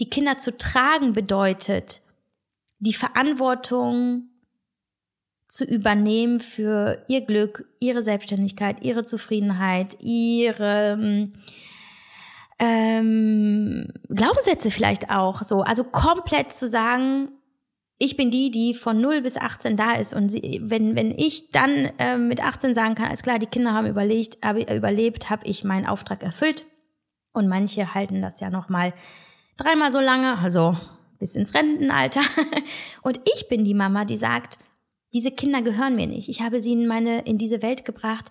Die 0.00 0.10
Kinder 0.10 0.38
zu 0.38 0.56
tragen 0.56 1.12
bedeutet, 1.12 2.02
die 2.78 2.92
Verantwortung 2.92 4.28
zu 5.48 5.64
übernehmen 5.64 6.40
für 6.40 7.04
ihr 7.08 7.20
Glück, 7.20 7.66
ihre 7.80 8.02
Selbstständigkeit, 8.02 8.82
ihre 8.82 9.04
Zufriedenheit, 9.04 9.96
ihre 10.00 11.30
ähm, 12.58 13.88
Glaubenssätze 14.08 14.70
vielleicht 14.70 15.10
auch 15.10 15.42
so. 15.42 15.62
Also 15.62 15.84
komplett 15.84 16.52
zu 16.52 16.66
sagen, 16.66 17.28
ich 17.98 18.16
bin 18.16 18.30
die, 18.30 18.50
die 18.50 18.74
von 18.74 19.00
0 19.00 19.22
bis 19.22 19.36
18 19.36 19.76
da 19.76 19.94
ist. 19.94 20.14
Und 20.14 20.28
sie, 20.28 20.60
wenn, 20.62 20.96
wenn 20.96 21.12
ich 21.12 21.50
dann 21.50 21.90
äh, 21.98 22.18
mit 22.18 22.42
18 22.42 22.74
sagen 22.74 22.94
kann, 22.94 23.06
alles 23.06 23.22
klar, 23.22 23.38
die 23.38 23.46
Kinder 23.46 23.72
haben 23.72 23.86
überlegt, 23.86 24.38
hab, 24.44 24.56
überlebt, 24.56 25.30
habe 25.30 25.46
ich 25.46 25.64
meinen 25.64 25.86
Auftrag 25.86 26.22
erfüllt. 26.22 26.66
Und 27.32 27.48
manche 27.48 27.94
halten 27.94 28.20
das 28.20 28.40
ja 28.40 28.50
noch 28.50 28.68
mal 28.68 28.92
dreimal 29.56 29.92
so 29.92 30.00
lange, 30.00 30.38
also 30.38 30.76
bis 31.18 31.34
ins 31.34 31.54
Rentenalter. 31.54 32.22
Und 33.02 33.20
ich 33.34 33.48
bin 33.48 33.64
die 33.64 33.74
Mama, 33.74 34.04
die 34.04 34.18
sagt, 34.18 34.58
diese 35.12 35.30
Kinder 35.30 35.62
gehören 35.62 35.96
mir 35.96 36.06
nicht. 36.06 36.28
Ich 36.28 36.42
habe 36.42 36.62
sie 36.62 36.72
in 36.72 36.86
meine, 36.86 37.22
in 37.22 37.38
diese 37.38 37.62
Welt 37.62 37.84
gebracht, 37.84 38.30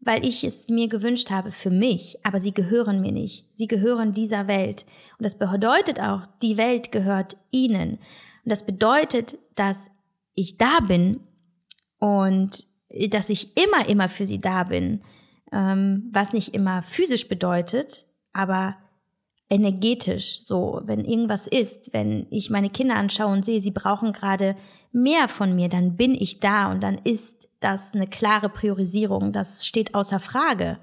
weil 0.00 0.26
ich 0.26 0.44
es 0.44 0.68
mir 0.68 0.88
gewünscht 0.88 1.30
habe 1.30 1.50
für 1.50 1.70
mich, 1.70 2.18
aber 2.24 2.40
sie 2.40 2.52
gehören 2.52 3.00
mir 3.00 3.12
nicht. 3.12 3.46
Sie 3.54 3.66
gehören 3.66 4.12
dieser 4.12 4.46
Welt. 4.46 4.84
Und 5.18 5.24
das 5.24 5.38
bedeutet 5.38 6.00
auch, 6.00 6.26
die 6.42 6.56
Welt 6.56 6.92
gehört 6.92 7.36
ihnen. 7.50 7.92
Und 7.92 8.50
das 8.50 8.66
bedeutet, 8.66 9.38
dass 9.54 9.90
ich 10.34 10.58
da 10.58 10.80
bin 10.80 11.20
und 11.98 12.66
dass 13.10 13.30
ich 13.30 13.56
immer, 13.56 13.88
immer 13.88 14.08
für 14.08 14.26
sie 14.26 14.38
da 14.38 14.64
bin, 14.64 15.02
ähm, 15.50 16.08
was 16.12 16.32
nicht 16.32 16.54
immer 16.54 16.82
physisch 16.82 17.28
bedeutet, 17.28 18.06
aber 18.32 18.76
energetisch, 19.48 20.44
so, 20.44 20.80
wenn 20.84 21.04
irgendwas 21.04 21.46
ist, 21.46 21.92
wenn 21.92 22.26
ich 22.30 22.50
meine 22.50 22.70
Kinder 22.70 22.96
anschaue 22.96 23.32
und 23.32 23.44
sehe, 23.44 23.62
sie 23.62 23.70
brauchen 23.70 24.12
gerade 24.12 24.56
mehr 24.92 25.28
von 25.28 25.54
mir, 25.54 25.68
dann 25.68 25.96
bin 25.96 26.14
ich 26.14 26.40
da 26.40 26.70
und 26.70 26.80
dann 26.80 26.98
ist 27.04 27.48
das 27.60 27.94
eine 27.94 28.06
klare 28.06 28.48
Priorisierung, 28.48 29.32
das 29.32 29.66
steht 29.66 29.94
außer 29.94 30.18
Frage. 30.18 30.78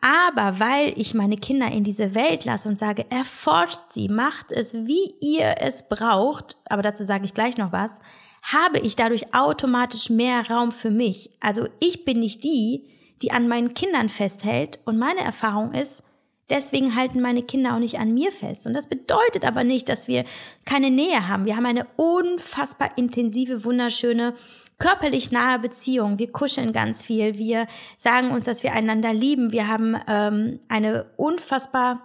Aber 0.00 0.60
weil 0.60 0.92
ich 0.96 1.14
meine 1.14 1.36
Kinder 1.36 1.70
in 1.70 1.82
diese 1.82 2.14
Welt 2.14 2.44
lasse 2.44 2.68
und 2.68 2.78
sage, 2.78 3.06
erforscht 3.10 3.90
sie, 3.90 4.08
macht 4.08 4.52
es, 4.52 4.74
wie 4.74 5.14
ihr 5.20 5.56
es 5.60 5.88
braucht, 5.88 6.58
aber 6.66 6.82
dazu 6.82 7.04
sage 7.04 7.24
ich 7.24 7.34
gleich 7.34 7.56
noch 7.56 7.72
was, 7.72 8.00
habe 8.42 8.78
ich 8.78 8.96
dadurch 8.96 9.34
automatisch 9.34 10.10
mehr 10.10 10.48
Raum 10.50 10.72
für 10.72 10.90
mich. 10.90 11.30
Also 11.40 11.66
ich 11.80 12.04
bin 12.04 12.20
nicht 12.20 12.44
die, 12.44 12.86
die 13.22 13.32
an 13.32 13.48
meinen 13.48 13.72
Kindern 13.72 14.10
festhält 14.10 14.78
und 14.84 14.98
meine 14.98 15.20
Erfahrung 15.20 15.72
ist, 15.72 16.02
deswegen 16.50 16.94
halten 16.94 17.20
meine 17.20 17.42
Kinder 17.42 17.74
auch 17.74 17.78
nicht 17.78 17.98
an 17.98 18.14
mir 18.14 18.32
fest. 18.32 18.66
Und 18.66 18.74
das 18.74 18.88
bedeutet 18.88 19.44
aber 19.44 19.64
nicht, 19.64 19.88
dass 19.88 20.08
wir 20.08 20.24
keine 20.64 20.90
Nähe 20.90 21.28
haben. 21.28 21.44
Wir 21.44 21.56
haben 21.56 21.66
eine 21.66 21.86
unfassbar 21.96 22.96
intensive, 22.96 23.64
wunderschöne 23.64 24.34
körperlich 24.78 25.30
nahe 25.30 25.58
Beziehung. 25.58 26.18
Wir 26.18 26.32
kuscheln 26.32 26.72
ganz 26.72 27.04
viel. 27.04 27.38
Wir 27.38 27.66
sagen 27.96 28.30
uns, 28.30 28.46
dass 28.46 28.62
wir 28.62 28.72
einander 28.72 29.12
lieben. 29.12 29.52
Wir 29.52 29.68
haben 29.68 29.96
ähm, 30.08 30.60
eine 30.68 31.06
unfassbar 31.16 32.02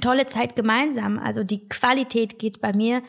tolle 0.00 0.26
Zeit 0.26 0.56
gemeinsam. 0.56 1.18
Also 1.18 1.44
die 1.44 1.68
Qualität 1.68 2.38
geht 2.38 2.60
bei 2.60 2.72
mir, 2.72 3.02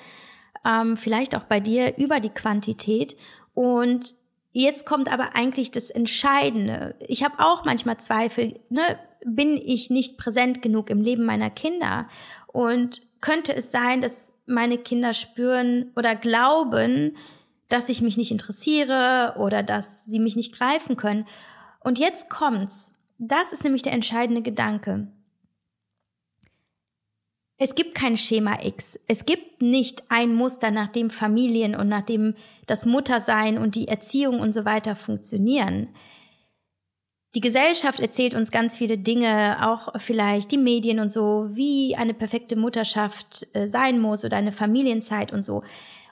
ähm, 0.65 0.97
vielleicht 0.97 1.35
auch 1.35 1.43
bei 1.43 1.59
dir, 1.59 1.97
über 1.97 2.19
die 2.19 2.29
Quantität. 2.29 3.15
Und 3.53 4.15
jetzt 4.51 4.85
kommt 4.85 5.11
aber 5.11 5.35
eigentlich 5.35 5.71
das 5.71 5.89
Entscheidende. 5.89 6.95
Ich 6.99 7.23
habe 7.23 7.39
auch 7.39 7.65
manchmal 7.65 7.97
Zweifel. 7.97 8.59
Ne? 8.69 8.97
Bin 9.25 9.57
ich 9.57 9.89
nicht 9.89 10.17
präsent 10.17 10.61
genug 10.61 10.89
im 10.89 11.01
Leben 11.01 11.25
meiner 11.25 11.49
Kinder? 11.49 12.07
Und 12.47 13.01
könnte 13.21 13.55
es 13.55 13.71
sein, 13.71 14.01
dass 14.01 14.33
meine 14.45 14.77
Kinder 14.77 15.13
spüren 15.13 15.91
oder 15.95 16.15
glauben, 16.15 17.17
dass 17.67 17.89
ich 17.89 18.01
mich 18.01 18.17
nicht 18.17 18.31
interessiere 18.31 19.35
oder 19.37 19.61
dass 19.63 20.05
sie 20.05 20.19
mich 20.19 20.35
nicht 20.35 20.57
greifen 20.57 20.97
können. 20.97 21.27
Und 21.79 21.99
jetzt 21.99 22.29
kommt's. 22.29 22.93
Das 23.19 23.53
ist 23.53 23.63
nämlich 23.63 23.83
der 23.83 23.93
entscheidende 23.93 24.41
Gedanke. 24.41 25.07
Es 27.61 27.75
gibt 27.75 27.93
kein 27.93 28.15
Schema 28.15 28.59
X. 28.63 28.97
Es 29.07 29.25
gibt 29.25 29.61
nicht 29.61 30.03
ein 30.07 30.33
Muster, 30.33 30.71
nach 30.71 30.87
dem 30.87 31.09
Familien 31.09 31.75
und 31.75 31.89
nach 31.89 32.03
dem 32.03 32.35
das 32.67 32.85
Muttersein 32.85 33.57
und 33.57 33.75
die 33.75 33.89
Erziehung 33.89 34.39
und 34.39 34.53
so 34.53 34.63
weiter 34.63 34.95
funktionieren. 34.95 35.89
Die 37.35 37.41
Gesellschaft 37.41 37.99
erzählt 37.99 38.33
uns 38.33 38.49
ganz 38.49 38.75
viele 38.75 38.97
Dinge, 38.97 39.57
auch 39.67 39.99
vielleicht 39.99 40.51
die 40.51 40.57
Medien 40.57 40.99
und 40.99 41.11
so, 41.11 41.47
wie 41.51 41.95
eine 41.95 42.13
perfekte 42.13 42.55
Mutterschaft 42.55 43.45
äh, 43.53 43.67
sein 43.67 43.99
muss 43.99 44.25
oder 44.25 44.37
eine 44.37 44.51
Familienzeit 44.51 45.31
und 45.31 45.43
so. 45.45 45.63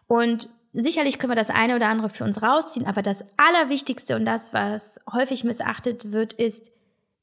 Und 0.08 0.50
Sicherlich 0.80 1.18
können 1.18 1.32
wir 1.32 1.36
das 1.36 1.50
eine 1.50 1.76
oder 1.76 1.88
andere 1.88 2.10
für 2.10 2.24
uns 2.24 2.44
rausziehen, 2.44 2.86
aber 2.86 3.02
das 3.02 3.26
Allerwichtigste 3.38 4.16
und 4.16 4.26
das, 4.26 4.54
was 4.54 5.00
häufig 5.12 5.44
missachtet 5.44 6.12
wird, 6.12 6.34
ist, 6.34 6.72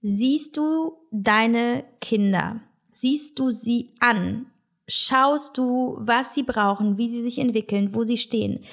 siehst 0.02 0.56
du 0.56 0.94
deine 1.12 1.84
Kinder? 2.00 2.60
Siehst 2.92 3.38
du 3.38 3.52
sie 3.52 3.94
an? 4.00 4.46
Schaust 4.88 5.56
du, 5.56 5.96
was 6.00 6.34
sie 6.34 6.42
brauchen, 6.42 6.98
wie 6.98 7.08
sie 7.08 7.22
sich 7.22 7.38
entwickeln, 7.38 7.94
wo 7.94 8.02
sie 8.02 8.16
stehen? 8.16 8.64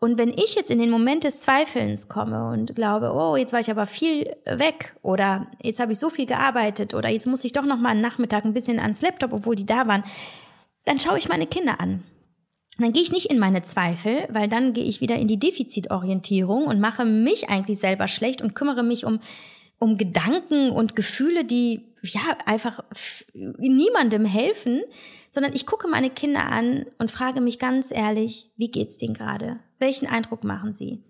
Und 0.00 0.16
wenn 0.16 0.30
ich 0.30 0.54
jetzt 0.54 0.70
in 0.70 0.78
den 0.78 0.90
Moment 0.90 1.24
des 1.24 1.40
Zweifelns 1.40 2.08
komme 2.08 2.50
und 2.50 2.76
glaube, 2.76 3.12
oh, 3.12 3.34
jetzt 3.34 3.52
war 3.52 3.60
ich 3.60 3.70
aber 3.70 3.84
viel 3.84 4.36
weg 4.44 4.94
oder 5.02 5.48
jetzt 5.60 5.80
habe 5.80 5.92
ich 5.92 5.98
so 5.98 6.08
viel 6.08 6.26
gearbeitet 6.26 6.94
oder 6.94 7.08
jetzt 7.08 7.26
muss 7.26 7.44
ich 7.44 7.52
doch 7.52 7.64
noch 7.64 7.78
mal 7.78 7.90
einen 7.90 8.00
Nachmittag 8.00 8.44
ein 8.44 8.54
bisschen 8.54 8.78
ans 8.78 9.02
Laptop, 9.02 9.32
obwohl 9.32 9.56
die 9.56 9.66
da 9.66 9.88
waren, 9.88 10.04
dann 10.84 11.00
schaue 11.00 11.18
ich 11.18 11.28
meine 11.28 11.46
Kinder 11.46 11.80
an. 11.80 12.04
Dann 12.78 12.92
gehe 12.92 13.02
ich 13.02 13.10
nicht 13.10 13.26
in 13.26 13.40
meine 13.40 13.62
Zweifel, 13.62 14.28
weil 14.30 14.48
dann 14.48 14.72
gehe 14.72 14.84
ich 14.84 15.00
wieder 15.00 15.16
in 15.16 15.26
die 15.26 15.38
Defizitorientierung 15.38 16.66
und 16.66 16.78
mache 16.78 17.04
mich 17.04 17.50
eigentlich 17.50 17.80
selber 17.80 18.06
schlecht 18.06 18.40
und 18.40 18.54
kümmere 18.54 18.84
mich 18.84 19.04
um, 19.04 19.18
um 19.80 19.98
Gedanken 19.98 20.70
und 20.70 20.94
Gefühle, 20.94 21.44
die 21.44 21.86
ja 22.02 22.20
einfach 22.46 22.84
niemandem 23.34 24.24
helfen, 24.24 24.82
sondern 25.30 25.52
ich 25.54 25.66
gucke 25.66 25.88
meine 25.88 26.10
Kinder 26.10 26.50
an 26.50 26.86
und 26.98 27.10
frage 27.10 27.40
mich 27.40 27.58
ganz 27.58 27.90
ehrlich, 27.90 28.50
wie 28.56 28.70
geht's 28.70 28.96
denen 28.96 29.14
gerade? 29.14 29.60
Welchen 29.78 30.06
Eindruck 30.06 30.44
machen 30.44 30.72
sie? 30.72 31.02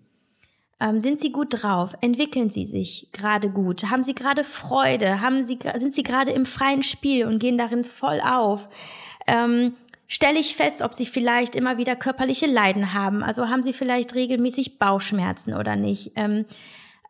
Ähm, 0.79 1.01
sind 1.01 1.19
sie 1.19 1.31
gut 1.31 1.47
drauf? 1.51 1.93
Entwickeln 2.01 2.49
sie 2.49 2.65
sich 2.65 3.09
gerade 3.11 3.49
gut? 3.49 3.89
Haben 3.89 4.03
sie 4.03 4.15
gerade 4.15 4.43
Freude? 4.43 5.19
Haben 5.19 5.43
sie, 5.43 5.59
sind 5.75 5.93
sie 5.93 6.03
gerade 6.03 6.31
im 6.31 6.45
freien 6.45 6.83
Spiel 6.83 7.25
und 7.25 7.39
gehen 7.39 7.57
darin 7.57 7.83
voll 7.83 8.21
auf? 8.21 8.69
Ähm, 9.27 9.73
stelle 10.07 10.39
ich 10.39 10.55
fest, 10.55 10.81
ob 10.81 10.93
sie 10.93 11.05
vielleicht 11.05 11.55
immer 11.55 11.77
wieder 11.77 11.95
körperliche 11.95 12.47
Leiden 12.47 12.93
haben. 12.93 13.23
Also 13.23 13.49
haben 13.49 13.63
sie 13.63 13.73
vielleicht 13.73 14.15
regelmäßig 14.15 14.79
Bauchschmerzen 14.79 15.53
oder 15.53 15.75
nicht. 15.75 16.13
Ähm, 16.15 16.45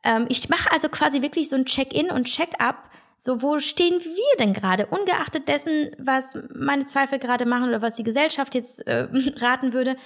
ähm, 0.04 0.26
ich 0.30 0.50
mache 0.50 0.72
also 0.72 0.90
quasi 0.90 1.22
wirklich 1.22 1.48
so 1.50 1.56
ein 1.56 1.66
Check-in 1.66 2.10
und 2.10 2.26
Check-up. 2.26 2.89
So, 3.22 3.42
wo 3.42 3.60
stehen 3.60 4.00
wir 4.00 4.38
denn 4.40 4.54
gerade? 4.54 4.86
Ungeachtet 4.86 5.50
dessen, 5.50 5.92
was 5.98 6.40
meine 6.56 6.86
Zweifel 6.86 7.20
gerade 7.20 7.46
machen 7.46 7.68
oder 7.68 7.82
was 7.82 7.96
die 7.96 8.04
Gesellschaft 8.04 8.56
jetzt 8.56 8.88
äh, 8.88 9.10
raten 9.36 9.74
würde. 9.74 9.98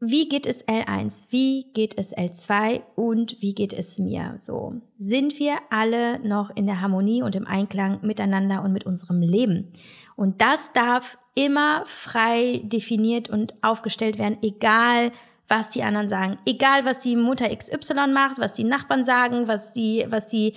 Wie 0.00 0.26
geht 0.28 0.46
es 0.46 0.66
L1? 0.66 1.24
Wie 1.28 1.66
geht 1.74 1.98
es 1.98 2.16
L2? 2.16 2.80
Und 2.94 3.42
wie 3.42 3.54
geht 3.54 3.74
es 3.74 3.98
mir? 3.98 4.36
So. 4.38 4.80
Sind 4.96 5.38
wir 5.38 5.58
alle 5.68 6.18
noch 6.20 6.48
in 6.56 6.66
der 6.66 6.80
Harmonie 6.80 7.22
und 7.22 7.36
im 7.36 7.46
Einklang 7.46 7.98
miteinander 8.00 8.62
und 8.62 8.72
mit 8.72 8.86
unserem 8.86 9.20
Leben? 9.20 9.72
Und 10.16 10.40
das 10.40 10.72
darf 10.72 11.18
immer 11.34 11.84
frei 11.86 12.62
definiert 12.64 13.28
und 13.28 13.52
aufgestellt 13.62 14.18
werden, 14.18 14.38
egal 14.40 15.12
was 15.48 15.70
die 15.70 15.82
anderen 15.82 16.08
sagen, 16.08 16.38
egal 16.46 16.84
was 16.84 17.00
die 17.00 17.16
Mutter 17.16 17.54
XY 17.54 18.08
macht, 18.12 18.38
was 18.38 18.52
die 18.52 18.64
Nachbarn 18.64 19.04
sagen, 19.04 19.48
was 19.48 19.72
die, 19.72 20.04
was 20.08 20.26
die 20.26 20.54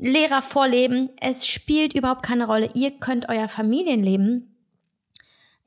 Lehrer 0.00 0.42
vorleben. 0.42 1.10
Es 1.20 1.46
spielt 1.46 1.94
überhaupt 1.94 2.22
keine 2.22 2.46
Rolle. 2.46 2.70
Ihr 2.74 2.92
könnt 2.92 3.28
euer 3.28 3.48
Familienleben 3.48 4.50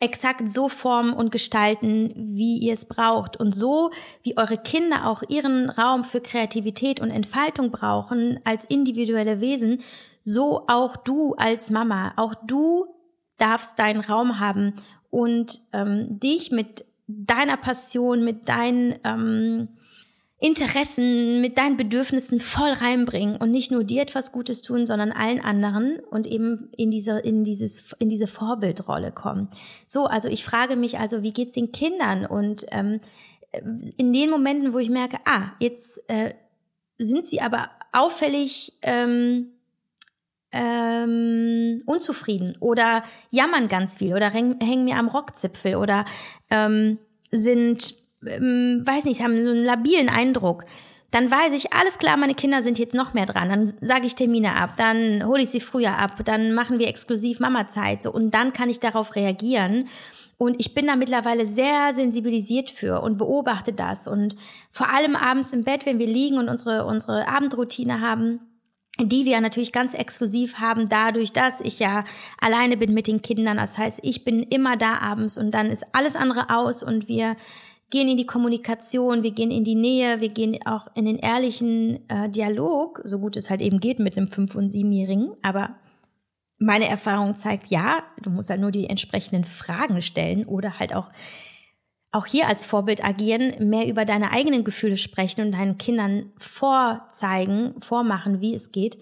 exakt 0.04 0.50
so 0.52 0.68
formen 0.68 1.14
und 1.14 1.32
gestalten, 1.32 2.12
wie 2.16 2.58
ihr 2.58 2.74
es 2.74 2.86
braucht. 2.86 3.38
Und 3.38 3.56
so, 3.56 3.92
wie 4.22 4.38
eure 4.38 4.58
Kinder 4.58 5.08
auch 5.08 5.24
ihren 5.30 5.70
Raum 5.70 6.04
für 6.04 6.20
Kreativität 6.20 7.00
und 7.00 7.10
Entfaltung 7.10 7.72
brauchen 7.72 8.40
als 8.44 8.66
individuelle 8.66 9.40
Wesen, 9.40 9.82
so 10.22 10.66
auch 10.68 10.98
du 10.98 11.36
als 11.36 11.70
Mama. 11.70 12.12
Auch 12.18 12.36
du 12.46 12.86
darfst 13.38 13.80
deinen 13.80 14.02
Raum 14.02 14.40
haben 14.42 14.74
und 15.10 15.62
ähm, 15.72 16.20
dich 16.20 16.52
mit 16.52 16.86
deiner 17.08 17.56
Passion, 17.56 18.26
mit 18.26 18.50
deinen 18.50 18.96
ähm, 19.06 19.70
Interessen, 20.44 21.40
mit 21.40 21.58
deinen 21.58 21.78
Bedürfnissen 21.78 22.42
voll 22.42 22.72
reinbringen 22.72 23.38
und 23.38 23.50
nicht 23.50 23.72
nur 23.72 23.86
dir 23.86 24.02
etwas 24.02 24.34
Gutes 24.34 24.62
tun, 24.62 24.86
sondern 24.86 25.14
allen 25.14 25.40
anderen 25.40 26.02
und 26.12 26.28
eben 26.28 26.70
in 26.76 26.92
diese, 26.92 27.18
in 27.20 27.46
dieses, 27.46 27.94
in 28.00 28.10
diese 28.10 28.28
Vorbildrolle 28.28 29.14
kommen. 29.14 29.48
So, 29.88 30.06
also 30.06 30.28
ich 30.28 30.44
frage 30.44 30.76
mich 30.76 31.00
also, 31.00 31.24
wie 31.24 31.32
geht's 31.32 31.54
den 31.54 31.72
Kindern? 31.72 32.26
Und 32.26 32.66
ähm, 32.72 33.00
in 33.96 34.12
den 34.12 34.30
Momenten, 34.30 34.74
wo 34.74 34.80
ich 34.80 34.90
merke, 34.90 35.16
ah, 35.24 35.54
jetzt 35.62 36.04
äh, 36.10 36.34
sind 36.98 37.26
sie 37.26 37.40
aber 37.40 37.70
auffällig 37.94 38.74
ähm, 38.82 39.54
ähm, 40.52 41.84
unzufrieden 41.86 42.52
oder 42.60 43.06
jammern 43.32 43.70
ganz 43.70 43.96
viel 43.96 44.14
oder 44.14 44.30
hängen 44.30 44.84
mir 44.84 44.98
am 44.98 45.08
Rockzipfel 45.08 45.78
oder 45.78 46.04
ähm, 46.50 47.00
sind, 47.32 47.96
ähm, 48.28 48.82
weiß 48.86 49.06
nicht, 49.06 49.22
haben 49.22 49.44
so 49.44 49.52
einen 49.52 49.64
labilen 49.64 50.10
Eindruck. 50.10 50.66
Dann 51.12 51.30
weiß 51.30 51.54
ich, 51.54 51.74
alles 51.74 52.00
klar, 52.00 52.18
meine 52.18 52.34
Kinder 52.34 52.64
sind 52.64 52.80
jetzt 52.80 52.96
noch 52.96 53.14
mehr 53.14 53.28
dran. 53.28 53.50
Dann 53.50 53.74
sage 53.82 54.08
ich 54.08 54.16
Termine 54.16 54.56
ab, 54.56 54.72
dann 54.78 55.26
hole 55.28 55.44
ich 55.44 55.50
sie 55.50 55.60
früher 55.60 55.98
ab, 55.98 56.26
dann 56.26 56.54
machen 56.54 56.80
wir 56.80 56.88
exklusiv 56.88 57.40
Mama-Zeit. 57.40 58.02
So, 58.02 58.12
und 58.12 58.34
dann 58.34 58.52
kann 58.52 58.70
ich 58.70 58.80
darauf 58.80 59.16
reagieren. 59.16 59.90
Und 60.40 60.60
ich 60.60 60.74
bin 60.74 60.88
da 60.88 60.96
mittlerweile 60.96 61.46
sehr 61.46 61.94
sensibilisiert 61.94 62.72
für 62.72 63.02
und 63.02 63.20
beobachte 63.20 63.74
das. 63.74 64.08
Und 64.08 64.36
vor 64.72 64.92
allem 64.92 65.16
abends 65.16 65.54
im 65.54 65.64
Bett, 65.64 65.86
wenn 65.86 66.00
wir 66.00 66.08
liegen 66.08 66.40
und 66.40 66.50
unsere, 66.50 66.86
unsere 66.86 67.28
Abendroutine 67.28 68.02
haben, 68.02 68.40
die 69.00 69.26
wir 69.26 69.40
natürlich 69.42 69.72
ganz 69.72 69.94
exklusiv 69.94 70.60
haben, 70.60 70.90
dadurch, 70.90 71.32
dass 71.32 71.62
ich 71.62 71.80
ja 71.80 72.06
alleine 72.40 72.78
bin 72.78 72.94
mit 72.94 73.08
den 73.08 73.22
Kindern. 73.22 73.58
Das 73.58 73.78
heißt, 73.78 74.00
ich 74.04 74.24
bin 74.24 74.44
immer 74.44 74.78
da 74.78 74.98
abends 74.98 75.38
und 75.38 75.52
dann 75.52 75.68
ist 75.68 75.86
alles 75.94 76.16
andere 76.16 76.50
aus 76.50 76.84
und 76.84 77.08
wir 77.08 77.36
gehen 77.94 78.10
in 78.10 78.18
die 78.18 78.26
Kommunikation, 78.26 79.22
wir 79.22 79.30
gehen 79.30 79.52
in 79.52 79.64
die 79.64 79.76
Nähe, 79.76 80.20
wir 80.20 80.30
gehen 80.30 80.58
auch 80.66 80.88
in 80.96 81.06
den 81.06 81.20
ehrlichen 81.20 82.10
äh, 82.10 82.28
Dialog, 82.28 83.00
so 83.04 83.20
gut 83.20 83.38
es 83.38 83.52
halt 83.52 83.62
eben 83.62 83.80
geht 83.80 84.00
mit 84.00 84.18
einem 84.18 84.30
Fünf- 84.30 84.56
und 84.56 84.72
Siebenjährigen. 84.72 85.34
Aber 85.44 85.76
meine 86.58 86.88
Erfahrung 86.88 87.38
zeigt, 87.38 87.68
ja, 87.68 88.02
du 88.20 88.32
musst 88.32 88.50
halt 88.50 88.62
nur 88.62 88.72
die 88.72 88.90
entsprechenden 88.90 89.44
Fragen 89.44 90.02
stellen 90.02 90.46
oder 90.46 90.80
halt 90.80 90.96
auch 90.96 91.12
auch 92.12 92.28
hier 92.28 92.48
als 92.48 92.64
Vorbild 92.64 93.04
agieren, 93.04 93.70
mehr 93.70 93.88
über 93.88 94.06
deine 94.06 94.32
eigenen 94.32 94.64
Gefühle 94.64 94.98
sprechen 94.98 95.42
und 95.42 95.52
deinen 95.52 95.80
Kindern 95.80 96.32
vorzeigen, 96.38 97.74
vormachen, 97.82 98.40
wie 98.40 98.54
es 98.54 98.72
geht. 98.72 98.98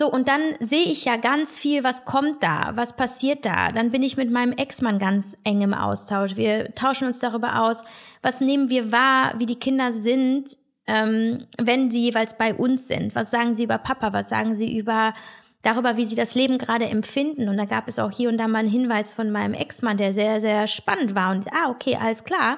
So, 0.00 0.10
und 0.10 0.28
dann 0.28 0.54
sehe 0.60 0.86
ich 0.86 1.04
ja 1.04 1.18
ganz 1.18 1.58
viel, 1.58 1.84
was 1.84 2.06
kommt 2.06 2.42
da, 2.42 2.72
was 2.74 2.96
passiert 2.96 3.44
da. 3.44 3.70
Dann 3.70 3.90
bin 3.90 4.02
ich 4.02 4.16
mit 4.16 4.30
meinem 4.30 4.52
Ex-Mann 4.52 4.98
ganz 4.98 5.36
eng 5.44 5.60
im 5.60 5.74
Austausch. 5.74 6.36
Wir 6.36 6.74
tauschen 6.74 7.06
uns 7.06 7.18
darüber 7.18 7.60
aus, 7.60 7.84
was 8.22 8.40
nehmen 8.40 8.70
wir 8.70 8.92
wahr, 8.92 9.34
wie 9.36 9.44
die 9.44 9.58
Kinder 9.58 9.92
sind, 9.92 10.56
ähm, 10.86 11.44
wenn 11.58 11.90
sie 11.90 12.00
jeweils 12.00 12.38
bei 12.38 12.54
uns 12.54 12.88
sind. 12.88 13.14
Was 13.14 13.30
sagen 13.30 13.54
sie 13.54 13.64
über 13.64 13.76
Papa, 13.76 14.14
was 14.14 14.30
sagen 14.30 14.56
sie 14.56 14.74
über 14.74 15.12
darüber, 15.60 15.98
wie 15.98 16.06
sie 16.06 16.16
das 16.16 16.34
Leben 16.34 16.56
gerade 16.56 16.86
empfinden. 16.86 17.50
Und 17.50 17.58
da 17.58 17.66
gab 17.66 17.86
es 17.86 17.98
auch 17.98 18.10
hier 18.10 18.30
und 18.30 18.38
da 18.38 18.48
mal 18.48 18.60
einen 18.60 18.70
Hinweis 18.70 19.12
von 19.12 19.30
meinem 19.30 19.52
Ex-Mann, 19.52 19.98
der 19.98 20.14
sehr, 20.14 20.40
sehr 20.40 20.66
spannend 20.66 21.14
war. 21.14 21.30
Und 21.32 21.46
ah, 21.52 21.68
okay, 21.68 21.98
alles 22.00 22.24
klar. 22.24 22.56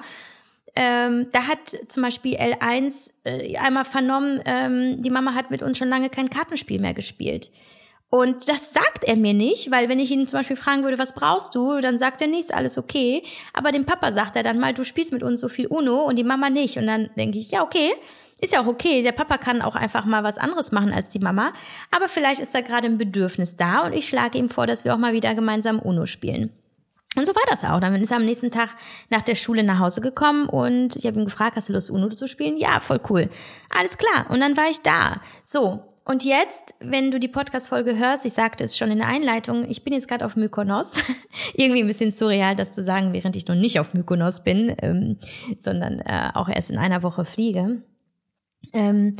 Ähm, 0.75 1.27
da 1.31 1.43
hat 1.47 1.69
zum 1.87 2.01
Beispiel 2.01 2.35
L1 2.35 3.11
äh, 3.25 3.57
einmal 3.57 3.85
vernommen, 3.85 4.41
ähm, 4.45 5.01
die 5.01 5.11
Mama 5.11 5.35
hat 5.35 5.51
mit 5.51 5.61
uns 5.61 5.77
schon 5.77 5.89
lange 5.89 6.09
kein 6.09 6.29
Kartenspiel 6.29 6.81
mehr 6.81 6.95
gespielt. 6.95 7.51
Und 8.09 8.47
das 8.47 8.73
sagt 8.73 9.03
er 9.05 9.15
mir 9.15 9.33
nicht, 9.33 9.71
weil 9.71 9.89
wenn 9.89 9.99
ich 9.99 10.11
ihn 10.11 10.27
zum 10.27 10.39
Beispiel 10.39 10.55
fragen 10.55 10.83
würde, 10.83 10.99
was 10.99 11.15
brauchst 11.15 11.55
du, 11.55 11.81
dann 11.81 11.97
sagt 11.97 12.21
er 12.21 12.27
nicht, 12.27 12.41
ist 12.41 12.53
alles 12.53 12.77
okay. 12.77 13.23
Aber 13.53 13.71
dem 13.71 13.85
Papa 13.85 14.13
sagt 14.13 14.35
er 14.35 14.43
dann 14.43 14.59
mal, 14.59 14.73
du 14.73 14.83
spielst 14.83 15.11
mit 15.11 15.23
uns 15.23 15.39
so 15.39 15.49
viel 15.49 15.65
Uno 15.65 16.03
und 16.03 16.17
die 16.17 16.23
Mama 16.23 16.51
nicht. 16.51 16.77
Und 16.77 16.85
dann 16.85 17.09
denke 17.17 17.39
ich, 17.39 17.49
ja, 17.49 17.63
okay, 17.63 17.91
ist 18.39 18.53
ja 18.53 18.61
auch 18.61 18.67
okay. 18.67 19.01
Der 19.01 19.13
Papa 19.13 19.39
kann 19.39 19.63
auch 19.63 19.75
einfach 19.75 20.05
mal 20.05 20.23
was 20.23 20.37
anderes 20.37 20.71
machen 20.71 20.93
als 20.93 21.09
die 21.09 21.17
Mama. 21.17 21.53
Aber 21.89 22.07
vielleicht 22.07 22.39
ist 22.39 22.53
da 22.53 22.61
gerade 22.61 22.85
ein 22.85 22.99
Bedürfnis 22.99 23.57
da 23.57 23.83
und 23.83 23.93
ich 23.93 24.07
schlage 24.07 24.37
ihm 24.37 24.49
vor, 24.49 24.67
dass 24.67 24.85
wir 24.85 24.93
auch 24.93 24.99
mal 24.99 25.13
wieder 25.13 25.33
gemeinsam 25.33 25.79
Uno 25.79 26.05
spielen. 26.05 26.51
Und 27.15 27.25
so 27.27 27.35
war 27.35 27.43
das 27.49 27.63
auch. 27.63 27.79
Dann 27.79 27.95
ist 27.95 28.11
er 28.11 28.17
am 28.17 28.25
nächsten 28.25 28.51
Tag 28.51 28.69
nach 29.09 29.21
der 29.21 29.35
Schule 29.35 29.63
nach 29.63 29.79
Hause 29.79 30.01
gekommen 30.01 30.49
und 30.49 30.95
ich 30.95 31.05
habe 31.05 31.19
ihn 31.19 31.25
gefragt, 31.25 31.55
hast 31.55 31.69
du 31.69 31.73
Lust, 31.73 31.91
Uno 31.91 32.09
zu 32.09 32.27
spielen? 32.27 32.57
Ja, 32.57 32.79
voll 32.79 32.99
cool. 33.09 33.29
Alles 33.69 33.97
klar. 33.97 34.25
Und 34.29 34.39
dann 34.39 34.57
war 34.57 34.69
ich 34.69 34.81
da. 34.81 35.21
So. 35.45 35.83
Und 36.05 36.25
jetzt, 36.25 36.75
wenn 36.79 37.11
du 37.11 37.19
die 37.19 37.29
Podcast-Folge 37.29 37.97
hörst, 37.97 38.25
ich 38.25 38.33
sagte 38.33 38.65
es 38.65 38.77
schon 38.77 38.91
in 38.91 38.97
der 38.97 39.07
Einleitung, 39.07 39.69
ich 39.69 39.85
bin 39.85 39.93
jetzt 39.93 40.09
gerade 40.09 40.25
auf 40.25 40.35
Mykonos. 40.35 40.95
Irgendwie 41.53 41.81
ein 41.81 41.87
bisschen 41.87 42.11
surreal, 42.11 42.57
das 42.57 42.73
zu 42.73 42.83
sagen, 42.83 43.13
während 43.13 43.37
ich 43.37 43.47
noch 43.47 43.55
nicht 43.55 43.79
auf 43.79 43.93
Mykonos 43.93 44.43
bin, 44.43 44.75
ähm, 44.81 45.17
sondern 45.61 45.99
äh, 45.99 46.31
auch 46.33 46.49
erst 46.49 46.71
in 46.71 46.77
einer 46.77 47.03
Woche 47.03 47.23
fliege. 47.23 47.83
Ähm, 48.73 49.13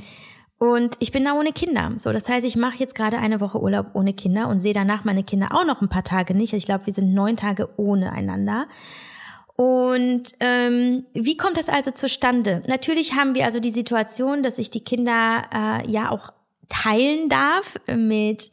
und 0.63 0.95
ich 0.99 1.11
bin 1.11 1.25
da 1.25 1.33
ohne 1.33 1.51
Kinder. 1.51 1.91
So, 1.97 2.13
das 2.13 2.29
heißt, 2.29 2.47
ich 2.47 2.55
mache 2.55 2.77
jetzt 2.77 2.95
gerade 2.95 3.17
eine 3.17 3.41
Woche 3.41 3.61
Urlaub 3.61 3.87
ohne 3.95 4.13
Kinder 4.13 4.47
und 4.47 4.61
sehe 4.61 4.71
danach 4.71 5.03
meine 5.03 5.25
Kinder 5.25 5.49
auch 5.51 5.65
noch 5.65 5.81
ein 5.81 5.89
paar 5.89 6.05
Tage 6.05 6.33
nicht. 6.33 6.53
Ich 6.53 6.63
glaube, 6.63 6.85
wir 6.85 6.93
sind 6.93 7.13
neun 7.13 7.35
Tage 7.35 7.67
ohne 7.75 8.13
einander. 8.13 8.67
Und 9.57 10.31
ähm, 10.39 11.03
wie 11.13 11.35
kommt 11.35 11.57
das 11.57 11.67
also 11.67 11.91
zustande? 11.91 12.63
Natürlich 12.65 13.13
haben 13.13 13.35
wir 13.35 13.43
also 13.43 13.59
die 13.59 13.71
Situation, 13.71 14.41
dass 14.41 14.57
ich 14.57 14.71
die 14.71 14.85
Kinder 14.85 15.43
äh, 15.53 15.91
ja 15.91 16.09
auch 16.11 16.31
teilen 16.69 17.27
darf 17.27 17.75
mit 17.93 18.49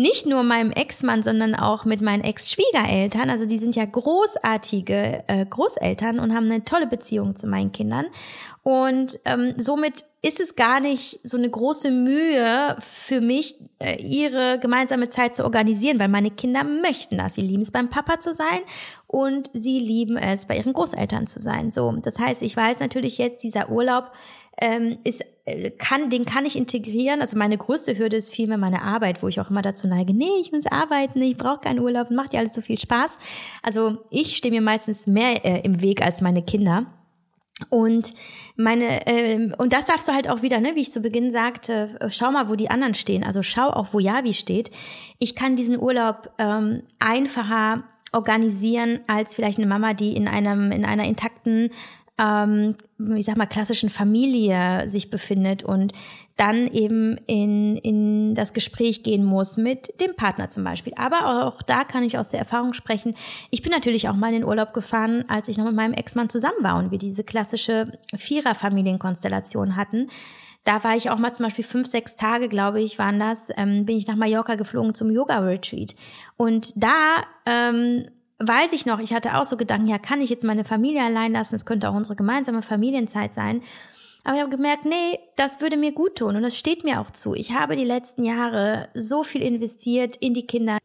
nicht 0.00 0.24
nur 0.24 0.42
meinem 0.42 0.70
Ex-Mann, 0.70 1.22
sondern 1.22 1.54
auch 1.54 1.84
mit 1.84 2.00
meinen 2.00 2.24
Ex-Schwiegereltern. 2.24 3.28
Also 3.28 3.44
die 3.44 3.58
sind 3.58 3.76
ja 3.76 3.84
großartige 3.84 5.24
äh, 5.26 5.44
Großeltern 5.44 6.18
und 6.18 6.34
haben 6.34 6.46
eine 6.46 6.64
tolle 6.64 6.86
Beziehung 6.86 7.36
zu 7.36 7.46
meinen 7.46 7.70
Kindern. 7.70 8.06
Und 8.62 9.18
ähm, 9.26 9.54
somit 9.58 10.04
ist 10.22 10.40
es 10.40 10.56
gar 10.56 10.80
nicht 10.80 11.20
so 11.22 11.36
eine 11.36 11.50
große 11.50 11.90
Mühe 11.90 12.76
für 12.80 13.20
mich, 13.20 13.56
äh, 13.78 14.02
ihre 14.02 14.58
gemeinsame 14.58 15.10
Zeit 15.10 15.36
zu 15.36 15.44
organisieren, 15.44 16.00
weil 16.00 16.08
meine 16.08 16.30
Kinder 16.30 16.64
möchten 16.64 17.18
das. 17.18 17.34
Sie 17.34 17.42
lieben 17.42 17.62
es, 17.62 17.70
beim 17.70 17.90
Papa 17.90 18.20
zu 18.20 18.32
sein 18.32 18.60
und 19.06 19.50
sie 19.52 19.78
lieben 19.78 20.16
es, 20.16 20.46
bei 20.46 20.56
ihren 20.56 20.72
Großeltern 20.72 21.26
zu 21.26 21.40
sein. 21.40 21.72
So, 21.72 21.92
das 21.92 22.18
heißt, 22.18 22.40
ich 22.42 22.56
weiß 22.56 22.80
natürlich 22.80 23.18
jetzt, 23.18 23.42
dieser 23.42 23.70
Urlaub 23.70 24.12
ähm, 24.60 24.98
ist, 25.04 25.24
äh, 25.46 25.70
kann, 25.70 26.10
den 26.10 26.24
kann 26.24 26.44
ich 26.44 26.56
integrieren. 26.56 27.20
Also 27.20 27.36
meine 27.36 27.58
größte 27.58 27.98
Hürde 27.98 28.16
ist 28.16 28.32
vielmehr 28.32 28.58
meine 28.58 28.82
Arbeit, 28.82 29.22
wo 29.22 29.28
ich 29.28 29.40
auch 29.40 29.50
immer 29.50 29.62
dazu 29.62 29.88
neige, 29.88 30.14
nee, 30.14 30.40
ich 30.40 30.52
muss 30.52 30.66
arbeiten, 30.66 31.20
ich 31.22 31.36
brauche 31.36 31.60
keinen 31.60 31.80
Urlaub, 31.80 32.10
macht 32.10 32.34
ja 32.34 32.40
alles 32.40 32.54
so 32.54 32.60
viel 32.60 32.78
Spaß. 32.78 33.18
Also 33.62 33.98
ich 34.10 34.36
stehe 34.36 34.52
mir 34.52 34.60
meistens 34.60 35.06
mehr 35.06 35.44
äh, 35.44 35.60
im 35.62 35.80
Weg 35.80 36.04
als 36.04 36.20
meine 36.20 36.42
Kinder. 36.42 36.86
Und 37.68 38.14
meine 38.56 39.06
ähm, 39.06 39.54
und 39.58 39.74
das 39.74 39.84
darfst 39.84 40.08
du 40.08 40.12
halt 40.12 40.30
auch 40.30 40.40
wieder, 40.40 40.60
ne, 40.60 40.76
wie 40.76 40.80
ich 40.80 40.92
zu 40.92 41.00
Beginn 41.00 41.30
sagte, 41.30 41.98
schau 42.08 42.30
mal, 42.30 42.48
wo 42.48 42.54
die 42.54 42.70
anderen 42.70 42.94
stehen. 42.94 43.22
Also 43.22 43.42
schau 43.42 43.68
auch, 43.68 43.88
wo 43.92 43.98
Javi 43.98 44.32
steht. 44.32 44.70
Ich 45.18 45.34
kann 45.34 45.56
diesen 45.56 45.78
Urlaub 45.78 46.30
ähm, 46.38 46.84
einfacher 46.98 47.84
organisieren 48.12 49.00
als 49.06 49.34
vielleicht 49.34 49.58
eine 49.58 49.66
Mama, 49.66 49.94
die 49.94 50.16
in 50.16 50.26
einem 50.26 50.72
in 50.72 50.84
einer 50.84 51.04
intakten 51.04 51.70
ähm, 52.20 52.76
ich 53.16 53.24
sag 53.24 53.36
mal, 53.36 53.46
klassischen 53.46 53.88
Familie 53.88 54.90
sich 54.90 55.10
befindet 55.10 55.62
und 55.62 55.92
dann 56.36 56.66
eben 56.68 57.18
in, 57.26 57.76
in 57.76 58.34
das 58.34 58.52
Gespräch 58.52 59.02
gehen 59.02 59.24
muss 59.24 59.56
mit 59.56 60.00
dem 60.00 60.14
Partner 60.14 60.50
zum 60.50 60.64
Beispiel. 60.64 60.92
Aber 60.96 61.46
auch 61.46 61.62
da 61.62 61.84
kann 61.84 62.02
ich 62.02 62.18
aus 62.18 62.28
der 62.28 62.40
Erfahrung 62.40 62.72
sprechen. 62.74 63.14
Ich 63.50 63.62
bin 63.62 63.72
natürlich 63.72 64.08
auch 64.08 64.14
mal 64.14 64.28
in 64.28 64.40
den 64.40 64.44
Urlaub 64.44 64.72
gefahren, 64.72 65.24
als 65.28 65.48
ich 65.48 65.58
noch 65.58 65.66
mit 65.66 65.74
meinem 65.74 65.94
Ex-Mann 65.94 66.28
zusammen 66.28 66.62
war 66.62 66.78
und 66.78 66.90
wir 66.90 66.98
diese 66.98 67.24
klassische 67.24 67.98
Vierer-Familienkonstellation 68.14 69.76
hatten. 69.76 70.08
Da 70.64 70.84
war 70.84 70.94
ich 70.94 71.08
auch 71.08 71.18
mal 71.18 71.32
zum 71.32 71.46
Beispiel 71.46 71.64
fünf, 71.64 71.86
sechs 71.86 72.16
Tage, 72.16 72.48
glaube 72.48 72.82
ich, 72.82 72.98
waren 72.98 73.18
das, 73.18 73.48
ähm, 73.56 73.86
bin 73.86 73.96
ich 73.96 74.06
nach 74.06 74.16
Mallorca 74.16 74.56
geflogen 74.56 74.94
zum 74.94 75.10
Yoga-Retreat. 75.10 75.94
Und 76.36 76.82
da 76.82 77.24
ähm, 77.46 78.06
weiß 78.40 78.72
ich 78.72 78.86
noch, 78.86 78.98
ich 78.98 79.12
hatte 79.12 79.38
auch 79.38 79.44
so 79.44 79.56
Gedanken, 79.56 79.88
ja, 79.88 79.98
kann 79.98 80.20
ich 80.20 80.30
jetzt 80.30 80.44
meine 80.44 80.64
Familie 80.64 81.04
allein 81.04 81.32
lassen? 81.32 81.54
Es 81.54 81.66
könnte 81.66 81.88
auch 81.88 81.94
unsere 81.94 82.16
gemeinsame 82.16 82.62
Familienzeit 82.62 83.34
sein. 83.34 83.62
Aber 84.24 84.34
ich 84.34 84.40
habe 84.42 84.54
gemerkt, 84.54 84.84
nee, 84.84 85.18
das 85.36 85.60
würde 85.60 85.76
mir 85.76 85.92
gut 85.92 86.16
tun 86.16 86.36
und 86.36 86.42
das 86.42 86.58
steht 86.58 86.84
mir 86.84 87.00
auch 87.00 87.10
zu. 87.10 87.34
Ich 87.34 87.54
habe 87.54 87.76
die 87.76 87.84
letzten 87.84 88.24
Jahre 88.24 88.88
so 88.94 89.22
viel 89.22 89.42
investiert 89.42 90.16
in 90.16 90.34
die 90.34 90.46
Kinder. 90.46 90.78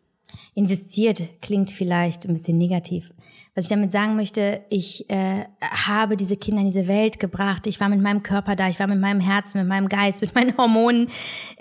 Investiert 0.53 1.41
klingt 1.41 1.71
vielleicht 1.71 2.25
ein 2.25 2.33
bisschen 2.33 2.57
negativ. 2.57 3.11
Was 3.55 3.65
ich 3.65 3.69
damit 3.69 3.91
sagen 3.91 4.17
möchte, 4.17 4.61
ich 4.69 5.09
äh, 5.09 5.45
habe 5.61 6.17
diese 6.17 6.35
Kinder 6.35 6.61
in 6.61 6.67
diese 6.67 6.87
Welt 6.87 7.19
gebracht. 7.19 7.67
Ich 7.67 7.79
war 7.79 7.87
mit 7.87 8.01
meinem 8.01 8.21
Körper 8.21 8.55
da, 8.55 8.67
ich 8.67 8.79
war 8.79 8.87
mit 8.87 8.99
meinem 8.99 9.21
Herzen, 9.21 9.59
mit 9.59 9.69
meinem 9.69 9.87
Geist, 9.87 10.21
mit 10.21 10.35
meinen 10.35 10.57
Hormonen. 10.57 11.09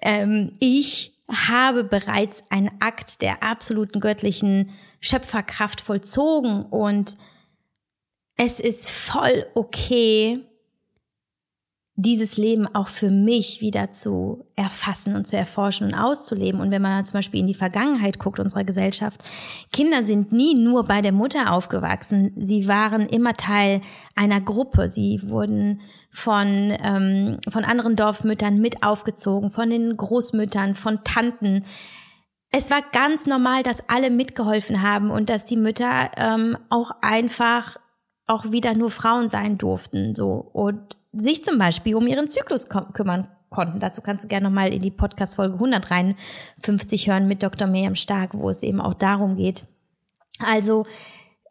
Ähm, 0.03 0.53
ich 0.59 1.13
habe 1.31 1.85
bereits 1.85 2.43
einen 2.51 2.71
Akt 2.81 3.23
der 3.23 3.43
absoluten 3.43 4.01
göttlichen 4.01 4.71
Schöpferkraft 5.05 5.83
vollzogen 5.83 6.63
und 6.63 7.17
es 8.37 8.59
ist 8.59 8.91
voll 8.91 9.47
okay, 9.55 10.41
dieses 11.97 12.39
Leben 12.39 12.67
auch 12.75 12.89
für 12.89 13.11
mich 13.11 13.61
wieder 13.61 13.91
zu 13.91 14.47
erfassen 14.57 15.15
und 15.15 15.27
zu 15.27 15.37
erforschen 15.37 15.87
und 15.87 15.95
auszuleben. 15.95 16.61
Und 16.61 16.73
wenn 16.73 16.83
man 16.83 17.05
zum 17.05 17.19
Beispiel 17.19 17.39
in 17.39 17.47
die 17.47 17.55
Vergangenheit 17.55 18.19
guckt 18.19 18.41
unserer 18.41 18.65
Gesellschaft, 18.65 19.23
Kinder 19.73 20.03
sind 20.03 20.33
nie 20.33 20.55
nur 20.55 20.85
bei 20.85 21.03
der 21.03 21.13
Mutter 21.13 21.53
aufgewachsen. 21.53 22.33
Sie 22.37 22.67
waren 22.67 23.07
immer 23.07 23.35
Teil 23.35 23.81
einer 24.17 24.41
Gruppe. 24.41 24.89
Sie 24.89 25.21
wurden 25.29 25.83
von, 26.11 26.77
ähm, 26.83 27.39
von 27.49 27.65
anderen 27.65 27.95
Dorfmüttern 27.95 28.59
mit 28.59 28.83
aufgezogen, 28.83 29.51
von 29.51 29.71
den 29.71 29.97
Großmüttern, 29.97 30.75
von 30.75 31.05
Tanten 31.05 31.65
es 32.57 32.71
war 32.71 32.83
ganz 32.93 33.27
normal, 33.27 33.65
dass 33.65 33.89
alle 33.89 34.11
mitgeholfen 34.11 34.81
haben 34.81 35.11
und 35.11 35.29
dass 35.29 35.45
die 35.45 35.57
Mütter 35.57 36.11
ähm, 36.17 36.57
auch 36.71 36.93
einfach 37.01 37.79
auch 38.29 38.53
wieder 38.53 38.75
nur 38.75 38.93
Frauen 38.93 39.29
sein 39.29 39.59
durften, 39.59 40.15
so 40.15 40.35
und 40.53 40.97
sich 41.13 41.43
zum 41.43 41.59
Beispiel 41.59 41.97
um 41.97 42.07
ihren 42.07 42.29
Zyklus 42.29 42.69
kümmern 42.69 43.27
konnten. 43.51 43.81
Dazu 43.81 44.03
kannst 44.03 44.23
du 44.23 44.29
gerne 44.29 44.49
nochmal 44.49 44.73
in 44.73 44.83
die 44.83 44.93
Podcast-Folge 44.93 45.55
153 45.55 47.09
hören 47.09 47.27
mit 47.27 47.43
Dr. 47.43 47.67
Miriam 47.67 47.97
Stark, 47.97 48.35
wo 48.35 48.49
es 48.49 48.63
eben 48.63 48.81
auch 48.81 48.95
darum 48.95 49.37
geht. 49.37 49.65
Also 50.39 50.87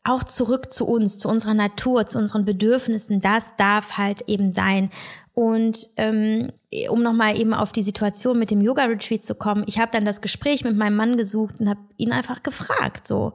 auch 0.05 0.23
zurück 0.23 0.71
zu 0.71 0.85
uns, 0.85 1.19
zu 1.19 1.27
unserer 1.27 1.53
Natur, 1.53 2.05
zu 2.05 2.17
unseren 2.17 2.45
Bedürfnissen, 2.45 3.19
das 3.19 3.57
darf 3.57 3.97
halt 3.97 4.23
eben 4.27 4.53
sein. 4.53 4.89
Und 5.33 5.87
ähm, 5.97 6.51
um 6.89 7.01
nochmal 7.01 7.39
eben 7.39 7.53
auf 7.53 7.71
die 7.71 7.81
Situation 7.81 8.37
mit 8.37 8.51
dem 8.51 8.61
Yoga-Retreat 8.61 9.25
zu 9.25 9.35
kommen, 9.35 9.63
ich 9.67 9.79
habe 9.79 9.91
dann 9.91 10.05
das 10.05 10.21
Gespräch 10.21 10.63
mit 10.63 10.77
meinem 10.77 10.95
Mann 10.95 11.17
gesucht 11.17 11.55
und 11.59 11.69
habe 11.69 11.81
ihn 11.97 12.11
einfach 12.11 12.43
gefragt 12.43 13.07
so. 13.07 13.33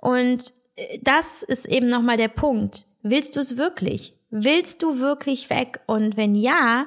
Und 0.00 0.52
äh, 0.76 0.98
das 1.02 1.42
ist 1.42 1.66
eben 1.66 1.88
nochmal 1.88 2.16
der 2.16 2.28
Punkt. 2.28 2.84
Willst 3.02 3.36
du 3.36 3.40
es 3.40 3.56
wirklich? 3.56 4.14
Willst 4.30 4.82
du 4.82 5.00
wirklich 5.00 5.50
weg? 5.50 5.80
Und 5.86 6.16
wenn 6.16 6.36
ja, 6.36 6.86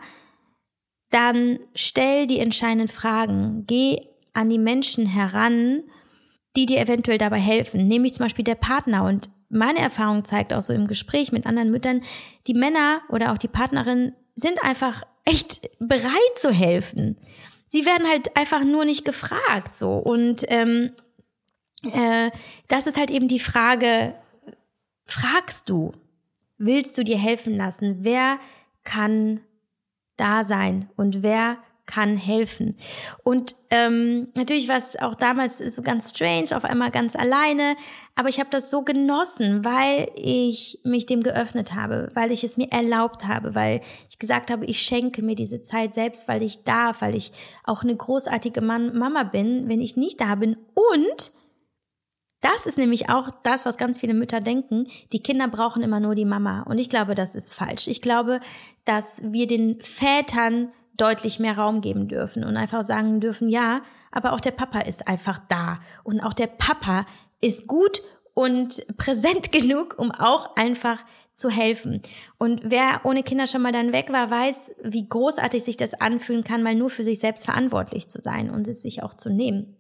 dann 1.13 1.60
stell 1.76 2.26
die 2.26 2.39
entscheidenden 2.39 2.88
Fragen. 2.88 3.65
Geh 3.67 4.08
an 4.34 4.49
die 4.49 4.58
Menschen 4.58 5.06
heran, 5.06 5.84
die 6.56 6.65
dir 6.65 6.80
eventuell 6.80 7.19
dabei 7.19 7.39
helfen. 7.39 7.88
Nämlich 7.88 8.13
zum 8.13 8.26
Beispiel 8.26 8.43
der 8.43 8.56
Partner. 8.56 9.04
Und 9.04 9.30
meine 9.49 9.80
Erfahrung 9.80 10.26
zeigt 10.26 10.54
auch 10.54 10.63
so 10.63 10.73
im 10.73 10.88
Gespräch 10.88 11.32
mit 11.32 11.45
anderen 11.45 11.69
Müttern, 11.69 12.02
die 12.47 12.56
Männer 12.56 13.02
oder 13.10 13.32
auch 13.32 13.38
die 13.38 13.47
Partnerin 13.47 14.13
sind 14.36 14.63
einfach 14.63 15.04
echt 15.26 15.69
bereit 15.80 16.38
zu 16.38 16.52
helfen. 16.52 17.17
Sie 17.69 17.86
werden 17.86 18.08
halt 18.08 18.36
einfach 18.36 18.63
nur 18.63 18.86
nicht 18.86 19.06
gefragt 19.06 19.78
so. 19.78 19.93
Und 19.93 20.46
ähm, 20.50 20.91
äh, 21.84 22.32
das 22.67 22.88
ist 22.88 22.98
halt 22.98 23.12
eben 23.12 23.28
die 23.28 23.39
Frage, 23.39 24.15
fragst 25.06 25.69
du, 25.69 25.93
willst 26.58 26.98
du 26.98 27.04
dir 27.04 27.17
helfen 27.17 27.56
lassen? 27.56 27.98
Wer 28.00 28.39
kann 28.84 29.41
da 30.17 30.43
sein 30.43 30.89
und 30.96 31.24
wer 31.24 31.58
kann 31.86 32.15
helfen. 32.15 32.78
Und 33.24 33.56
ähm, 33.69 34.30
natürlich 34.36 34.69
war 34.69 34.78
es 34.78 34.98
auch 35.00 35.15
damals 35.15 35.58
so 35.58 35.82
ganz 35.82 36.12
strange, 36.12 36.56
auf 36.56 36.63
einmal 36.63 36.91
ganz 36.91 37.15
alleine, 37.15 37.76
aber 38.15 38.30
ich 38.30 38.39
habe 38.39 38.50
das 38.50 38.69
so 38.69 38.84
genossen, 38.84 39.65
weil 39.65 40.10
ich 40.15 40.80
mich 40.84 41.06
dem 41.06 41.24
geöffnet 41.24 41.74
habe, 41.74 42.10
weil 42.13 42.32
ich 42.32 42.43
es 42.43 42.58
mir 42.58 42.72
erlaubt 42.72 43.26
habe, 43.26 43.54
weil 43.54 43.82
ich 44.10 44.19
gesagt 44.19 44.50
habe, 44.50 44.65
ich 44.65 44.82
schenke 44.82 45.22
mir 45.22 45.36
diese 45.36 45.62
Zeit 45.62 45.93
selbst, 45.93 46.28
weil 46.28 46.41
ich 46.41 46.63
darf, 46.63 47.02
weil 47.02 47.15
ich 47.15 47.32
auch 47.63 47.84
eine 47.84 47.96
großartige 47.96 48.62
Mann, 48.62 48.98
Mama 48.98 49.24
bin, 49.24 49.67
wenn 49.67 49.82
ich 49.82 49.98
nicht 49.98 50.22
da 50.22 50.36
bin. 50.36 50.58
Und 50.74 51.32
das 52.43 52.65
ist 52.65 52.78
nämlich 52.78 53.10
auch 53.10 53.30
das, 53.43 53.65
was 53.65 53.78
ganz 53.78 54.00
viele 54.00 54.13
Mütter 54.13 54.41
denken. 54.41 54.88
Die 55.13 55.24
Kinder 55.24 55.48
brauchen 55.48 55.82
immer 55.82 56.02
nur 56.02 56.13
die 56.13 56.26
Mama. 56.26 56.63
Und 56.63 56.78
ich 56.78 56.89
glaube, 56.89 57.15
das 57.15 57.36
ist 57.36 57.54
falsch. 57.54 57.88
Ich 57.88 58.02
glaube, 58.02 58.41
dass 58.84 59.22
wir 59.24 59.48
den 59.48 59.82
Vätern 59.82 60.74
deutlich 60.97 61.39
mehr 61.39 61.58
Raum 61.58 61.82
geben 61.82 62.08
dürfen 62.08 62.43
und 62.43 62.58
einfach 62.58 62.84
sagen 62.84 63.19
dürfen, 63.19 63.49
ja, 63.49 63.82
aber 64.12 64.34
auch 64.34 64.39
der 64.39 64.51
Papa 64.51 64.79
ist 64.79 65.08
einfach 65.08 65.41
da. 65.49 65.79
Und 66.03 66.21
auch 66.21 66.34
der 66.34 66.47
Papa 66.47 67.06
ist 67.41 67.67
gut 67.67 68.01
und 68.34 68.84
präsent 68.97 69.51
genug, 69.51 69.95
um 69.97 70.12
auch 70.12 70.56
einfach 70.56 70.99
zu 71.36 71.49
helfen. 71.49 72.01
Und 72.38 72.62
wer 72.63 73.01
ohne 73.06 73.23
Kinder 73.23 73.47
schon 73.47 73.63
mal 73.63 73.71
dann 73.71 73.91
weg 73.91 74.12
war, 74.12 74.29
weiß, 74.29 74.75
wie 74.84 75.10
großartig 75.10 75.63
sich 75.63 75.77
das 75.77 75.95
anfühlen 75.95 76.43
kann, 76.43 76.62
mal 76.62 76.75
nur 76.75 76.91
für 76.91 77.03
sich 77.03 77.19
selbst 77.19 77.45
verantwortlich 77.45 78.08
zu 78.08 78.21
sein 78.21 78.51
und 78.51 78.67
es 78.67 78.84
sich 78.84 79.01
auch 79.01 79.15
zu 79.15 79.32
nehmen. 79.32 79.75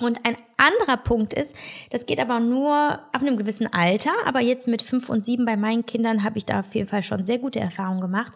Und 0.00 0.24
ein 0.24 0.36
anderer 0.56 0.96
Punkt 0.96 1.34
ist, 1.34 1.56
das 1.90 2.06
geht 2.06 2.20
aber 2.20 2.40
nur 2.40 2.72
ab 2.74 3.20
einem 3.20 3.36
gewissen 3.36 3.72
Alter, 3.72 4.12
aber 4.26 4.40
jetzt 4.40 4.68
mit 4.68 4.82
fünf 4.82 5.08
und 5.08 5.24
sieben 5.24 5.44
bei 5.44 5.56
meinen 5.56 5.86
Kindern 5.86 6.22
habe 6.22 6.38
ich 6.38 6.46
da 6.46 6.60
auf 6.60 6.74
jeden 6.74 6.88
Fall 6.88 7.02
schon 7.02 7.24
sehr 7.24 7.38
gute 7.38 7.60
Erfahrungen 7.60 8.00
gemacht, 8.00 8.32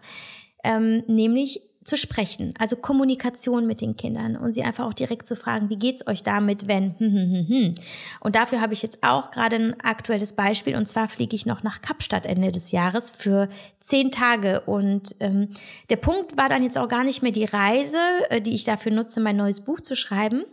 ähm, 0.65 1.05
nämlich 1.07 1.61
zu 1.93 1.99
sprechen, 1.99 2.55
also 2.59 2.77
Kommunikation 2.77 3.67
mit 3.67 3.83
den 3.83 3.99
Kindern 3.99 4.35
und 4.35 4.55
sie 4.55 4.63
einfach 4.63 4.87
auch 4.87 4.95
direkt 4.95 5.29
zu 5.29 5.37
fragen, 5.37 5.69
wie 5.69 5.77
geht's 5.77 6.07
euch 6.07 6.23
damit, 6.23 6.67
wenn 6.67 6.99
hm, 6.99 7.13
hm, 7.13 7.31
hm, 7.31 7.49
hm. 7.49 7.75
Und 8.21 8.35
dafür 8.35 8.63
habe 8.63 8.73
ich 8.73 8.81
jetzt 8.81 9.03
auch 9.03 9.31
gerade 9.31 9.57
ein 9.57 9.81
aktuelles 9.81 10.33
Beispiel 10.33 10.75
und 10.75 10.87
zwar 10.89 11.07
fliege 11.07 11.37
ich 11.37 11.45
noch 11.45 11.63
nach 11.63 11.83
Kapstadt 11.83 12.25
Ende 12.25 12.51
des 12.51 12.71
Jahres 12.71 13.11
für 13.11 13.51
zehn 13.79 14.11
Tage 14.11 14.63
und 14.63 15.17
ähm, 15.21 15.49
der 15.91 15.97
Punkt 15.97 16.39
war 16.39 16.49
dann 16.49 16.63
jetzt 16.63 16.79
auch 16.79 16.89
gar 16.89 17.05
nicht 17.05 17.23
mehr 17.23 17.31
die 17.31 17.45
Reise, 17.45 17.99
äh, 18.31 18.41
die 18.41 18.55
ich 18.55 18.65
dafür 18.65 18.93
nutze, 18.93 19.21
mein 19.21 19.37
neues 19.37 19.63
Buch 19.63 19.83
zu 19.83 19.95
schreiben, 19.95 20.45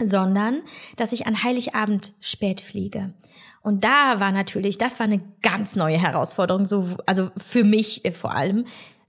sondern 0.00 0.62
dass 0.94 1.10
ich 1.10 1.26
an 1.26 1.42
Heiligabend 1.42 2.12
spät 2.20 2.60
fliege. 2.60 3.14
Und 3.62 3.82
da 3.82 4.20
war 4.20 4.30
natürlich, 4.30 4.78
das 4.78 5.00
war 5.00 5.06
eine 5.06 5.22
ganz 5.42 5.74
neue 5.74 5.98
Herausforderung, 5.98 6.66
so, 6.66 6.96
also 7.04 7.32
für 7.36 7.64
mich 7.64 8.04
äh, 8.04 8.12
vor 8.12 8.32
allem. 8.32 8.64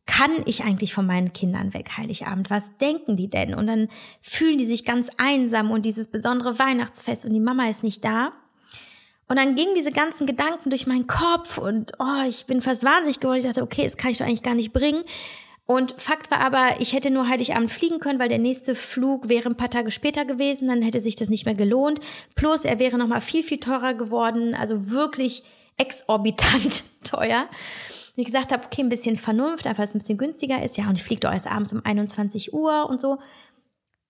Kann 0.08 0.32
ich 0.46 0.64
eigentlich 0.64 0.94
von 0.94 1.06
meinen 1.06 1.34
Kindern 1.34 1.74
weg, 1.74 1.92
Heiligabend? 1.98 2.50
Was 2.50 2.76
denken 2.78 3.18
die 3.18 3.30
denn? 3.30 3.54
Und 3.54 3.68
dann 3.68 3.90
fühlen 4.22 4.58
die 4.58 4.66
sich 4.66 4.84
ganz 4.84 5.12
einsam 5.18 5.70
und 5.70 5.86
dieses 5.86 6.08
besondere 6.08 6.58
Weihnachtsfest 6.58 7.26
und 7.26 7.34
die 7.34 7.40
Mama 7.40 7.70
ist 7.70 7.84
nicht 7.84 8.04
da. 8.04 8.32
Und 9.28 9.36
dann 9.36 9.56
gingen 9.56 9.76
diese 9.76 9.92
ganzen 9.92 10.26
Gedanken 10.26 10.70
durch 10.70 10.88
meinen 10.88 11.06
Kopf 11.06 11.58
und 11.58 11.92
oh, 12.00 12.24
ich 12.28 12.46
bin 12.46 12.62
fast 12.62 12.84
wahnsinnig 12.84 13.20
geworden. 13.20 13.40
Ich 13.40 13.46
dachte, 13.46 13.62
okay, 13.62 13.84
das 13.84 13.98
kann 13.98 14.12
ich 14.12 14.18
doch 14.18 14.26
eigentlich 14.26 14.44
gar 14.44 14.56
nicht 14.56 14.74
bringen. 14.74 15.04
Und 15.66 15.96
Fakt 15.98 16.32
war 16.32 16.40
aber, 16.40 16.80
ich 16.80 16.94
hätte 16.94 17.12
nur 17.12 17.28
Heiligabend 17.28 17.70
fliegen 17.70 18.00
können, 18.00 18.20
weil 18.20 18.30
der 18.30 18.40
nächste 18.40 18.74
Flug 18.74 19.28
wäre 19.28 19.50
ein 19.50 19.58
paar 19.58 19.70
Tage 19.70 19.92
später 19.92 20.24
gewesen, 20.24 20.70
dann 20.70 20.82
hätte 20.82 21.02
sich 21.02 21.18
das 21.18 21.28
nicht 21.28 21.46
mehr 21.46 21.56
gelohnt. 21.56 22.00
Plus, 22.36 22.64
er 22.64 22.80
wäre 22.80 22.98
nochmal 22.98 23.20
viel, 23.20 23.44
viel 23.44 23.60
teurer 23.60 23.94
geworden, 23.94 24.56
also 24.56 24.90
wirklich 24.90 25.44
exorbitant 25.76 26.84
teuer. 27.04 27.50
Wie 28.18 28.24
gesagt 28.24 28.52
habe, 28.52 28.66
okay, 28.66 28.82
ein 28.82 28.90
bisschen 28.90 29.16
Vernunft, 29.16 29.68
einfach 29.68 29.78
weil 29.78 29.86
es 29.86 29.94
ein 29.94 30.00
bisschen 30.00 30.18
günstiger 30.18 30.64
ist. 30.64 30.76
Ja, 30.76 30.90
und 30.90 30.96
ich 30.96 31.04
fliege 31.04 31.22
doch 31.22 31.32
erst 31.32 31.46
abends 31.46 31.72
um 31.72 31.86
21 31.86 32.52
Uhr 32.52 32.90
und 32.90 33.00
so. 33.00 33.20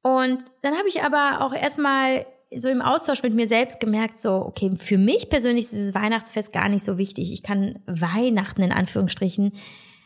Und 0.01 0.39
dann 0.61 0.77
habe 0.77 0.87
ich 0.87 1.03
aber 1.03 1.41
auch 1.41 1.53
erstmal 1.53 2.25
so 2.55 2.69
im 2.69 2.81
Austausch 2.81 3.21
mit 3.21 3.33
mir 3.33 3.49
selbst 3.49 3.81
gemerkt, 3.81 4.21
so, 4.21 4.31
okay, 4.31 4.71
für 4.77 4.97
mich 4.97 5.29
persönlich 5.29 5.65
ist 5.65 5.73
dieses 5.73 5.93
Weihnachtsfest 5.93 6.53
gar 6.53 6.69
nicht 6.69 6.85
so 6.85 6.97
wichtig. 6.97 7.33
Ich 7.33 7.43
kann 7.43 7.79
Weihnachten 7.85 8.61
in 8.61 8.71
Anführungsstrichen 8.71 9.51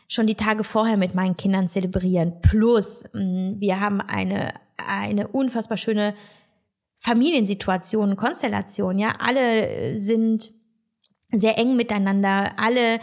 schon 0.08 0.26
die 0.26 0.34
Tage 0.34 0.64
vorher 0.64 0.96
mit 0.96 1.14
meinen 1.14 1.36
Kindern 1.36 1.68
zelebrieren. 1.68 2.40
Plus, 2.42 3.04
mm, 3.12 3.60
wir 3.60 3.78
haben 3.78 4.00
eine, 4.00 4.54
eine 4.76 5.28
unfassbar 5.28 5.78
schöne 5.78 6.14
Familiensituation, 6.98 8.16
Konstellation, 8.16 8.98
ja. 8.98 9.14
Alle 9.20 9.96
sind 9.96 10.50
sehr 11.30 11.56
eng 11.56 11.76
miteinander, 11.76 12.58
alle 12.58 12.98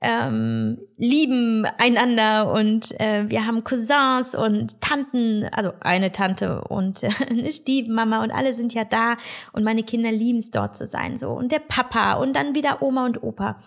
ähm, 0.00 0.78
lieben 0.96 1.66
einander 1.78 2.52
und 2.52 2.98
äh, 3.00 3.28
wir 3.28 3.46
haben 3.46 3.64
Cousins 3.64 4.34
und 4.34 4.80
Tanten, 4.80 5.48
also 5.52 5.72
eine 5.80 6.12
Tante 6.12 6.62
und 6.68 7.02
äh, 7.02 7.10
eine 7.28 7.52
Stiefmama 7.52 8.22
und 8.22 8.30
alle 8.30 8.54
sind 8.54 8.74
ja 8.74 8.84
da 8.84 9.16
und 9.52 9.64
meine 9.64 9.82
Kinder 9.82 10.12
lieben 10.12 10.38
es 10.38 10.50
dort 10.50 10.76
zu 10.76 10.86
sein 10.86 11.18
so 11.18 11.30
und 11.30 11.52
der 11.52 11.60
Papa 11.60 12.14
und 12.14 12.34
dann 12.34 12.54
wieder 12.54 12.82
Oma 12.82 13.06
und 13.06 13.22
Opa. 13.22 13.62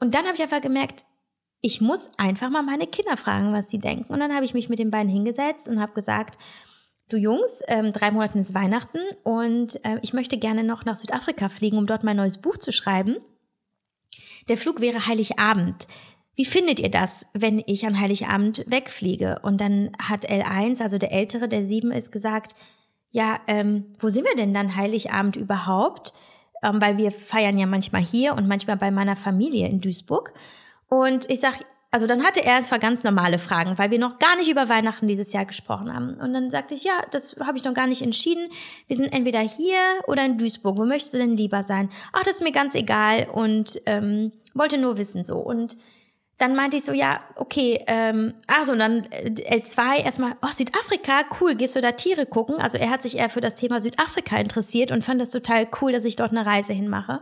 Und 0.00 0.14
dann 0.14 0.24
habe 0.24 0.34
ich 0.34 0.42
einfach 0.42 0.60
gemerkt, 0.60 1.04
ich 1.60 1.80
muss 1.80 2.10
einfach 2.18 2.50
mal 2.50 2.62
meine 2.62 2.86
Kinder 2.86 3.16
fragen, 3.16 3.54
was 3.54 3.70
sie 3.70 3.78
denken. 3.78 4.12
Und 4.12 4.20
dann 4.20 4.34
habe 4.34 4.44
ich 4.44 4.52
mich 4.52 4.68
mit 4.68 4.78
den 4.78 4.90
beiden 4.90 5.10
hingesetzt 5.10 5.66
und 5.66 5.80
habe 5.80 5.94
gesagt, 5.94 6.38
du 7.08 7.16
Jungs, 7.16 7.62
ähm, 7.68 7.90
drei 7.90 8.10
Monate 8.10 8.38
ist 8.38 8.54
Weihnachten 8.54 8.98
und 9.22 9.82
äh, 9.84 9.98
ich 10.02 10.12
möchte 10.12 10.36
gerne 10.36 10.62
noch 10.62 10.84
nach 10.84 10.96
Südafrika 10.96 11.48
fliegen, 11.48 11.78
um 11.78 11.86
dort 11.86 12.04
mein 12.04 12.18
neues 12.18 12.38
Buch 12.38 12.58
zu 12.58 12.70
schreiben. 12.70 13.16
Der 14.48 14.56
Flug 14.56 14.80
wäre 14.80 15.06
Heiligabend. 15.06 15.86
Wie 16.34 16.44
findet 16.44 16.80
ihr 16.80 16.90
das, 16.90 17.30
wenn 17.32 17.62
ich 17.66 17.86
an 17.86 17.98
Heiligabend 18.00 18.64
wegfliege? 18.66 19.38
Und 19.42 19.60
dann 19.60 19.92
hat 19.98 20.28
L1, 20.28 20.82
also 20.82 20.98
der 20.98 21.12
Ältere, 21.12 21.48
der 21.48 21.66
sieben 21.66 21.92
ist, 21.92 22.10
gesagt, 22.10 22.54
ja, 23.10 23.38
ähm, 23.46 23.94
wo 24.00 24.08
sind 24.08 24.26
wir 24.26 24.34
denn 24.34 24.52
dann 24.52 24.74
Heiligabend 24.74 25.36
überhaupt? 25.36 26.12
Ähm, 26.62 26.80
weil 26.80 26.98
wir 26.98 27.12
feiern 27.12 27.58
ja 27.58 27.66
manchmal 27.66 28.02
hier 28.02 28.34
und 28.34 28.48
manchmal 28.48 28.76
bei 28.76 28.90
meiner 28.90 29.14
Familie 29.14 29.68
in 29.68 29.80
Duisburg. 29.80 30.34
Und 30.88 31.30
ich 31.30 31.40
sag, 31.40 31.54
also 31.94 32.08
dann 32.08 32.24
hatte 32.24 32.44
er 32.44 32.60
zwar 32.62 32.80
ganz 32.80 33.04
normale 33.04 33.38
Fragen, 33.38 33.78
weil 33.78 33.92
wir 33.92 34.00
noch 34.00 34.18
gar 34.18 34.34
nicht 34.34 34.50
über 34.50 34.68
Weihnachten 34.68 35.06
dieses 35.06 35.32
Jahr 35.32 35.44
gesprochen 35.44 35.94
haben. 35.94 36.14
Und 36.14 36.34
dann 36.34 36.50
sagte 36.50 36.74
ich, 36.74 36.82
ja, 36.82 37.02
das 37.12 37.36
habe 37.38 37.56
ich 37.56 37.62
noch 37.62 37.72
gar 37.72 37.86
nicht 37.86 38.02
entschieden. 38.02 38.48
Wir 38.88 38.96
sind 38.96 39.12
entweder 39.12 39.38
hier 39.38 39.78
oder 40.08 40.24
in 40.24 40.36
Duisburg. 40.36 40.76
Wo 40.76 40.86
möchtest 40.86 41.14
du 41.14 41.18
denn 41.18 41.36
lieber 41.36 41.62
sein? 41.62 41.90
Ach, 42.12 42.24
das 42.24 42.40
ist 42.40 42.42
mir 42.42 42.50
ganz 42.50 42.74
egal 42.74 43.28
und 43.32 43.80
ähm, 43.86 44.32
wollte 44.54 44.76
nur 44.76 44.98
wissen 44.98 45.24
so. 45.24 45.36
Und 45.36 45.76
dann 46.38 46.56
meinte 46.56 46.78
ich 46.78 46.82
so, 46.82 46.92
ja, 46.92 47.20
okay, 47.36 47.84
ähm, 47.86 48.34
ach 48.48 48.64
so, 48.64 48.72
und 48.72 48.80
dann 48.80 49.04
äh, 49.12 49.30
L2 49.30 50.02
erstmal, 50.02 50.32
oh, 50.42 50.50
Südafrika, 50.50 51.22
cool, 51.40 51.54
gehst 51.54 51.76
du 51.76 51.80
da 51.80 51.92
Tiere 51.92 52.26
gucken? 52.26 52.56
Also 52.56 52.76
er 52.76 52.90
hat 52.90 53.02
sich 53.02 53.18
eher 53.18 53.30
für 53.30 53.40
das 53.40 53.54
Thema 53.54 53.80
Südafrika 53.80 54.36
interessiert 54.36 54.90
und 54.90 55.04
fand 55.04 55.20
das 55.20 55.30
total 55.30 55.68
cool, 55.80 55.92
dass 55.92 56.04
ich 56.04 56.16
dort 56.16 56.32
eine 56.32 56.44
Reise 56.44 56.72
hinmache. 56.72 57.20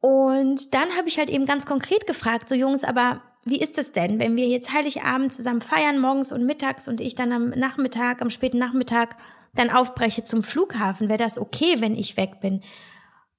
Und 0.00 0.72
dann 0.72 0.96
habe 0.96 1.08
ich 1.08 1.18
halt 1.18 1.28
eben 1.28 1.44
ganz 1.44 1.66
konkret 1.66 2.06
gefragt, 2.06 2.48
so 2.48 2.54
Jungs, 2.54 2.82
aber 2.82 3.20
wie 3.44 3.60
ist 3.60 3.78
es 3.78 3.92
denn, 3.92 4.18
wenn 4.18 4.36
wir 4.36 4.46
jetzt 4.46 4.72
Heiligabend 4.72 5.34
zusammen 5.34 5.60
feiern, 5.60 5.98
morgens 5.98 6.32
und 6.32 6.46
mittags 6.46 6.88
und 6.88 7.00
ich 7.00 7.14
dann 7.14 7.32
am 7.32 7.50
Nachmittag, 7.50 8.22
am 8.22 8.30
späten 8.30 8.58
Nachmittag 8.58 9.16
dann 9.54 9.70
aufbreche 9.70 10.24
zum 10.24 10.42
Flughafen? 10.42 11.08
Wäre 11.08 11.18
das 11.18 11.38
okay, 11.38 11.76
wenn 11.80 11.96
ich 11.96 12.16
weg 12.16 12.40
bin? 12.40 12.62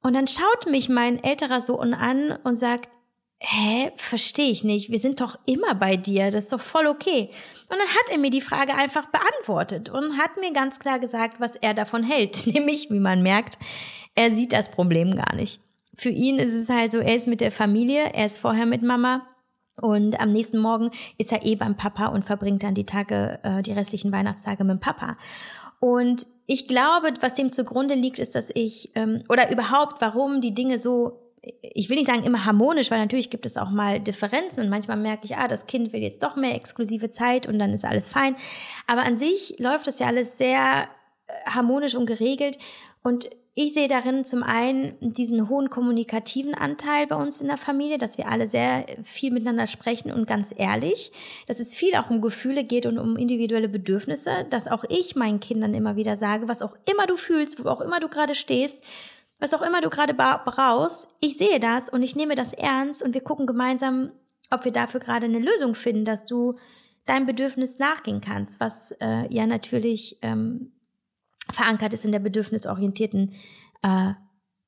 Und 0.02 0.14
dann 0.14 0.28
schaut 0.28 0.70
mich 0.70 0.90
mein 0.90 1.24
älterer 1.24 1.62
Sohn 1.62 1.94
an 1.94 2.38
und 2.44 2.58
sagt, 2.58 2.90
hä, 3.40 3.92
verstehe 3.96 4.52
ich 4.52 4.64
nicht, 4.64 4.90
wir 4.90 5.00
sind 5.00 5.22
doch 5.22 5.38
immer 5.46 5.76
bei 5.76 5.98
dir, 5.98 6.32
das 6.32 6.46
ist 6.46 6.54
doch 6.54 6.62
voll 6.62 6.88
okay. 6.88 7.30
Und 7.70 7.78
dann 7.78 7.88
hat 7.88 8.10
er 8.12 8.18
mir 8.18 8.30
die 8.30 8.42
Frage 8.42 8.76
einfach 8.76 9.06
beantwortet 9.08 9.90
und 9.90 10.18
hat 10.18 10.38
mir 10.38 10.52
ganz 10.54 10.80
klar 10.80 11.00
gesagt, 11.00 11.40
was 11.40 11.56
er 11.56 11.74
davon 11.74 12.04
hält. 12.04 12.46
Nämlich, 12.54 12.90
wie 12.90 13.00
man 13.00 13.24
merkt, 13.24 13.58
er 14.16 14.32
sieht 14.32 14.54
das 14.54 14.70
Problem 14.70 15.16
gar 15.16 15.36
nicht 15.36 15.62
für 15.96 16.10
ihn 16.10 16.40
ist 16.40 16.56
es 16.56 16.70
halt 16.70 16.92
so, 16.92 17.00
er 17.00 17.16
ist 17.16 17.28
mit 17.28 17.42
der 17.42 17.52
Familie, 17.52 18.14
er 18.14 18.26
ist 18.26 18.40
vorher 18.40 18.66
mit 18.66 18.82
Mama 18.82 19.28
und 19.82 20.20
am 20.20 20.32
nächsten 20.32 20.60
Morgen 20.60 20.92
ist 21.18 21.32
er 21.32 21.46
eh 21.46 21.56
beim 21.56 21.76
Papa 21.76 22.08
und 22.08 22.26
verbringt 22.26 22.64
dann 22.64 22.76
die 22.76 22.86
Tage, 22.86 23.40
äh, 23.44 23.62
die 23.62 23.74
restlichen 23.74 24.12
Weihnachtstage 24.12 24.64
mit 24.64 24.78
dem 24.78 24.80
Papa. 24.80 25.18
Und 25.80 26.28
ich 26.46 26.68
glaube, 26.68 27.14
was 27.22 27.34
dem 27.34 27.52
zugrunde 27.52 27.96
liegt, 27.96 28.20
ist, 28.20 28.36
dass 28.36 28.50
ich, 28.54 28.92
ähm, 28.96 29.24
oder 29.30 29.52
überhaupt, 29.52 30.02
warum 30.02 30.42
die 30.42 30.54
Dinge 30.54 30.80
so 30.80 31.20
ich 31.62 31.90
will 31.90 31.98
nicht 31.98 32.08
sagen 32.08 32.24
immer 32.24 32.46
harmonisch, 32.46 32.90
weil 32.90 33.00
natürlich 33.00 33.30
gibt 33.30 33.46
es 33.46 33.58
auch 33.58 33.70
mal 33.70 34.00
Differenzen 34.00 34.64
und 34.64 34.70
manchmal 34.70 34.98
merke 34.98 35.26
ich, 35.26 35.36
ah, 35.36 35.48
das 35.48 35.68
Kind 35.68 35.92
will 35.92 36.02
jetzt 36.02 36.24
doch 36.24 36.38
mehr 36.38 36.56
exklusive 36.56 37.10
Zeit 37.10 37.48
und 37.48 37.60
dann 37.60 37.74
ist 37.74 37.84
alles 37.84 38.08
fein. 38.08 38.36
Aber 38.88 39.02
an 39.02 39.18
sich 39.18 39.56
läuft 39.60 39.88
das 39.88 40.00
ja 40.00 40.08
alles 40.08 40.38
sehr 40.38 40.88
äh, 41.28 41.50
harmonisch 41.50 41.96
und 41.96 42.06
geregelt 42.06 42.58
und 43.04 43.30
ich 43.56 43.74
sehe 43.74 43.88
darin 43.88 44.26
zum 44.26 44.42
einen 44.42 44.96
diesen 45.00 45.48
hohen 45.48 45.70
kommunikativen 45.70 46.56
Anteil 46.56 47.06
bei 47.06 47.16
uns 47.16 47.40
in 47.40 47.48
der 47.48 47.58
Familie, 47.58 48.00
dass 48.00 48.18
wir 48.18 48.28
alle 48.28 48.48
sehr 48.48 48.86
viel 49.04 49.32
miteinander 49.32 49.68
sprechen 49.68 50.12
und 50.12 50.26
ganz 50.26 50.54
ehrlich, 50.58 51.12
dass 51.48 51.60
es 51.60 51.76
viel 51.76 51.96
auch 51.96 52.10
um 52.10 52.20
Gefühle 52.20 52.64
geht 52.64 52.88
und 52.88 52.98
um 52.98 53.16
individuelle 53.16 53.70
Bedürfnisse, 53.70 54.48
dass 54.50 54.68
auch 54.68 54.84
ich 54.90 55.16
meinen 55.16 55.40
Kindern 55.40 55.76
immer 55.76 55.96
wieder 55.96 56.18
sage, 56.18 56.48
was 56.48 56.64
auch 56.64 56.76
immer 56.92 57.06
du 57.06 57.16
fühlst, 57.16 57.64
wo 57.64 57.70
auch 57.70 57.82
immer 57.82 58.00
du 58.00 58.10
gerade 58.10 58.34
stehst, 58.34 58.84
was 59.38 59.54
auch 59.54 59.62
immer 59.62 59.82
du 59.82 59.90
gerade 59.90 60.16
brauchst, 60.16 61.10
ich 61.20 61.38
sehe 61.38 61.60
das 61.60 61.90
und 61.90 62.02
ich 62.02 62.16
nehme 62.16 62.34
das 62.34 62.54
ernst 62.54 63.04
und 63.04 63.14
wir 63.14 63.22
gucken 63.22 63.46
gemeinsam, 63.46 64.12
ob 64.50 64.66
wir 64.66 64.72
dafür 64.72 65.00
gerade 65.00 65.26
eine 65.26 65.40
Lösung 65.40 65.76
finden, 65.76 66.06
dass 66.06 66.26
du 66.26 66.56
deinem 67.06 67.28
Bedürfnis 67.28 67.78
nachgehen 67.78 68.22
kannst, 68.22 68.60
was 68.60 68.94
äh, 69.00 69.32
ja 69.32 69.46
natürlich 69.46 70.18
ähm, 70.22 70.72
verankert 71.52 71.94
ist 71.94 72.06
in 72.06 72.12
der 72.12 72.20
bedürfnisorientierten 72.20 73.34
äh, 73.82 74.14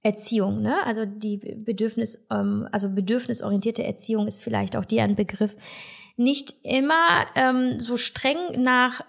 Erziehung. 0.03 0.61
Ne? 0.61 0.85
Also 0.85 1.05
die 1.05 1.37
Bedürfnis, 1.37 2.27
ähm, 2.31 2.67
also 2.71 2.89
bedürfnisorientierte 2.89 3.83
Erziehung 3.83 4.27
ist 4.27 4.43
vielleicht 4.43 4.75
auch 4.75 4.85
dir 4.85 5.03
ein 5.03 5.15
Begriff. 5.15 5.55
Nicht 6.15 6.53
immer 6.63 7.25
ähm, 7.35 7.79
so 7.79 7.97
streng 7.97 8.37
nach, 8.61 9.01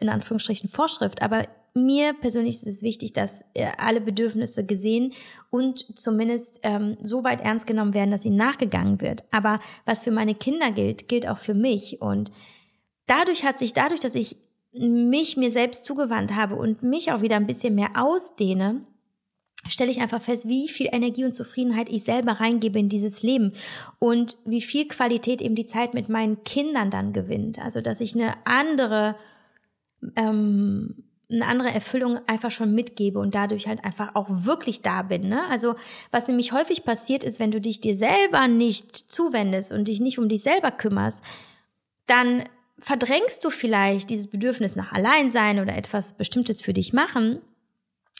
in 0.00 0.08
Anführungsstrichen, 0.08 0.68
Vorschrift, 0.68 1.22
aber 1.22 1.46
mir 1.74 2.14
persönlich 2.14 2.56
ist 2.56 2.66
es 2.66 2.82
wichtig, 2.82 3.12
dass 3.12 3.44
äh, 3.54 3.68
alle 3.78 4.00
Bedürfnisse 4.00 4.66
gesehen 4.66 5.12
und 5.50 5.98
zumindest 5.98 6.60
ähm, 6.64 6.96
so 7.00 7.22
weit 7.22 7.40
ernst 7.42 7.66
genommen 7.66 7.94
werden, 7.94 8.10
dass 8.10 8.24
ihnen 8.24 8.36
nachgegangen 8.36 9.00
wird. 9.00 9.22
Aber 9.30 9.60
was 9.84 10.02
für 10.02 10.10
meine 10.10 10.34
Kinder 10.34 10.72
gilt, 10.72 11.08
gilt 11.08 11.28
auch 11.28 11.38
für 11.38 11.54
mich. 11.54 12.02
Und 12.02 12.32
dadurch 13.06 13.44
hat 13.44 13.58
sich, 13.58 13.72
dadurch, 13.72 14.00
dass 14.00 14.16
ich 14.16 14.36
mich 14.72 15.36
mir 15.36 15.50
selbst 15.50 15.84
zugewandt 15.84 16.34
habe 16.34 16.54
und 16.54 16.82
mich 16.82 17.12
auch 17.12 17.22
wieder 17.22 17.36
ein 17.36 17.46
bisschen 17.46 17.74
mehr 17.74 17.90
ausdehne, 17.96 18.84
stelle 19.68 19.90
ich 19.90 20.00
einfach 20.00 20.22
fest, 20.22 20.48
wie 20.48 20.68
viel 20.68 20.88
Energie 20.92 21.24
und 21.24 21.34
Zufriedenheit 21.34 21.88
ich 21.90 22.04
selber 22.04 22.32
reingebe 22.32 22.78
in 22.78 22.88
dieses 22.88 23.22
Leben 23.22 23.52
und 23.98 24.38
wie 24.44 24.62
viel 24.62 24.88
Qualität 24.88 25.42
eben 25.42 25.54
die 25.54 25.66
Zeit 25.66 25.92
mit 25.92 26.08
meinen 26.08 26.44
Kindern 26.44 26.90
dann 26.90 27.12
gewinnt. 27.12 27.58
Also 27.58 27.80
dass 27.80 28.00
ich 28.00 28.14
eine 28.14 28.34
andere 28.46 29.16
ähm, 30.16 31.04
eine 31.32 31.46
andere 31.46 31.70
Erfüllung 31.70 32.18
einfach 32.26 32.50
schon 32.50 32.74
mitgebe 32.74 33.18
und 33.18 33.34
dadurch 33.34 33.68
halt 33.68 33.84
einfach 33.84 34.14
auch 34.14 34.26
wirklich 34.28 34.82
da 34.82 35.02
bin. 35.02 35.28
Ne? 35.28 35.42
Also 35.48 35.76
was 36.10 36.26
nämlich 36.26 36.52
häufig 36.52 36.84
passiert 36.84 37.22
ist, 37.22 37.38
wenn 37.38 37.52
du 37.52 37.60
dich 37.60 37.80
dir 37.80 37.94
selber 37.94 38.48
nicht 38.48 38.96
zuwendest 38.96 39.72
und 39.72 39.88
dich 39.88 40.00
nicht 40.00 40.18
um 40.18 40.28
dich 40.28 40.42
selber 40.42 40.72
kümmerst, 40.72 41.24
dann 42.06 42.44
verdrängst 42.80 43.44
du 43.44 43.50
vielleicht 43.50 44.10
dieses 44.10 44.28
Bedürfnis 44.28 44.76
nach 44.76 44.92
Alleinsein 44.92 45.60
oder 45.60 45.76
etwas 45.76 46.16
Bestimmtes 46.16 46.62
für 46.62 46.72
dich 46.72 46.92
machen. 46.92 47.40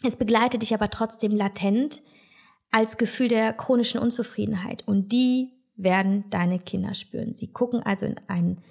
Es 0.02 0.16
begleitet 0.16 0.62
dich 0.62 0.74
aber 0.74 0.90
trotzdem 0.90 1.32
latent 1.32 2.02
als 2.70 2.96
Gefühl 2.96 3.28
der 3.28 3.52
chronischen 3.52 4.00
Unzufriedenheit 4.00 4.86
und 4.86 5.12
die 5.12 5.50
werden 5.76 6.24
deine 6.30 6.58
Kinder 6.58 6.94
spüren. 6.94 7.34
Sie 7.34 7.52
gucken 7.52 7.82
also 7.82 8.06
in 8.06 8.20
einen 8.28 8.62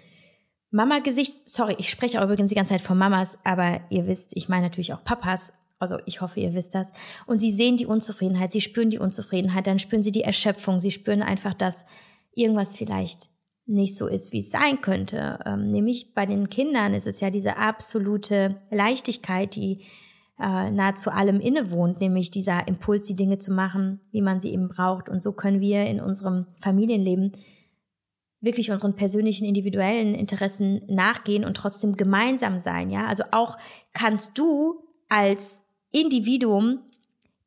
Mama-Gesicht, 0.71 1.49
sorry, 1.49 1.75
ich 1.79 1.89
spreche 1.89 2.19
auch 2.19 2.25
übrigens 2.25 2.49
die 2.49 2.55
ganze 2.55 2.73
Zeit 2.73 2.81
von 2.81 2.97
Mamas, 2.97 3.37
aber 3.43 3.81
ihr 3.89 4.05
wisst, 4.05 4.31
ich 4.35 4.49
meine 4.49 4.67
natürlich 4.67 4.93
auch 4.93 5.03
Papas. 5.03 5.53
Also 5.79 5.97
ich 6.05 6.21
hoffe, 6.21 6.39
ihr 6.39 6.53
wisst 6.53 6.75
das. 6.75 6.91
Und 7.25 7.39
sie 7.39 7.51
sehen 7.51 7.77
die 7.77 7.85
Unzufriedenheit, 7.85 8.51
sie 8.51 8.61
spüren 8.61 8.89
die 8.89 8.99
Unzufriedenheit, 8.99 9.65
dann 9.65 9.79
spüren 9.79 10.03
sie 10.03 10.11
die 10.11 10.23
Erschöpfung, 10.23 10.81
sie 10.81 10.91
spüren 10.91 11.23
einfach, 11.23 11.53
dass 11.53 11.85
irgendwas 12.35 12.75
vielleicht 12.75 13.29
nicht 13.69 13.95
so 13.95 14.07
ist, 14.07 14.33
wie 14.33 14.39
es 14.39 14.49
sein 14.49 14.81
könnte. 14.81 15.39
Ähm, 15.45 15.71
nämlich 15.71 16.13
bei 16.13 16.25
den 16.25 16.49
Kindern 16.49 16.93
ist 16.93 17.07
es 17.07 17.19
ja 17.19 17.29
diese 17.29 17.57
absolute 17.57 18.57
Leichtigkeit, 18.71 19.55
die 19.55 19.85
äh, 20.39 20.71
nahezu 20.71 21.11
allem 21.11 21.39
innewohnt, 21.39 22.01
nämlich 22.01 22.31
dieser 22.31 22.67
Impuls, 22.67 23.05
die 23.05 23.15
Dinge 23.15 23.37
zu 23.37 23.53
machen, 23.53 24.01
wie 24.11 24.21
man 24.21 24.41
sie 24.41 24.51
eben 24.51 24.69
braucht. 24.69 25.07
Und 25.07 25.21
so 25.21 25.33
können 25.33 25.61
wir 25.61 25.85
in 25.85 25.99
unserem 26.01 26.47
Familienleben 26.61 27.33
wirklich 28.41 28.71
unseren 28.71 28.95
persönlichen 28.95 29.45
individuellen 29.45 30.15
Interessen 30.15 30.81
nachgehen 30.87 31.43
und 31.43 31.55
trotzdem 31.55 31.95
gemeinsam 31.95 32.61
sein, 32.61 32.89
ja? 32.89 33.05
Also 33.05 33.23
auch 33.31 33.57
kannst 33.93 34.37
du 34.37 34.81
als 35.09 35.65
Individuum 35.91 36.79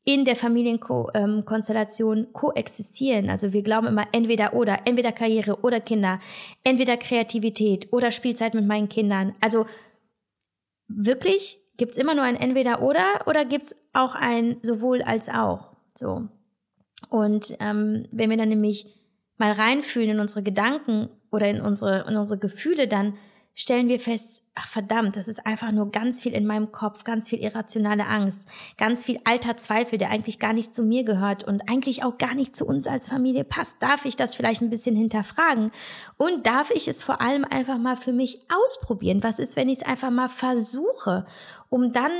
in 0.04 0.24
der 0.24 0.36
Familienkonstellation 0.36 2.32
koexistieren. 2.32 3.30
Also 3.30 3.52
wir 3.52 3.62
glauben 3.62 3.86
immer 3.86 4.06
entweder 4.12 4.54
oder, 4.54 4.80
entweder 4.84 5.12
Karriere 5.12 5.60
oder 5.62 5.80
Kinder, 5.80 6.18
entweder 6.64 6.96
Kreativität 6.96 7.92
oder 7.92 8.10
Spielzeit 8.10 8.54
mit 8.54 8.66
meinen 8.66 8.88
Kindern. 8.88 9.34
Also 9.40 9.66
wirklich 10.88 11.58
gibt's 11.76 11.98
immer 11.98 12.14
nur 12.14 12.24
ein 12.24 12.36
entweder 12.36 12.82
oder 12.82 13.24
oder 13.26 13.44
gibt's 13.44 13.76
auch 13.92 14.14
ein 14.14 14.58
sowohl 14.62 15.02
als 15.02 15.28
auch. 15.28 15.76
So. 15.94 16.28
Und 17.08 17.56
ähm, 17.60 18.06
wenn 18.10 18.30
wir 18.30 18.36
dann 18.36 18.48
nämlich 18.48 18.86
mal 19.36 19.52
reinfühlen 19.52 20.10
in 20.10 20.20
unsere 20.20 20.42
Gedanken 20.42 21.10
oder 21.30 21.48
in 21.48 21.60
unsere, 21.60 22.08
in 22.08 22.16
unsere 22.16 22.38
Gefühle, 22.40 22.88
dann 22.88 23.14
stellen 23.54 23.88
wir 23.88 24.00
fest, 24.00 24.46
ach 24.54 24.66
verdammt, 24.66 25.16
das 25.16 25.28
ist 25.28 25.46
einfach 25.46 25.72
nur 25.72 25.90
ganz 25.90 26.22
viel 26.22 26.32
in 26.32 26.46
meinem 26.46 26.72
Kopf, 26.72 27.04
ganz 27.04 27.28
viel 27.28 27.40
irrationale 27.40 28.06
Angst, 28.06 28.48
ganz 28.78 29.04
viel 29.04 29.20
alter 29.24 29.56
Zweifel, 29.56 29.98
der 29.98 30.10
eigentlich 30.10 30.38
gar 30.38 30.52
nicht 30.52 30.74
zu 30.74 30.82
mir 30.82 31.04
gehört 31.04 31.44
und 31.44 31.68
eigentlich 31.68 32.02
auch 32.02 32.16
gar 32.16 32.34
nicht 32.34 32.56
zu 32.56 32.66
uns 32.66 32.86
als 32.86 33.08
Familie 33.08 33.44
passt. 33.44 33.76
Darf 33.80 34.04
ich 34.04 34.16
das 34.16 34.34
vielleicht 34.34 34.62
ein 34.62 34.70
bisschen 34.70 34.96
hinterfragen? 34.96 35.70
Und 36.16 36.46
darf 36.46 36.70
ich 36.70 36.88
es 36.88 37.02
vor 37.02 37.20
allem 37.20 37.44
einfach 37.44 37.78
mal 37.78 37.96
für 37.96 38.12
mich 38.12 38.40
ausprobieren? 38.50 39.22
Was 39.22 39.38
ist, 39.38 39.56
wenn 39.56 39.68
ich 39.68 39.78
es 39.78 39.86
einfach 39.86 40.10
mal 40.10 40.28
versuche, 40.28 41.26
um 41.68 41.92
dann 41.92 42.12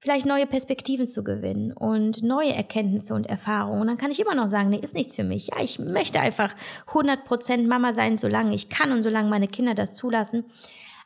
vielleicht 0.00 0.26
neue 0.26 0.46
Perspektiven 0.46 1.06
zu 1.06 1.22
gewinnen 1.22 1.72
und 1.72 2.22
neue 2.22 2.54
Erkenntnisse 2.54 3.14
und 3.14 3.26
Erfahrungen. 3.26 3.82
Und 3.82 3.86
dann 3.86 3.98
kann 3.98 4.10
ich 4.10 4.20
immer 4.20 4.34
noch 4.34 4.50
sagen, 4.50 4.70
nee, 4.70 4.80
ist 4.80 4.94
nichts 4.94 5.14
für 5.14 5.24
mich. 5.24 5.48
Ja, 5.48 5.62
ich 5.62 5.78
möchte 5.78 6.20
einfach 6.20 6.54
100% 6.88 7.66
Mama 7.66 7.92
sein, 7.92 8.16
solange 8.16 8.54
ich 8.54 8.70
kann 8.70 8.92
und 8.92 9.02
solange 9.02 9.28
meine 9.28 9.48
Kinder 9.48 9.74
das 9.74 9.94
zulassen. 9.94 10.44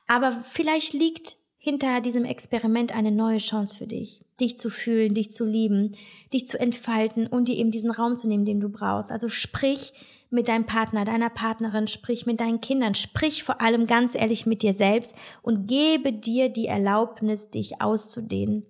Aber 0.06 0.32
vielleicht 0.44 0.92
liegt 0.92 1.36
hinter 1.58 2.00
diesem 2.00 2.24
Experiment 2.24 2.94
eine 2.94 3.10
neue 3.10 3.38
Chance 3.38 3.76
für 3.76 3.86
dich, 3.86 4.24
dich 4.38 4.58
zu 4.58 4.70
fühlen, 4.70 5.14
dich 5.14 5.32
zu 5.32 5.44
lieben, 5.44 5.96
dich 6.32 6.46
zu 6.46 6.60
entfalten 6.60 7.26
und 7.26 7.48
dir 7.48 7.56
eben 7.56 7.70
diesen 7.70 7.90
Raum 7.90 8.16
zu 8.16 8.28
nehmen, 8.28 8.44
den 8.44 8.60
du 8.60 8.68
brauchst. 8.68 9.10
Also 9.10 9.28
sprich 9.28 9.92
mit 10.30 10.48
deinem 10.48 10.66
Partner, 10.66 11.04
deiner 11.04 11.30
Partnerin, 11.30 11.88
sprich 11.88 12.26
mit 12.26 12.40
deinen 12.40 12.60
Kindern, 12.60 12.94
sprich 12.94 13.42
vor 13.44 13.60
allem 13.60 13.86
ganz 13.86 14.14
ehrlich 14.14 14.46
mit 14.46 14.62
dir 14.62 14.74
selbst 14.74 15.16
und 15.42 15.66
gebe 15.66 16.12
dir 16.12 16.48
die 16.48 16.66
Erlaubnis, 16.66 17.50
dich 17.50 17.80
auszudehnen 17.80 18.66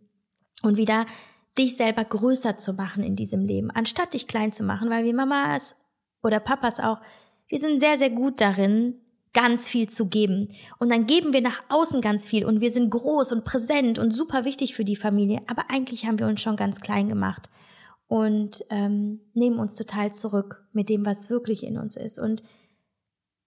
und 0.64 0.76
wieder 0.76 1.06
dich 1.58 1.76
selber 1.76 2.04
größer 2.04 2.56
zu 2.56 2.72
machen 2.72 3.02
in 3.02 3.16
diesem 3.16 3.44
Leben, 3.44 3.70
anstatt 3.70 4.14
dich 4.14 4.26
klein 4.26 4.52
zu 4.52 4.64
machen, 4.64 4.90
weil 4.90 5.04
wir 5.04 5.14
Mamas 5.14 5.76
oder 6.22 6.40
Papas 6.40 6.80
auch, 6.80 6.98
wir 7.48 7.58
sind 7.58 7.78
sehr, 7.78 7.98
sehr 7.98 8.10
gut 8.10 8.40
darin, 8.40 9.00
ganz 9.32 9.68
viel 9.68 9.88
zu 9.88 10.08
geben. 10.08 10.52
Und 10.78 10.90
dann 10.90 11.06
geben 11.06 11.32
wir 11.32 11.42
nach 11.42 11.62
außen 11.68 12.00
ganz 12.00 12.26
viel 12.26 12.44
und 12.44 12.60
wir 12.60 12.70
sind 12.70 12.90
groß 12.90 13.32
und 13.32 13.44
präsent 13.44 13.98
und 13.98 14.12
super 14.12 14.44
wichtig 14.44 14.74
für 14.74 14.84
die 14.84 14.96
Familie. 14.96 15.42
Aber 15.46 15.70
eigentlich 15.70 16.06
haben 16.06 16.18
wir 16.18 16.26
uns 16.26 16.40
schon 16.40 16.56
ganz 16.56 16.80
klein 16.80 17.08
gemacht 17.08 17.50
und 18.06 18.64
ähm, 18.70 19.20
nehmen 19.34 19.58
uns 19.58 19.74
total 19.74 20.14
zurück 20.14 20.64
mit 20.72 20.88
dem, 20.88 21.04
was 21.04 21.30
wirklich 21.30 21.64
in 21.64 21.78
uns 21.78 21.96
ist. 21.96 22.18
Und 22.18 22.42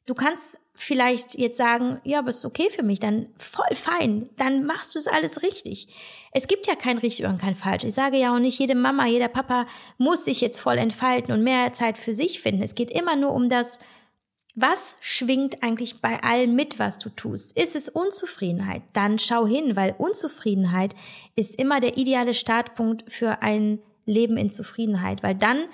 Du 0.08 0.14
kannst 0.14 0.62
vielleicht 0.74 1.38
jetzt 1.38 1.58
sagen, 1.58 2.00
ja, 2.06 2.20
aber 2.20 2.30
ist 2.30 2.46
okay 2.46 2.70
für 2.70 2.82
mich, 2.82 3.02
dann 3.02 3.28
voll 3.40 3.76
fein, 3.76 4.30
dann 4.38 4.66
machst 4.66 4.96
du 4.96 5.00
es 5.00 5.08
alles 5.08 5.42
richtig. 5.44 5.90
Es 6.32 6.48
gibt 6.48 6.66
ja 6.66 6.76
kein 6.76 6.98
richtig 6.98 7.26
und 7.26 7.40
kein 7.40 7.56
falsch. 7.56 7.84
Ich 7.84 7.94
sage 7.94 8.18
ja 8.18 8.34
auch 8.34 8.40
nicht, 8.40 8.58
jede 8.58 8.74
Mama, 8.74 9.06
jeder 9.06 9.28
Papa 9.28 9.68
muss 9.98 10.24
sich 10.24 10.40
jetzt 10.40 10.62
voll 10.62 10.78
entfalten 10.78 11.34
und 11.34 11.44
mehr 11.44 11.74
Zeit 11.74 11.98
für 11.98 12.16
sich 12.16 12.42
finden. 12.42 12.64
Es 12.64 12.74
geht 12.74 12.90
immer 12.90 13.18
nur 13.18 13.34
um 13.34 13.50
das, 13.50 13.80
was 14.56 14.96
schwingt 15.02 15.62
eigentlich 15.62 16.00
bei 16.00 16.24
allem 16.24 16.56
mit, 16.56 16.80
was 16.80 17.00
du 17.00 17.10
tust? 17.10 17.58
Ist 17.58 17.76
es 17.76 17.90
Unzufriedenheit? 17.90 18.84
Dann 18.94 19.20
schau 19.20 19.46
hin, 19.46 19.76
weil 19.76 19.94
Unzufriedenheit 19.98 20.96
ist 21.36 21.60
immer 21.60 21.82
der 21.82 21.98
ideale 21.98 22.34
Startpunkt 22.34 23.04
für 23.12 23.42
ein 23.42 23.80
Leben 24.06 24.38
in 24.38 24.50
Zufriedenheit, 24.50 25.22
weil 25.22 25.36
dann 25.36 25.66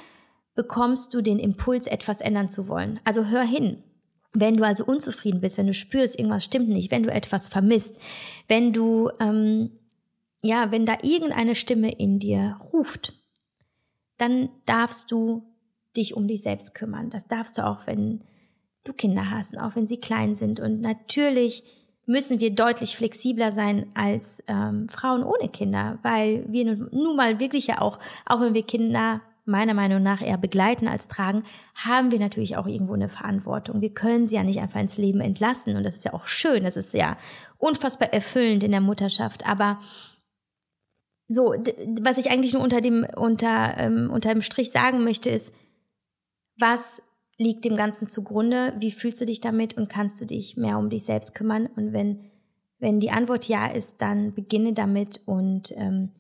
bekommst 0.56 1.14
du 1.14 1.22
den 1.22 1.38
Impuls, 1.38 1.86
etwas 1.86 2.20
ändern 2.20 2.50
zu 2.50 2.68
wollen. 2.68 3.00
Also 3.04 3.26
hör 3.28 3.44
hin. 3.44 3.84
Wenn 4.34 4.58
du 4.58 4.66
also 4.66 4.86
unzufrieden 4.86 5.42
bist, 5.42 5.58
wenn 5.58 5.68
du 5.68 5.74
spürst, 5.74 6.18
irgendwas 6.18 6.44
stimmt 6.44 6.70
nicht, 6.70 6.92
wenn 6.92 7.04
du 7.04 7.12
etwas 7.12 7.48
vermisst, 7.48 8.00
wenn 8.48 8.74
du, 8.74 9.12
ähm, 9.20 9.72
ja, 10.42 10.72
wenn 10.72 10.86
da 10.86 10.98
irgendeine 11.04 11.56
Stimme 11.56 11.92
in 11.92 12.20
dir 12.20 12.58
ruft, 12.74 13.14
dann 14.18 14.50
darfst 14.66 15.12
du 15.12 15.44
dich 15.96 16.16
um 16.16 16.28
dich 16.28 16.42
selbst 16.42 16.74
kümmern. 16.76 17.10
Das 17.10 17.28
darfst 17.28 17.58
du 17.58 17.66
auch, 17.66 17.86
wenn 17.86 18.24
du 18.84 18.94
Kinder 18.94 19.30
hast, 19.30 19.58
auch 19.58 19.76
wenn 19.76 19.88
sie 19.88 20.00
klein 20.00 20.36
sind. 20.36 20.60
Und 20.60 20.82
natürlich 20.82 21.64
müssen 22.06 22.40
wir 22.40 22.54
deutlich 22.54 22.98
flexibler 22.98 23.52
sein 23.52 23.88
als 23.94 24.44
ähm, 24.48 24.90
Frauen 24.90 25.24
ohne 25.24 25.50
Kinder, 25.50 26.00
weil 26.02 26.46
wir 26.48 26.76
nun 26.76 27.16
mal 27.16 27.40
wirklich 27.40 27.68
ja 27.68 27.82
auch, 27.82 28.00
auch 28.26 28.42
wenn 28.42 28.54
wir 28.54 28.64
Kinder 28.64 29.22
meiner 29.46 29.74
Meinung 29.74 30.02
nach 30.02 30.22
eher 30.22 30.38
begleiten 30.38 30.88
als 30.88 31.08
tragen, 31.08 31.44
haben 31.76 32.12
wir 32.12 32.20
natürlich 32.20 32.56
auch 32.56 32.68
irgendwo 32.68 32.94
eine 32.94 33.10
Verantwortung. 33.10 33.82
Wir 33.82 33.94
können 33.94 34.28
sie 34.28 34.36
ja 34.36 34.44
nicht 34.44 34.60
einfach 34.60 34.80
ins 34.80 34.98
Leben 34.98 35.20
entlassen 35.20 35.76
und 35.76 35.84
das 35.84 35.96
ist 35.96 36.06
ja 36.06 36.14
auch 36.14 36.26
schön, 36.26 36.64
das 36.64 36.78
ist 36.78 36.94
ja 36.94 37.18
unfassbar 37.58 38.14
erfüllend 38.14 38.64
in 38.64 38.72
der 38.72 38.82
Mutterschaft, 38.82 39.46
aber 39.46 39.80
so, 41.28 41.56
was 42.02 42.18
ich 42.18 42.30
eigentlich 42.30 42.54
nur 42.54 42.62
unter 42.62 42.82
dem, 42.82 43.06
unter, 43.16 43.78
ähm, 43.78 44.10
unter 44.12 44.34
dem 44.34 44.42
Strich 44.42 44.72
sagen 44.72 45.04
möchte, 45.04 45.30
ist, 45.30 45.54
was 46.58 47.02
liegt 47.38 47.66
dem 47.66 47.76
Ganzen 47.76 48.08
zugrunde? 48.08 48.74
Wie 48.78 48.92
fühlst 48.92 49.22
du 49.22 49.26
dich 49.26 49.42
damit 49.42 49.76
und 49.76 49.90
kannst 49.90 50.22
du 50.22 50.26
dich 50.26 50.58
mehr 50.58 50.78
um 50.78 50.90
dich 50.90 51.06
selbst 51.06 51.34
kümmern? 51.34 51.68
Und 51.76 51.94
wenn, 51.94 52.30
wenn 52.80 53.00
die 53.00 53.12
Antwort 53.12 53.48
ja 53.48 53.68
ist, 53.68 54.02
dann 54.02 54.34
beginne 54.34 54.74
damit 54.74 55.22
und 55.26 55.72
ähm, 55.76 56.12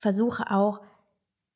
versuche 0.00 0.50
auch, 0.50 0.80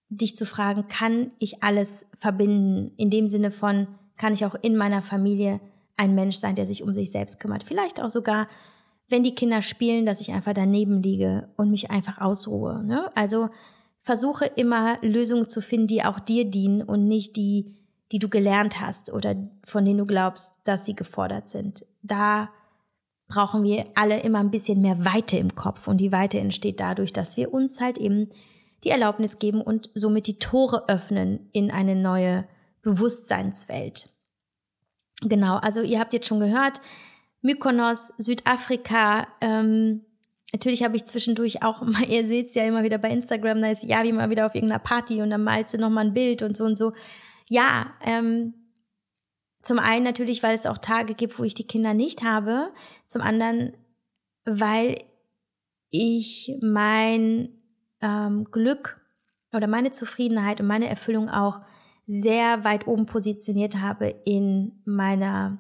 dich 0.09 0.37
zu 0.37 0.47
fragen, 0.47 0.89
kann 0.89 1.33
ich 1.39 1.63
alles 1.63 2.07
verbinden? 2.17 2.93
In 2.97 3.11
dem 3.11 3.29
Sinne 3.29 3.51
von, 3.51 3.89
kann 4.17 4.33
ich 4.33 4.45
auch 4.45 4.55
in 4.61 4.77
meiner 4.77 5.03
Familie 5.03 5.61
ein 5.97 6.15
Mensch 6.15 6.37
sein, 6.37 6.55
der 6.55 6.67
sich 6.67 6.83
um 6.83 6.95
sich 6.95 7.11
selbst 7.11 7.41
kümmert. 7.41 7.65
Vielleicht 7.65 8.01
auch 8.01 8.09
sogar, 8.09 8.49
wenn 9.09 9.23
die 9.23 9.35
Kinder 9.35 9.63
spielen, 9.63 10.07
dass 10.07 10.21
ich 10.21 10.33
einfach 10.33 10.55
daneben 10.55 11.03
liege 11.03 11.49
und 11.57 11.71
mich 11.71 11.91
einfach 11.91 12.19
ausruhe. 12.21 12.85
Ne? 12.85 13.11
Also 13.15 13.49
versuche 14.03 14.47
immer 14.47 14.99
Lösungen 15.03 15.49
zu 15.51 15.61
finden, 15.61 15.89
die 15.89 16.05
auch 16.05 16.21
dir 16.21 16.45
dienen 16.45 16.83
und 16.83 17.07
nicht 17.07 17.37
die, 17.37 17.75
die 18.13 18.19
du 18.19 18.29
gelernt 18.29 18.81
hast 18.81 19.13
oder 19.13 19.35
von 19.65 19.85
denen 19.85 19.99
du 19.99 20.07
glaubst, 20.07 20.57
dass 20.65 20.85
sie 20.85 20.95
gefordert 20.95 21.49
sind. 21.49 21.85
Da 22.03 22.49
brauchen 23.29 23.63
wir 23.63 23.87
alle 23.95 24.21
immer 24.21 24.39
ein 24.39 24.51
bisschen 24.51 24.81
mehr 24.81 25.05
Weite 25.05 25.37
im 25.37 25.55
Kopf 25.55 25.87
und 25.89 25.99
die 25.99 26.13
Weite 26.13 26.39
entsteht 26.39 26.81
dadurch, 26.81 27.13
dass 27.13 27.37
wir 27.37 27.53
uns 27.53 27.81
halt 27.81 27.99
eben 27.99 28.31
die 28.85 28.91
Erlaubnis 28.91 29.39
geben 29.39 29.61
und 29.61 29.91
somit 29.95 30.26
die 30.26 30.39
Tore 30.39 30.89
öffnen 30.89 31.49
in 31.53 31.70
eine 31.70 31.95
neue 31.95 32.47
Bewusstseinswelt. 32.83 34.09
Genau, 35.22 35.57
also 35.57 35.83
ihr 35.83 35.99
habt 35.99 36.12
jetzt 36.12 36.29
schon 36.29 36.41
gehört, 36.41 36.81
Mykonos, 37.43 38.12
Südafrika, 38.18 39.26
ähm, 39.41 40.05
Natürlich 40.53 40.83
habe 40.83 40.97
ich 40.97 41.05
zwischendurch 41.05 41.62
auch 41.62 41.83
mal, 41.83 42.05
ihr 42.09 42.26
seht 42.26 42.49
es 42.49 42.55
ja 42.55 42.64
immer 42.64 42.83
wieder 42.83 42.99
bei 42.99 43.11
Instagram, 43.11 43.61
da 43.61 43.70
ist 43.70 43.83
ja 43.83 44.03
wie 44.05 44.12
mal 44.12 44.31
wieder 44.31 44.47
auf 44.47 44.55
irgendeiner 44.55 44.83
Party 44.83 45.20
und 45.20 45.31
dann 45.31 45.45
malst 45.45 45.74
du 45.74 45.79
nochmal 45.79 46.07
ein 46.07 46.14
Bild 46.14 46.43
und 46.43 46.57
so 46.57 46.64
und 46.64 46.79
so. 46.79 46.93
Ja, 47.49 47.93
ähm, 48.03 48.55
zum 49.62 49.79
einen 49.79 50.05
natürlich, 50.05 50.43
weil 50.43 50.55
es 50.55 50.66
auch 50.66 50.79
Tage 50.79 51.14
gibt, 51.14 51.39
wo 51.39 51.45
ich 51.45 51.55
die 51.55 51.66
Kinder 51.66 51.93
nicht 51.93 52.22
habe. 52.22 52.72
Zum 53.07 53.22
anderen, 53.22 53.74
weil 54.45 54.99
ich 55.91 56.55
mein 56.62 57.58
ähm, 58.01 58.46
Glück 58.51 59.01
oder 59.53 59.66
meine 59.66 59.90
Zufriedenheit 59.90 60.61
und 60.61 60.66
meine 60.66 60.88
Erfüllung 60.88 61.28
auch 61.28 61.61
sehr 62.07 62.64
weit 62.64 62.86
oben 62.86 63.07
positioniert 63.07 63.80
habe 63.80 64.09
in 64.24 64.80
meiner 64.84 65.59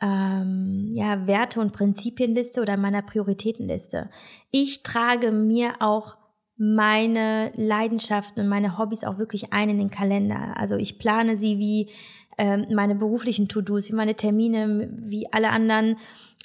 ähm, 0.00 0.92
ja, 0.94 1.26
Werte- 1.26 1.60
und 1.60 1.72
Prinzipienliste 1.72 2.60
oder 2.60 2.76
meiner 2.76 3.02
Prioritätenliste. 3.02 4.10
Ich 4.50 4.82
trage 4.82 5.30
mir 5.30 5.74
auch 5.80 6.16
meine 6.56 7.52
Leidenschaften 7.54 8.42
und 8.42 8.48
meine 8.48 8.78
Hobbys 8.78 9.04
auch 9.04 9.18
wirklich 9.18 9.52
ein 9.52 9.70
in 9.70 9.78
den 9.78 9.90
Kalender. 9.90 10.56
Also 10.56 10.76
ich 10.76 10.98
plane 10.98 11.36
sie 11.36 11.58
wie 11.58 11.90
ähm, 12.38 12.66
meine 12.74 12.94
beruflichen 12.94 13.48
To-Dos, 13.48 13.88
wie 13.88 13.94
meine 13.94 14.14
Termine, 14.14 14.90
wie 15.02 15.32
alle 15.32 15.50
anderen 15.50 15.98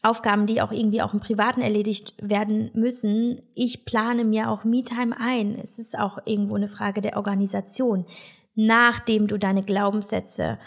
Aufgaben, 0.04 0.46
die 0.46 0.62
auch 0.62 0.72
irgendwie 0.72 1.02
auch 1.02 1.14
im 1.14 1.20
Privaten 1.20 1.62
erledigt 1.62 2.14
werden 2.22 2.70
müssen. 2.74 3.42
Ich 3.56 3.86
plane 3.86 4.24
mir 4.24 4.50
auch 4.50 4.64
Me-Time 4.64 5.16
ein. 5.20 5.58
Es 5.62 5.80
ist 5.80 5.98
auch 5.98 6.20
irgendwo 6.26 6.56
eine 6.56 6.68
Frage 6.68 7.02
der 7.02 7.18
Organisation. 7.18 8.06
Nachdem 8.56 9.28
du 9.28 9.38
deine 9.38 9.64
Glaubenssätze 9.64 10.60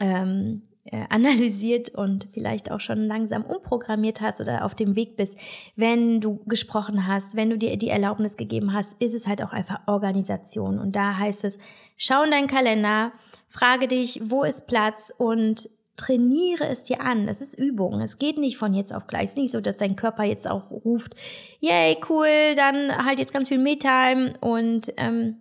ähm, 0.00 0.62
äh, 0.84 1.04
analysiert 1.10 1.90
und 1.90 2.28
vielleicht 2.32 2.70
auch 2.70 2.80
schon 2.80 3.00
langsam 3.00 3.44
umprogrammiert 3.44 4.20
hast 4.20 4.40
oder 4.40 4.64
auf 4.64 4.74
dem 4.74 4.96
Weg 4.96 5.16
bist, 5.16 5.38
wenn 5.76 6.20
du 6.20 6.40
gesprochen 6.46 7.06
hast, 7.06 7.36
wenn 7.36 7.50
du 7.50 7.58
dir 7.58 7.76
die 7.76 7.88
Erlaubnis 7.88 8.36
gegeben 8.36 8.72
hast, 8.72 9.00
ist 9.00 9.14
es 9.14 9.28
halt 9.28 9.42
auch 9.42 9.52
einfach 9.52 9.80
Organisation. 9.86 10.78
Und 10.80 10.96
da 10.96 11.16
heißt 11.16 11.44
es, 11.44 11.58
schau 11.96 12.24
in 12.24 12.32
deinen 12.32 12.48
Kalender, 12.48 13.12
frage 13.48 13.86
dich, 13.86 14.20
wo 14.24 14.42
ist 14.42 14.66
Platz 14.66 15.12
und 15.16 15.68
trainiere 15.96 16.66
es 16.68 16.84
dir 16.84 17.00
an. 17.00 17.26
Das 17.26 17.40
ist 17.40 17.58
Übung. 17.58 18.00
Es 18.00 18.18
geht 18.18 18.38
nicht 18.38 18.56
von 18.56 18.74
jetzt 18.74 18.94
auf 18.94 19.06
gleich. 19.06 19.24
Es 19.24 19.30
ist 19.32 19.36
nicht 19.36 19.52
so, 19.52 19.60
dass 19.60 19.76
dein 19.76 19.96
Körper 19.96 20.24
jetzt 20.24 20.48
auch 20.48 20.70
ruft, 20.70 21.14
yay, 21.60 21.96
cool, 22.08 22.54
dann 22.56 23.04
halt 23.04 23.18
jetzt 23.18 23.32
ganz 23.32 23.48
viel 23.48 23.58
Me-Time 23.58 24.34
und 24.40 24.92
ähm, 24.96 25.36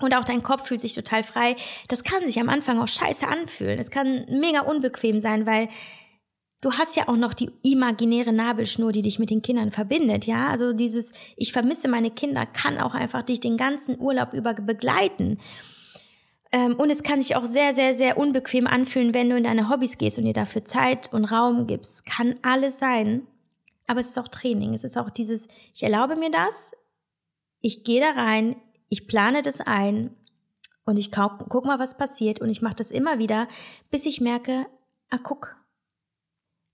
und 0.00 0.14
auch 0.14 0.24
dein 0.24 0.42
Kopf 0.42 0.68
fühlt 0.68 0.80
sich 0.80 0.92
total 0.92 1.22
frei. 1.22 1.56
Das 1.88 2.04
kann 2.04 2.26
sich 2.26 2.38
am 2.38 2.50
Anfang 2.50 2.78
auch 2.80 2.88
scheiße 2.88 3.26
anfühlen. 3.26 3.78
Es 3.78 3.90
kann 3.90 4.26
mega 4.28 4.60
unbequem 4.60 5.22
sein, 5.22 5.46
weil 5.46 5.68
du 6.60 6.72
hast 6.72 6.96
ja 6.96 7.08
auch 7.08 7.16
noch 7.16 7.32
die 7.32 7.50
imaginäre 7.62 8.32
Nabelschnur, 8.32 8.92
die 8.92 9.00
dich 9.00 9.18
mit 9.18 9.30
den 9.30 9.40
Kindern 9.40 9.70
verbindet, 9.70 10.26
ja? 10.26 10.48
Also 10.48 10.74
dieses 10.74 11.12
ich 11.36 11.52
vermisse 11.52 11.88
meine 11.88 12.10
Kinder 12.10 12.44
kann 12.44 12.78
auch 12.78 12.94
einfach 12.94 13.22
dich 13.22 13.40
den 13.40 13.56
ganzen 13.56 13.98
Urlaub 13.98 14.34
über 14.34 14.52
begleiten. 14.52 15.38
Ähm, 16.52 16.74
und 16.76 16.90
es 16.90 17.02
kann 17.02 17.20
sich 17.20 17.36
auch 17.36 17.44
sehr, 17.44 17.74
sehr, 17.74 17.94
sehr 17.94 18.18
unbequem 18.18 18.66
anfühlen, 18.66 19.14
wenn 19.14 19.30
du 19.30 19.36
in 19.36 19.44
deine 19.44 19.68
Hobbys 19.68 19.98
gehst 19.98 20.18
und 20.18 20.24
dir 20.24 20.32
dafür 20.32 20.64
Zeit 20.64 21.12
und 21.12 21.24
Raum 21.24 21.66
gibst. 21.66 22.06
Kann 22.06 22.36
alles 22.42 22.78
sein. 22.78 23.26
Aber 23.86 24.00
es 24.00 24.08
ist 24.08 24.18
auch 24.18 24.28
Training. 24.28 24.74
Es 24.74 24.84
ist 24.84 24.96
auch 24.96 25.10
dieses, 25.10 25.48
ich 25.74 25.82
erlaube 25.82 26.16
mir 26.16 26.30
das, 26.30 26.72
ich 27.60 27.84
gehe 27.84 28.00
da 28.00 28.10
rein, 28.10 28.56
ich 28.88 29.08
plane 29.08 29.42
das 29.42 29.60
ein 29.60 30.14
und 30.84 30.96
ich 30.96 31.10
guck, 31.10 31.64
mal, 31.64 31.78
was 31.78 31.98
passiert 31.98 32.40
und 32.40 32.48
ich 32.48 32.62
mache 32.62 32.76
das 32.76 32.90
immer 32.90 33.18
wieder, 33.18 33.48
bis 33.90 34.06
ich 34.06 34.20
merke, 34.20 34.66
ah, 35.10 35.18
guck, 35.22 35.56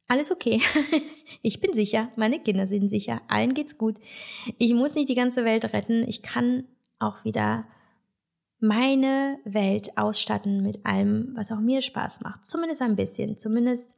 alles 0.06 0.30
okay. 0.30 0.60
ich 1.42 1.60
bin 1.60 1.72
sicher, 1.72 2.10
meine 2.16 2.40
Kinder 2.40 2.66
sind 2.66 2.90
sicher, 2.90 3.22
allen 3.28 3.54
geht's 3.54 3.78
gut. 3.78 3.96
Ich 4.58 4.74
muss 4.74 4.94
nicht 4.94 5.08
die 5.08 5.14
ganze 5.14 5.44
Welt 5.44 5.72
retten, 5.72 6.06
ich 6.06 6.22
kann 6.22 6.64
auch 6.98 7.24
wieder 7.24 7.66
meine 8.62 9.38
Welt 9.44 9.98
ausstatten 9.98 10.62
mit 10.62 10.86
allem, 10.86 11.32
was 11.34 11.50
auch 11.50 11.60
mir 11.60 11.82
Spaß 11.82 12.20
macht. 12.20 12.46
Zumindest 12.46 12.80
ein 12.80 12.96
bisschen, 12.96 13.36
zumindest 13.36 13.96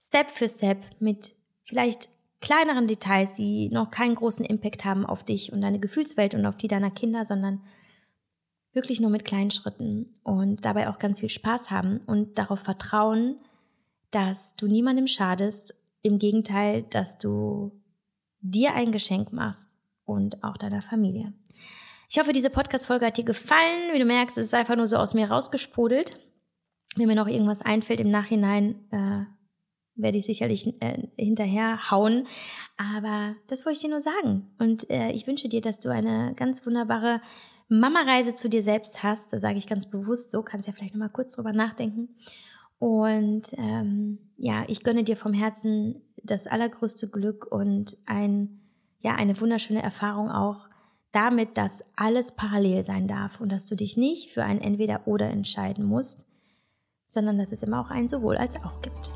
Step 0.00 0.30
für 0.30 0.48
Step 0.48 0.78
mit 1.00 1.32
vielleicht 1.64 2.10
kleineren 2.40 2.86
Details, 2.86 3.32
die 3.32 3.68
noch 3.70 3.90
keinen 3.90 4.14
großen 4.14 4.44
Impact 4.44 4.84
haben 4.84 5.06
auf 5.06 5.24
dich 5.24 5.52
und 5.52 5.62
deine 5.62 5.80
Gefühlswelt 5.80 6.34
und 6.34 6.46
auf 6.46 6.58
die 6.58 6.68
deiner 6.68 6.90
Kinder, 6.90 7.24
sondern 7.24 7.62
wirklich 8.72 9.00
nur 9.00 9.10
mit 9.10 9.24
kleinen 9.24 9.50
Schritten 9.50 10.14
und 10.22 10.64
dabei 10.64 10.88
auch 10.88 10.98
ganz 10.98 11.20
viel 11.20 11.30
Spaß 11.30 11.70
haben 11.70 12.00
und 12.06 12.38
darauf 12.38 12.60
vertrauen, 12.60 13.38
dass 14.10 14.56
du 14.56 14.66
niemandem 14.66 15.06
schadest, 15.06 15.74
im 16.02 16.18
Gegenteil, 16.18 16.82
dass 16.82 17.18
du 17.18 17.72
dir 18.40 18.74
ein 18.74 18.92
Geschenk 18.92 19.32
machst 19.32 19.76
und 20.04 20.44
auch 20.44 20.56
deiner 20.56 20.82
Familie. 20.82 21.32
Ich 22.10 22.18
hoffe, 22.18 22.32
diese 22.32 22.48
Podcast-Folge 22.48 23.04
hat 23.04 23.18
dir 23.18 23.24
gefallen. 23.24 23.92
Wie 23.92 23.98
du 23.98 24.06
merkst, 24.06 24.38
es 24.38 24.46
ist 24.46 24.54
einfach 24.54 24.76
nur 24.76 24.88
so 24.88 24.96
aus 24.96 25.12
mir 25.12 25.30
rausgesprudelt. 25.30 26.18
Wenn 26.96 27.06
mir 27.06 27.14
noch 27.14 27.26
irgendwas 27.26 27.60
einfällt 27.60 28.00
im 28.00 28.10
Nachhinein, 28.10 28.76
äh, 28.90 29.26
werde 29.94 30.16
ich 30.16 30.24
sicherlich 30.24 30.74
äh, 30.80 31.02
hinterher 31.18 31.90
hauen. 31.90 32.26
Aber 32.78 33.34
das 33.48 33.66
wollte 33.66 33.76
ich 33.76 33.82
dir 33.82 33.90
nur 33.90 34.00
sagen. 34.00 34.50
Und 34.58 34.88
äh, 34.88 35.10
ich 35.10 35.26
wünsche 35.26 35.50
dir, 35.50 35.60
dass 35.60 35.80
du 35.80 35.90
eine 35.90 36.32
ganz 36.34 36.64
wunderbare 36.64 37.20
Mama-Reise 37.68 38.34
zu 38.34 38.48
dir 38.48 38.62
selbst 38.62 39.02
hast. 39.02 39.30
Da 39.34 39.38
sage 39.38 39.58
ich 39.58 39.66
ganz 39.66 39.90
bewusst 39.90 40.30
so, 40.30 40.42
kannst 40.42 40.66
ja 40.66 40.72
vielleicht 40.72 40.94
nochmal 40.94 41.10
kurz 41.10 41.34
drüber 41.34 41.52
nachdenken. 41.52 42.16
Und 42.78 43.52
ähm, 43.58 44.18
ja, 44.38 44.64
ich 44.66 44.82
gönne 44.82 45.04
dir 45.04 45.18
vom 45.18 45.34
Herzen 45.34 46.00
das 46.22 46.46
allergrößte 46.46 47.10
Glück 47.10 47.44
und 47.52 47.98
ein, 48.06 48.60
ja, 49.00 49.14
eine 49.14 49.38
wunderschöne 49.38 49.82
Erfahrung 49.82 50.30
auch 50.30 50.67
damit, 51.12 51.56
dass 51.56 51.84
alles 51.96 52.32
parallel 52.32 52.84
sein 52.84 53.08
darf 53.08 53.40
und 53.40 53.50
dass 53.50 53.66
du 53.66 53.74
dich 53.74 53.96
nicht 53.96 54.32
für 54.32 54.44
ein 54.44 54.60
Entweder-Oder 54.60 55.30
entscheiden 55.30 55.84
musst, 55.84 56.26
sondern 57.06 57.38
dass 57.38 57.52
es 57.52 57.62
immer 57.62 57.80
auch 57.80 57.90
ein 57.90 58.08
sowohl 58.08 58.36
als 58.36 58.56
auch 58.56 58.82
gibt. 58.82 59.10